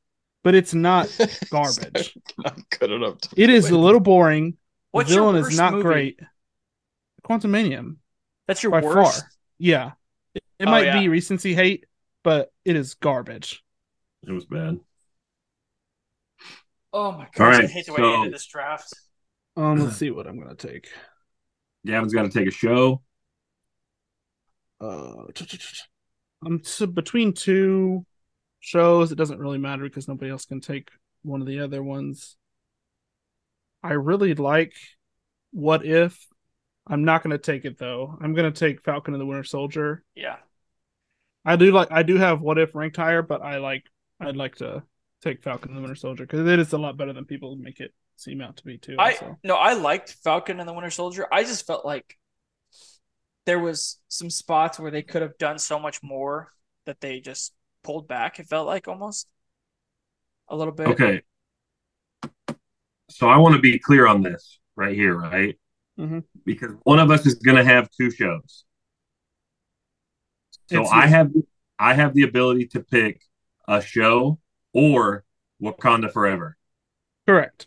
[0.44, 1.08] but it's not
[1.50, 2.16] garbage.
[2.38, 3.18] Not good enough.
[3.18, 4.52] To It is a little boring.
[4.52, 4.56] The
[4.92, 5.82] what's your villain worst is not movie?
[5.82, 6.20] great.
[7.26, 7.96] Quantum Manium,
[8.46, 9.20] That's your by worst.
[9.22, 9.30] far.
[9.58, 9.90] Yeah,
[10.32, 11.00] it, it Oh, might yeah.
[11.00, 11.86] be recency hate,
[12.22, 13.64] but it is garbage.
[14.26, 14.78] It was bad.
[16.92, 17.54] Oh my god!
[17.54, 18.94] All I hate the way you so- ended this draft.
[19.56, 20.86] Um, let's see what I'm gonna take.
[21.84, 23.02] Gavin's got to take a show.
[24.80, 25.24] Uh,
[26.44, 28.06] I'm so between two
[28.60, 29.10] shows.
[29.10, 30.90] It doesn't really matter because nobody else can take
[31.22, 32.36] one of the other ones.
[33.82, 34.74] I really like
[35.52, 36.24] What If.
[36.86, 38.16] I'm not going to take it though.
[38.20, 40.04] I'm going to take Falcon and the Winter Soldier.
[40.14, 40.36] Yeah.
[41.44, 41.88] I do like.
[41.90, 43.84] I do have What If ranked higher, but I like.
[44.20, 44.82] I'd like to
[45.22, 47.80] take Falcon and the Winter Soldier because it is a lot better than people make
[47.80, 48.96] it seem out to be too.
[48.98, 49.38] I also.
[49.44, 51.26] no, I liked Falcon and the Winter Soldier.
[51.30, 52.16] I just felt like
[53.44, 56.52] there was some spots where they could have done so much more
[56.84, 57.52] that they just
[57.84, 58.38] pulled back.
[58.40, 59.28] It felt like almost
[60.48, 60.88] a little bit.
[60.88, 61.22] Okay.
[63.08, 65.56] So I want to be clear on this right here, right?
[65.98, 66.24] Mhm.
[66.44, 68.64] Because one of us is going to have two shows.
[70.68, 71.32] So It's I have
[71.78, 73.22] I have the ability to pick
[73.68, 74.38] a show
[74.72, 75.24] or
[75.62, 76.56] Wakanda Forever.
[77.26, 77.66] Correct.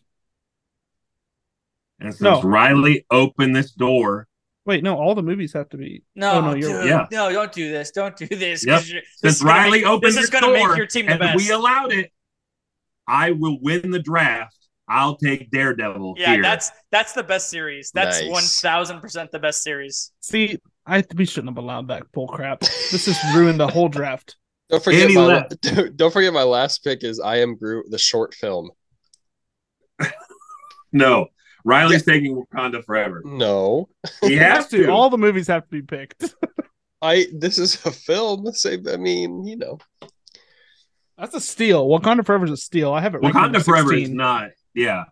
[2.00, 2.42] And since No.
[2.42, 4.28] Riley opened this door,
[4.66, 6.04] Wait, no, all the movies have to be.
[6.14, 7.08] No, Oh, no, you're- dude, Yeah.
[7.12, 7.90] no, don't do this.
[7.92, 8.64] Don't do this.
[8.66, 8.78] Yep.
[8.80, 11.06] 'cause you're- this since Riley make, opened this is this gonna door make your team
[11.08, 11.38] the and best.
[11.38, 12.12] we allowed it,
[13.08, 14.56] I will win the draft.
[14.90, 16.42] I'll take Daredevil yeah, here.
[16.42, 17.92] that's that's the best series.
[17.94, 18.30] That's Nice.
[18.32, 20.12] one thousand percent the best series.
[20.20, 22.62] See, I we shouldn't have allowed that bull crap.
[22.62, 24.36] This has ruined the whole draft.
[24.70, 25.62] Don't forget Any my left.
[25.98, 28.70] don't forget my last pick is I Am Groot, the short film.
[30.92, 31.28] no.
[31.66, 33.22] Riley's taking Wakanda Forever.
[33.26, 33.90] No,
[34.22, 34.88] He has to.
[34.90, 36.34] All the movies have to be picked.
[37.02, 38.52] I this is a film.
[38.54, 39.78] Say, I mean, you know,
[41.18, 41.88] That's a steal.
[41.88, 42.94] Wakanda Forever is a steal.
[42.94, 43.22] I have it.
[43.22, 44.50] ranked Wakanda number Forever is not.
[44.74, 45.06] Yeah.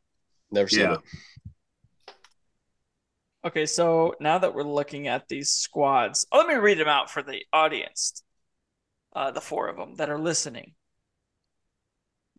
[0.51, 0.93] never seen Yeah.
[0.93, 2.13] it.
[3.45, 7.09] Okay, so now that we're looking at these squads, oh, let me read them out
[7.09, 8.23] for the audience.
[9.13, 10.75] Uh, the four of them that are listening.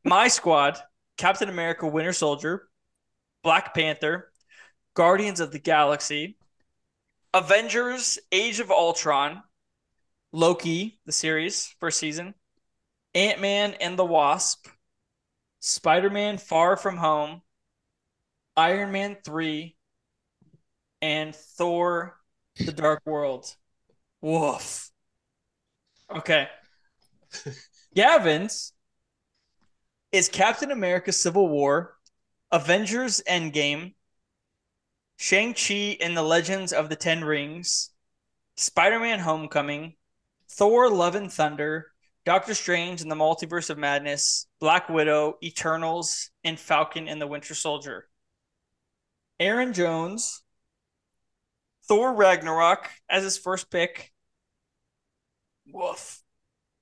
[0.05, 0.79] My squad:
[1.17, 2.69] Captain America, Winter Soldier,
[3.43, 4.31] Black Panther,
[4.95, 6.37] Guardians of the Galaxy,
[7.35, 9.43] Avengers: Age of Ultron,
[10.33, 12.35] Loki, the series first season,
[13.15, 14.69] Ant Man and the Wasp,
[15.61, 17.43] Spider Man: Far From Home,
[18.57, 19.77] Iron Man three
[21.01, 22.19] and Thor
[22.57, 23.55] the Dark World.
[24.21, 24.91] Woof.
[26.11, 26.49] Okay.
[27.95, 28.73] Gavin's
[30.11, 31.95] is Captain America Civil War,
[32.51, 33.95] Avengers Endgame,
[35.17, 37.91] Shang-Chi and the Legends of the Ten Rings,
[38.57, 39.95] Spider-Man Homecoming,
[40.49, 41.93] Thor Love and Thunder,
[42.25, 47.55] Doctor Strange and the Multiverse of Madness, Black Widow, Eternals, and Falcon and the Winter
[47.55, 48.09] Soldier.
[49.41, 50.43] Aaron Jones,
[51.87, 54.13] Thor Ragnarok as his first pick.
[55.73, 56.23] Woof.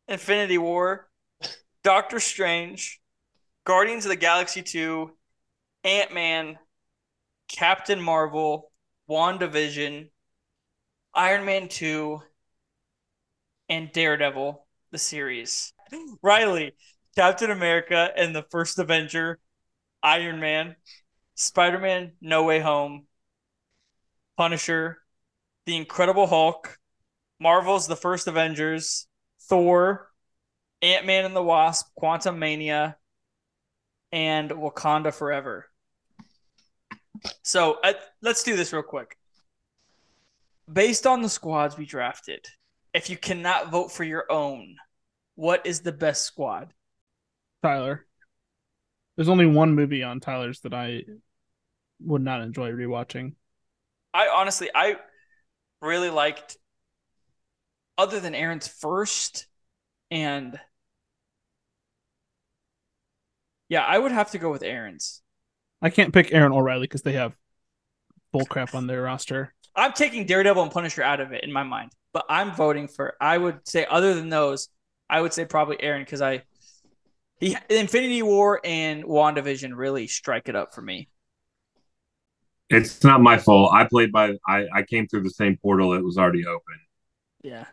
[0.09, 1.09] Infinity War,
[1.83, 3.01] Doctor Strange,
[3.65, 5.11] Guardians of the Galaxy 2,
[5.85, 6.59] Ant Man,
[7.49, 8.73] Captain Marvel,
[9.09, 10.11] WandaVision,
[11.15, 12.21] Iron Man 2,
[13.69, 14.66] and Daredevil,
[14.97, 15.75] the series.
[16.23, 16.73] Riley,
[17.17, 19.39] Captain America and the First Avenger,
[20.03, 20.75] Iron Man,
[21.35, 23.07] Spider Man No Way Home,
[24.39, 24.97] Punisher,
[25.67, 26.79] The Incredible Hulk,
[27.39, 29.07] Marvel's The First Avengers,
[29.43, 30.09] Thor,
[30.81, 32.95] Ant Man and the Wasp, Quantumania,
[34.13, 35.67] and Wakanda Forever.
[37.43, 37.93] So uh,
[38.23, 39.19] let's do this real quick.
[40.73, 42.47] Based on the squads we drafted,
[42.95, 44.77] if you cannot vote for your own,
[45.37, 46.75] what is the best squad?
[47.63, 48.05] Tyler.
[49.15, 51.05] There's only one movie on Tyler's that I
[52.01, 53.35] would not enjoy rewatching.
[54.13, 54.97] I honestly, I
[55.81, 56.57] really liked,
[57.97, 59.47] other than Aaron's first,
[60.11, 60.59] and
[63.69, 65.23] yeah, I would have to go with Aaron's.
[65.83, 67.35] I can't pick Aaron or Riley because they have
[68.35, 69.55] bullcrap on their roster.
[69.75, 73.15] I'm taking Daredevil and Punisher out of it in my mind, but I'm voting for.
[73.21, 74.69] I would say, other than those,
[75.09, 76.43] I would say probably Aaron because I,
[77.41, 81.09] he Infinity War and WandaVision really strike it up for me.
[82.69, 83.73] It's not my fault.
[83.73, 86.75] I played by I, I came through the same portal that was already open.
[87.43, 87.67] Yeah,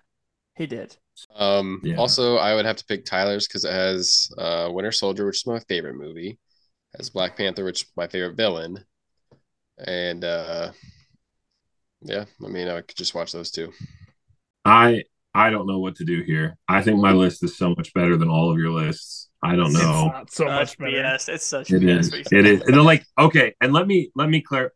[0.56, 0.98] he did.
[1.36, 1.98] Um, Yeah.
[1.98, 5.48] Also, I would have to pick Tyler's because it has uh, Winter Soldier, which is
[5.48, 6.40] my favorite movie,
[6.98, 8.84] has Black Panther, which is my favorite villain,
[9.86, 10.72] and uh,
[12.02, 13.72] yeah, I mean, I could just watch those two.
[14.66, 15.04] I
[15.36, 16.58] I don't know what to do here.
[16.68, 19.30] I think my list is so much better than all of your lists.
[19.42, 19.80] I don't know.
[20.06, 20.92] It's not so much better.
[20.92, 21.30] BS.
[21.30, 22.00] It's such It BS.
[22.00, 22.12] is.
[22.12, 22.40] what you said.
[22.40, 22.62] It is.
[22.62, 24.72] And they're like, okay, and let me let me clear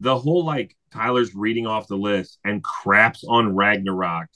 [0.00, 4.28] the whole like Tyler's reading off the list and craps on Ragnarok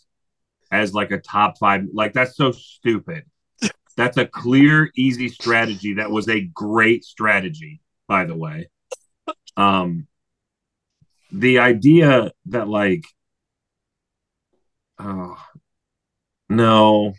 [0.70, 1.84] as like a top five.
[1.92, 3.24] Like that's so stupid.
[3.96, 5.94] That's a clear, easy strategy.
[5.94, 8.70] That was a great strategy, by the way.
[9.56, 10.06] Um
[11.32, 13.04] the idea that like
[15.00, 15.36] oh
[16.48, 17.14] no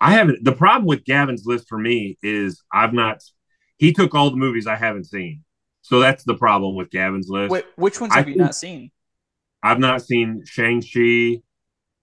[0.00, 0.42] I haven't.
[0.42, 3.22] The problem with Gavin's list for me is I've not.
[3.76, 5.44] He took all the movies I haven't seen,
[5.82, 7.50] so that's the problem with Gavin's list.
[7.50, 8.90] Wait, which ones I have you not seen?
[9.62, 11.42] I've not seen Shang Chi.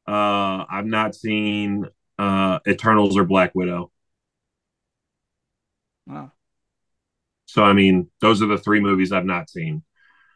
[0.07, 1.85] Uh, I've not seen
[2.19, 3.91] uh, Eternals or Black Widow.
[6.05, 6.31] Wow.
[7.45, 9.84] So I mean, those are the three movies I've not seen.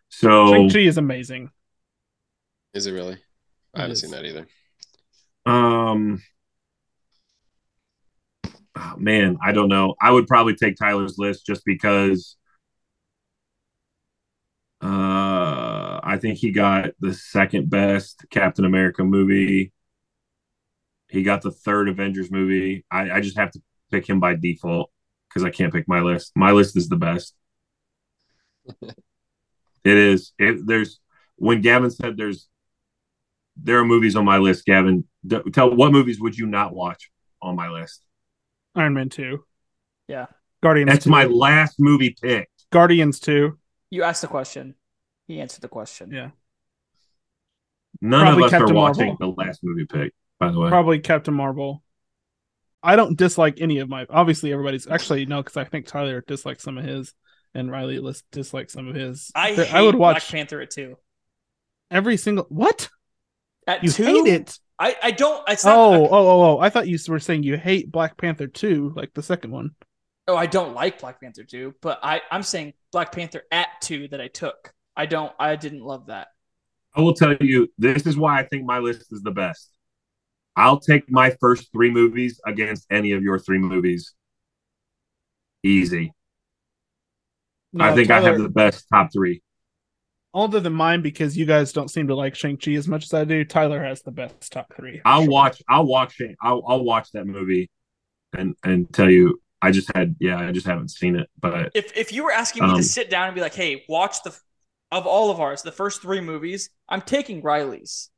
[0.09, 1.51] So Shang-Chi is amazing.
[2.73, 3.17] Is it really?
[3.73, 4.01] I haven't is.
[4.01, 4.47] seen that either.
[5.45, 6.21] um
[8.75, 9.95] oh, man, I don't know.
[10.01, 12.37] I would probably take Tyler's list just because
[14.81, 19.71] uh I think he got the second best Captain America movie.
[21.09, 22.85] He got the third Avengers movie.
[22.89, 23.61] I, I just have to
[23.91, 24.91] pick him by default
[25.29, 26.31] because I can't pick my list.
[26.35, 27.35] My list is the best.
[28.81, 28.95] it
[29.83, 30.33] is.
[30.39, 30.99] It, there's
[31.35, 32.47] when Gavin said there's
[33.57, 34.65] there are movies on my list.
[34.65, 37.11] Gavin, d- tell what movies would you not watch
[37.41, 38.03] on my list?
[38.75, 39.43] Iron Man 2.
[40.07, 40.27] Yeah.
[40.63, 41.09] Guardians That's 2.
[41.09, 42.49] my last movie pick.
[42.71, 43.57] Guardians 2.
[43.89, 44.75] You asked the question.
[45.27, 46.11] He answered the question.
[46.11, 46.29] Yeah.
[48.01, 49.33] None Probably of us Captain are watching Marvel.
[49.35, 50.13] the last movie pick.
[50.39, 51.83] By the way, Probably Captain Marvel.
[52.81, 54.07] I don't dislike any of my.
[54.09, 57.13] Obviously, everybody's actually no, because I think Tyler dislikes some of his,
[57.53, 59.31] and Riley lis- dislikes some of his.
[59.35, 60.95] I hate I would watch Black watch Panther at two.
[61.91, 62.45] every single.
[62.49, 62.89] What
[63.71, 64.59] At you two, hate it?
[64.79, 65.47] I, I don't.
[65.49, 65.77] It's not.
[65.77, 66.59] Oh, I, oh, oh, oh!
[66.59, 69.71] I thought you were saying you hate Black Panther 2, like the second one.
[70.27, 74.07] oh, I don't like Black Panther two, but I I'm saying Black Panther at two
[74.09, 74.73] that I took.
[74.95, 75.31] I don't.
[75.39, 76.27] I didn't love that.
[76.95, 79.69] I will tell you this is why I think my list is the best.
[80.55, 84.13] I'll take my first three movies against any of your three movies.
[85.63, 86.13] Easy.
[87.79, 89.41] I No, think I have the best top three.
[90.33, 93.13] Other than mine because you guys don't seem to like Shang Chi as much as
[93.13, 93.43] I do.
[93.43, 95.01] Tyler has the best top three.
[95.05, 95.31] I'll sure.
[95.31, 95.61] watch.
[95.69, 96.35] I'll watch it.
[96.41, 97.69] I'll I'll watch that movie,
[98.33, 99.41] and and tell you.
[99.63, 100.15] I just had.
[100.19, 101.29] Yeah, I just haven't seen it.
[101.39, 103.85] But If if you were asking me Um, to sit down and be like, hey,
[103.87, 104.35] watch the
[104.91, 108.09] of all of ours, the first three movies, I'm taking Riley's.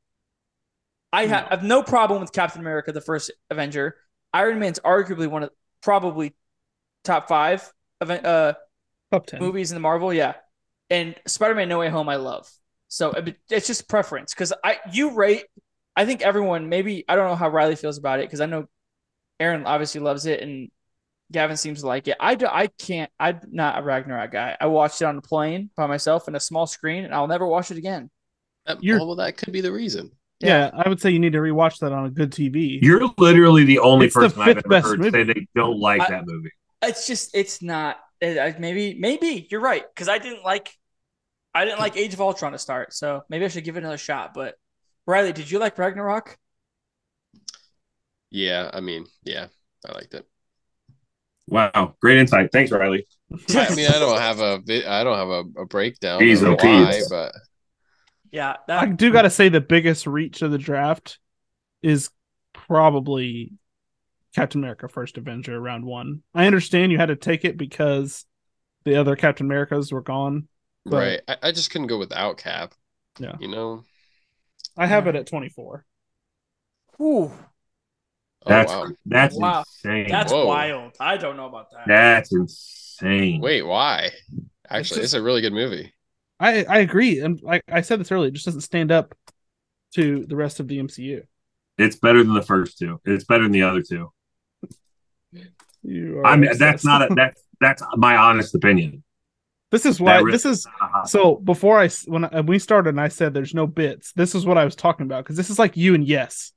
[1.12, 3.98] I ha- have no problem with Captain America, the first Avenger.
[4.34, 5.50] Iron Man's arguably one of
[5.82, 6.34] probably
[7.04, 7.72] top five
[8.02, 8.54] event, uh,
[9.12, 9.40] top ten.
[9.42, 10.36] movies in the Marvel, yeah.
[10.90, 12.50] And Spider-Man: No Way Home, I love.
[12.88, 13.14] So
[13.50, 15.46] it's just preference because I you rate.
[15.96, 18.66] I think everyone maybe I don't know how Riley feels about it because I know
[19.40, 20.70] Aaron obviously loves it and
[21.32, 22.16] Gavin seems to like it.
[22.20, 23.10] I do, I can't.
[23.20, 24.56] I'm not a Ragnarok guy.
[24.60, 27.48] I watched it on a plane by myself in a small screen, and I'll never
[27.48, 28.10] watch it again.
[28.80, 30.12] You're- well, that could be the reason.
[30.40, 32.80] Yeah, I would say you need to rewatch that on a good TV.
[32.82, 35.12] you're literally the only It's the I've fifth ever best heard movie.
[35.12, 36.52] say they don't like I- that movie.
[36.84, 37.98] It's just it's not.
[38.24, 40.78] It, I, maybe maybe you're right because I didn't like.
[41.54, 43.98] I didn't like Age of Ultron to start, so maybe I should give it another
[43.98, 44.34] shot.
[44.34, 44.56] But
[45.06, 46.38] Riley, did you like Ragnarok?
[48.32, 49.48] Yeah, I mean, yeah,
[49.86, 50.26] I liked it.
[51.48, 52.52] Wow, great insight.
[52.54, 53.06] Thanks, Riley.
[53.50, 56.58] I mean, I don't have a vi- I don't have a, a breakdown Jeez, of
[56.58, 57.10] why, geez.
[57.10, 57.34] but
[58.32, 61.20] Yeah, I do got to say the biggest reach of the draft
[61.82, 62.10] is
[62.54, 63.52] probably
[64.36, 66.24] Captain America: First Avenger round one.
[66.34, 68.26] I understand you had to take it because
[68.84, 70.48] the other Captain Americas were gone.
[70.86, 71.22] But- right.
[71.28, 72.74] I, I just couldn't go without Cap.
[73.20, 73.36] Yeah.
[73.40, 73.84] You know.
[74.78, 75.86] I have it at twenty four.
[76.98, 77.32] Whew,
[78.46, 78.88] Oh That's wow.
[79.06, 79.60] that's Wow.
[79.60, 80.08] insane.
[80.10, 80.46] that's Whoa.
[80.48, 80.94] wild.
[81.00, 81.84] I don't know about that.
[81.88, 83.40] That's insane.
[83.40, 84.10] Wait, why?
[84.70, 85.94] Actually, just- it's a really good movie.
[86.40, 89.16] I I agree, and like I said this earlier, it just doesn't stand up
[89.96, 91.22] to the rest of the MCU.
[91.78, 93.00] It's better than the first two.
[93.06, 94.12] It's better than the other two.
[95.84, 96.60] You are I mean, obsessed.
[96.60, 99.04] that's not a that's that's my honest opinion.
[99.72, 100.68] This is why really- this is
[101.06, 101.36] so.
[101.36, 104.14] Before I when I, we started, and I said there's no bits.
[104.14, 106.52] This is what I was talking about because this is like you and yes,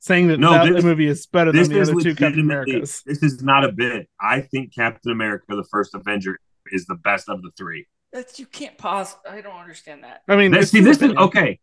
[0.00, 2.40] saying that No, that this- movie is better than the other two Captain.
[2.40, 3.02] Americas.
[3.04, 4.08] This is not a bit.
[4.20, 6.38] I think Captain America: The First Avenger
[6.72, 7.86] is the best of the three.
[8.12, 9.14] That's you can't pause.
[9.28, 10.22] I don't understand that.
[10.28, 11.60] I mean, This, see, your this is okay.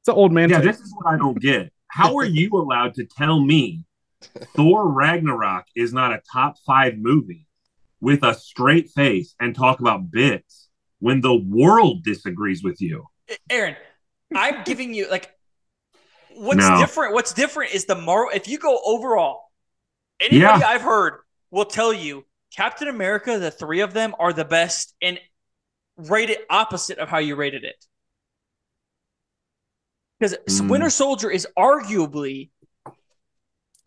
[0.00, 0.50] It's an old man.
[0.50, 0.66] Yeah, take.
[0.72, 1.72] this is what I don't get.
[1.86, 3.84] How are you allowed to tell me
[4.54, 7.46] Thor Ragnarok is not a top five movie
[8.00, 10.68] with a straight face and talk about bits
[11.00, 13.06] when the world disagrees with you?
[13.50, 13.76] Aaron,
[14.34, 15.30] I'm giving you like
[16.30, 16.78] what's No.
[16.78, 17.14] different.
[17.14, 18.30] What's different is the Marvel.
[18.34, 19.50] If you go overall,
[20.20, 20.68] anybody Yeah.
[20.68, 21.20] I've heard
[21.50, 22.24] will tell you
[22.54, 25.20] Captain America, the three of them are the best, and
[25.96, 27.84] rate it opposite of how you rated it.
[30.18, 30.68] Because Mm.
[30.68, 32.50] Winter Soldier is arguably,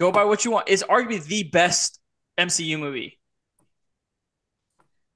[0.01, 1.99] go by what you want, is arguably the best
[2.37, 3.19] MCU movie.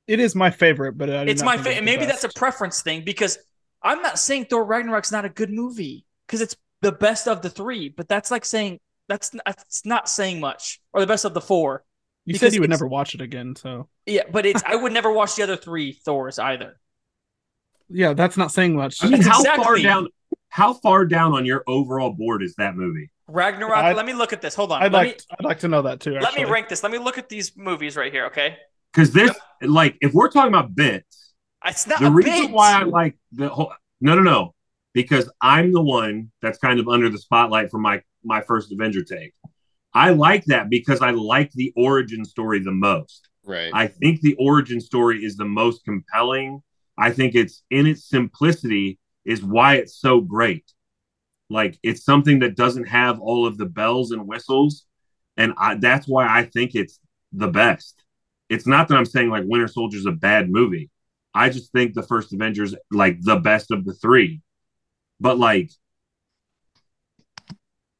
[0.08, 1.80] It is my favorite, but I it's not my favorite.
[1.80, 3.40] the Maybe that's a preference thing because
[3.82, 7.50] I'm not saying Thor Ragnarok's not a good movie because it's the best of the
[7.50, 8.80] three, but that's like saying
[9.10, 11.84] that's that's not saying much or the best of the four.
[12.26, 15.12] You said you would never watch it again, so Yeah, but it's I would never
[15.12, 16.80] watch the other three Thors either.
[17.90, 19.04] yeah, that's not saying much.
[19.04, 20.08] I mean, That's how far down?
[20.50, 23.10] How far down on your overall board is that movie?
[23.28, 23.78] Ragnarok.
[23.78, 24.56] I'd- let me look at this.
[24.56, 24.82] Hold on.
[24.84, 26.14] I'd let like me I'd like to know that too.
[26.20, 26.84] let me rank this.
[26.84, 28.26] Let me look at these movies right here.
[28.28, 28.58] Okay.
[28.94, 29.32] because this,
[29.62, 31.34] like, if we're talking about bits,
[31.66, 32.52] It's not the a reason bit.
[32.52, 34.54] why I like the whole no, no, no,
[34.94, 39.04] because I'm the one that's kind of under the spotlight for my my first Avenger
[39.04, 39.34] take.
[39.94, 43.30] I like that because I like the origin story the most.
[43.46, 43.72] Right.
[43.74, 46.62] I think the origin story is the most compelling.
[46.98, 50.66] I think it's in its simplicity is why it's so great.
[51.50, 54.86] Like it's something that doesn't have all of the bells and whistles,
[55.38, 57.00] and I, that's why I think it's
[57.32, 58.04] the best.
[58.50, 60.90] It's not that I'm saying like Winter Soldier is a bad movie.
[61.34, 64.42] I just think the first Avengers like the best of the three,
[65.20, 65.70] but like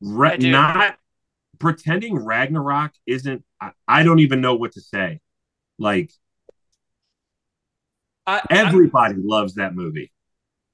[0.04, 0.52] I do.
[0.52, 0.98] not
[1.60, 3.44] pretending Ragnarok isn't.
[3.62, 5.20] I, I don't even know what to say.
[5.78, 6.12] Like
[8.26, 10.12] I, everybody loves that movie.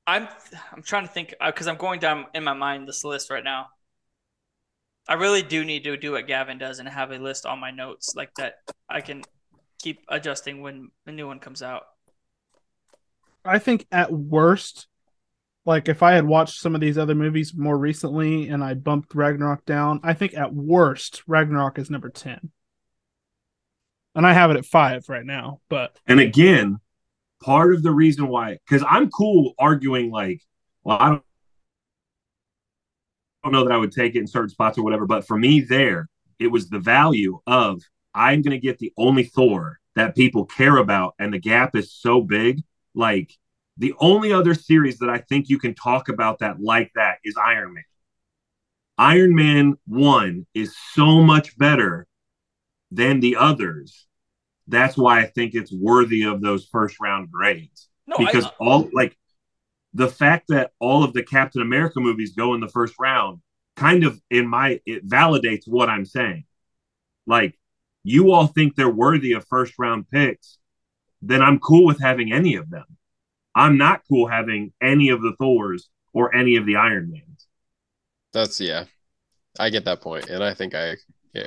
[0.08, 0.28] I'm
[0.72, 3.44] I'm trying to think uh, because I'm going down in my mind this list right
[3.44, 3.68] now.
[5.08, 7.72] I really do need to do what Gavin does and have a list on my
[7.72, 8.56] notes like that.
[8.90, 9.24] I can
[9.82, 11.84] keep adjusting when the new one comes out.
[13.44, 14.88] I think at worst,
[15.66, 19.16] like if I had watched some of these other movies more recently and I bumped
[19.16, 22.52] Ragnarok down, I think at worst Ragnarok is number ten.
[24.14, 26.80] And I have it at five right now, but And again,
[27.42, 30.42] part of the reason why, because I'm cool arguing like,
[30.84, 31.24] well, I don't,
[33.44, 35.38] I don't know that I would take it in certain spots or whatever, but for
[35.38, 36.08] me, there,
[36.40, 37.82] it was the value of
[38.14, 41.94] I'm going to get the only Thor that people care about, and the gap is
[41.94, 42.62] so big.
[42.94, 43.32] Like
[43.78, 47.36] the only other series that I think you can talk about that like that is
[47.38, 47.84] Iron Man.
[48.98, 52.06] Iron Man 1 is so much better
[52.92, 54.08] than the others.
[54.72, 57.90] That's why I think it's worthy of those first round grades.
[58.08, 59.18] No, because I, all like
[59.94, 63.42] the fact that all of the Captain America movies go in the first round
[63.76, 66.46] kind of in my it validates what I'm saying.
[67.28, 67.60] Like
[68.04, 70.58] you all think they're worthy of first round picks,
[71.22, 72.86] then I'm cool with having any of them.
[73.54, 77.48] I'm not cool having any of the Thors or any of the Iron Mans.
[78.32, 78.86] That's yeah.
[79.60, 80.96] I get that point, and I think I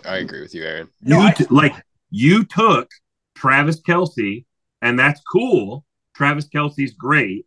[0.05, 0.89] I agree with you, Aaron.
[1.01, 1.75] No, you I- t- like
[2.11, 2.91] you took
[3.35, 4.45] Travis Kelce,
[4.83, 5.85] and that's cool.
[6.15, 7.47] Travis Kelce's great.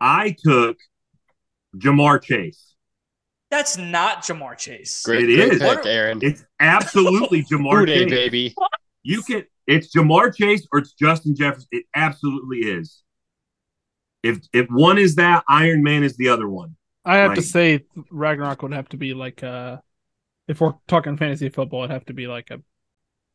[0.00, 0.78] I took
[1.76, 2.74] Ja'Marr Chase.
[3.50, 5.02] that's not Ja'Marr Chase.
[5.04, 5.58] Great, It great is.
[5.60, 6.18] pick, Aaron.
[6.22, 8.10] It's absolutely Jamar Who Chase.
[8.10, 8.54] baby.
[9.02, 9.44] You can.
[9.66, 11.68] It's Ja'Marr Chase or it's Justin Jefferson.
[11.72, 13.02] It absolutely is.
[14.22, 16.76] If if one is that, Iron Man is the other one.
[17.04, 19.78] I have to say Ragnarok would have to be like uh
[20.48, 22.60] if we're talking fantasy football, it'd have to be like a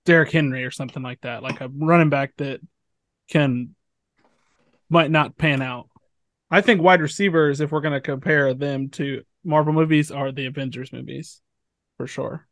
[0.07, 2.61] Derrick Henry or something like that, like a running back that
[3.29, 3.75] can
[4.89, 5.89] might not pan out.
[6.49, 10.45] I think wide receivers, if we're going to compare them to Marvel movies, are the
[10.45, 11.41] Avengers movies
[11.97, 12.47] for sure.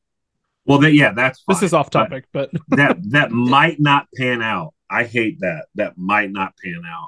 [0.66, 4.74] Well, that yeah, that's This is off topic, but that that might not pan out.
[4.90, 5.68] I hate that.
[5.76, 7.08] That might not pan out.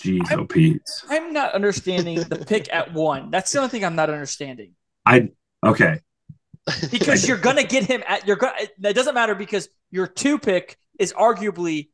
[0.00, 0.80] Jeez, oh Pete.
[1.10, 3.30] I'm not understanding the pick at one.
[3.30, 4.72] That's the only thing I'm not understanding.
[5.04, 5.28] I
[5.62, 6.00] okay.
[6.90, 8.54] Because you're gonna get him at you're gonna.
[8.80, 11.90] That doesn't matter because your two pick is arguably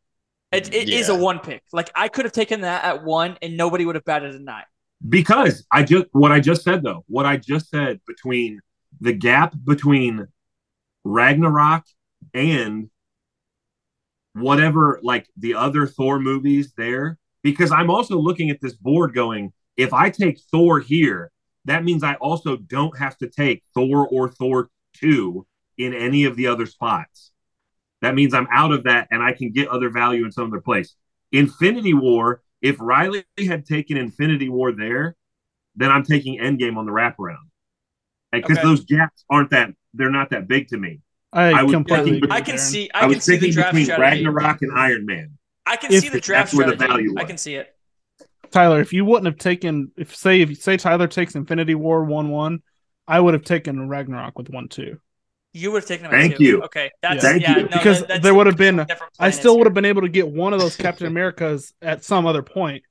[0.50, 1.14] it, it is Yeah.
[1.14, 1.62] a one pick.
[1.72, 4.64] Like I could have taken that at one and nobody would have batted an eye.
[5.08, 8.60] Because I just what I just said though, what I just said between
[9.00, 10.28] the gap between
[11.04, 11.84] Ragnarok
[12.32, 12.88] and
[14.34, 19.52] whatever like the other Thor movies there, because I'm also looking at this board going,
[19.76, 21.31] if I take Thor here,
[21.64, 25.46] that means I also don't have to take Thor or Thor 2
[25.78, 27.30] in any of the other spots.
[28.00, 30.60] That means I'm out of that and I can get other value in some other
[30.60, 30.96] place.
[31.30, 35.16] Infinity War, if Riley had taken Infinity War there,
[35.76, 37.36] then I'm taking Endgame on the wraparound.
[38.32, 38.66] Because Okay.
[38.66, 41.00] those gaps aren't that they're not that big to me.
[41.32, 42.90] I, I was completely thinking- agree I can see.
[42.92, 44.24] I, I, can was see the thinking draft between strategy.
[44.26, 45.38] Ragnarok and Iron Man.
[45.64, 47.74] I can If see the draft that's where the value I can see it.
[48.52, 52.28] Tyler, if you wouldn't have taken if say if say Tyler takes Infinity War one
[52.30, 52.62] one,
[53.08, 55.00] I would have taken Ragnarok with one two.
[55.54, 56.12] You would have taken him.
[56.12, 56.44] Thank two.
[56.44, 56.62] you.
[56.62, 57.56] Okay, that's Thank yeah.
[57.56, 57.62] you.
[57.64, 58.86] No, Because that- that's there would have been-
[59.18, 62.24] I still would have been able to get one of those Captain Americas at some
[62.26, 62.84] other point.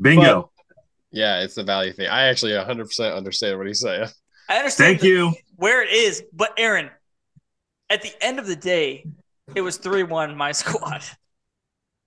[0.00, 0.50] Bingo.
[1.12, 2.08] Yeah, it's the value thing.
[2.08, 4.08] I actually 100% understand what he's saying.
[4.50, 4.88] I understand.
[4.88, 5.32] Thank the- you.
[5.56, 6.90] where it is, but Aaron,
[7.88, 9.06] at the end of the day,
[9.54, 11.02] it was three one my squad.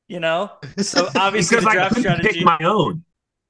[0.10, 2.40] You know, so obviously Because the I draft couldn't strategy.
[2.40, 3.06] pick my own.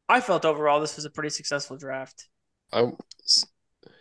[0.08, 2.28] I felt overall this was a pretty successful draft.
[2.72, 2.92] I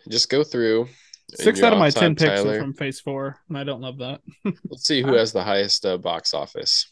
[0.09, 0.89] just go through.
[1.33, 2.57] Six out of my off ten time, picks Tyler.
[2.57, 4.21] are from Phase Four, and I don't love that.
[4.69, 6.91] Let's see who has the highest uh, box office.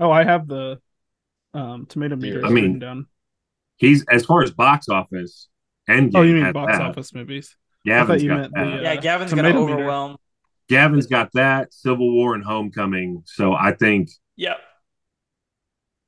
[0.00, 0.80] Oh, I have the
[1.54, 3.06] um, tomato meter I mean, written down.
[3.76, 5.48] He's as far as box office.
[5.88, 6.82] Endgame Oh, you mean box that.
[6.82, 7.56] office movies?
[7.86, 10.16] I thought you meant the, uh, yeah, Gavin's gonna meter.
[10.72, 10.90] Overwhelm.
[10.90, 14.58] Gavin's got that Civil War and Homecoming, so I think Yep.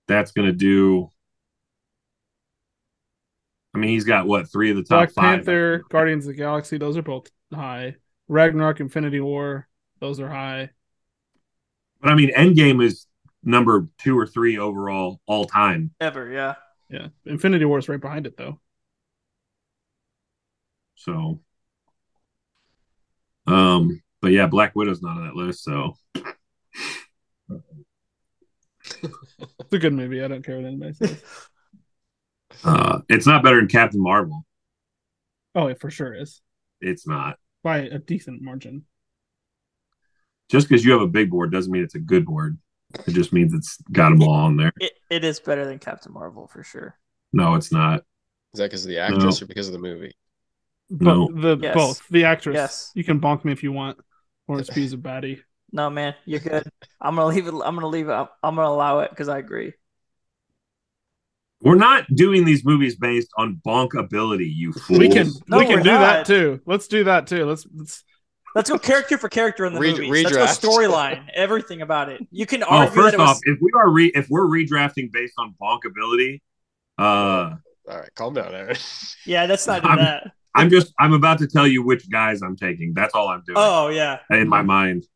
[0.07, 1.09] that's going to do.
[3.75, 5.37] I mean, he's got what three of the top Black five.
[5.39, 7.97] Panther, Guardians of the Galaxy, those are both high.
[8.29, 9.69] Ragnarok, Infinity War,
[10.01, 10.71] those are high.
[12.01, 13.07] But I mean, Endgame is
[13.43, 15.91] number two or three overall all time.
[16.01, 16.55] Ever, yeah.
[16.89, 18.61] Yeah, Infinity War is right behind it though.
[20.97, 21.41] So,
[23.47, 25.63] um, but yeah, Black Widow's not on that list.
[25.65, 25.99] So,
[29.03, 30.25] It's a good movie.
[30.25, 31.23] I don't care what anybody says.
[32.65, 34.47] uh, it's not better than Captain Marvel.
[35.55, 36.41] oh, it for sure is
[36.81, 37.37] It's not.
[37.63, 38.87] by a decent margin.
[40.49, 42.57] Just because you have a big board doesn't mean it's a good board.
[43.07, 44.73] It just means it's got them all on there.
[44.81, 46.97] It, it is better than Captain Marvel for sure.
[47.35, 48.01] No, it's not.
[48.55, 50.15] Is that because of the actress or because of the movie?
[50.91, 51.29] No.
[51.29, 51.75] But the Yes.
[51.75, 52.55] both the actress.
[52.55, 52.93] Yes.
[52.95, 53.99] You can bonk me if you want.
[54.47, 55.41] Florence Pugh is a baddie.
[55.73, 56.69] No, man, you're good.
[57.01, 57.55] I'm gonna leave it.
[57.55, 58.13] I'm gonna leave it.
[58.13, 59.73] I'm, I'm gonna allow it because I agree.
[61.63, 64.99] We're not doing these movies based on bonk ability, you fools.
[64.99, 66.61] We can No, we can we're do that too.
[66.67, 67.47] Let's do that too.
[67.47, 68.05] Let's let's
[68.55, 70.27] Let's go character for character in the Re- movies.
[70.27, 70.33] redraft.
[70.35, 71.27] Let's go storyline.
[71.35, 72.21] Everything about it.
[72.31, 73.29] You can Oh, argue that first it was.
[73.31, 76.41] off, if we are re- if we're redrafting based on bonk ability,
[76.97, 77.57] uh, All
[77.89, 78.77] right, calm down, Aaron.
[79.27, 80.31] yeah, let's not do I'm- that.
[80.55, 82.95] I'm just I'm about to tell you which guys I'm taking.
[82.95, 84.21] That's all I'm doing Oh yeah.
[84.31, 85.07] in my mind.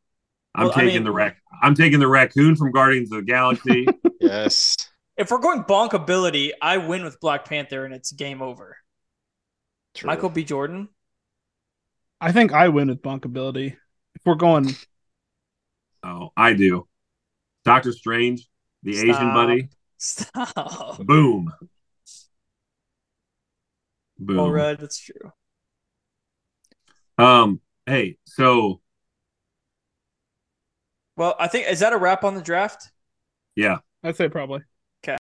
[0.55, 3.25] I'm Well, I taking mean- the rac- I'm taking the raccoon from Guardians of the
[3.25, 3.87] Galaxy.
[4.19, 4.75] yes.
[5.17, 8.77] If we're going bonk ability, I win with Black Panther and it's game over.
[9.95, 10.07] True.
[10.07, 10.43] Michael B.
[10.43, 10.87] Jordan.
[12.21, 13.73] I think I win with bonkability.
[14.15, 14.75] If we're going
[16.03, 16.87] oh, I do.
[17.65, 18.47] Doctor Strange,
[18.83, 19.69] the Asian buddy.
[19.97, 20.97] Stop.
[21.05, 21.51] Boom.
[24.19, 24.39] Boom.
[24.39, 25.31] All right, that's true.
[27.17, 27.61] Um.
[27.85, 28.17] Hey.
[28.25, 28.81] So
[31.15, 32.91] Well, I think is that a wrap on the draft?
[33.55, 33.79] yeah.
[34.03, 34.61] I'd say probably.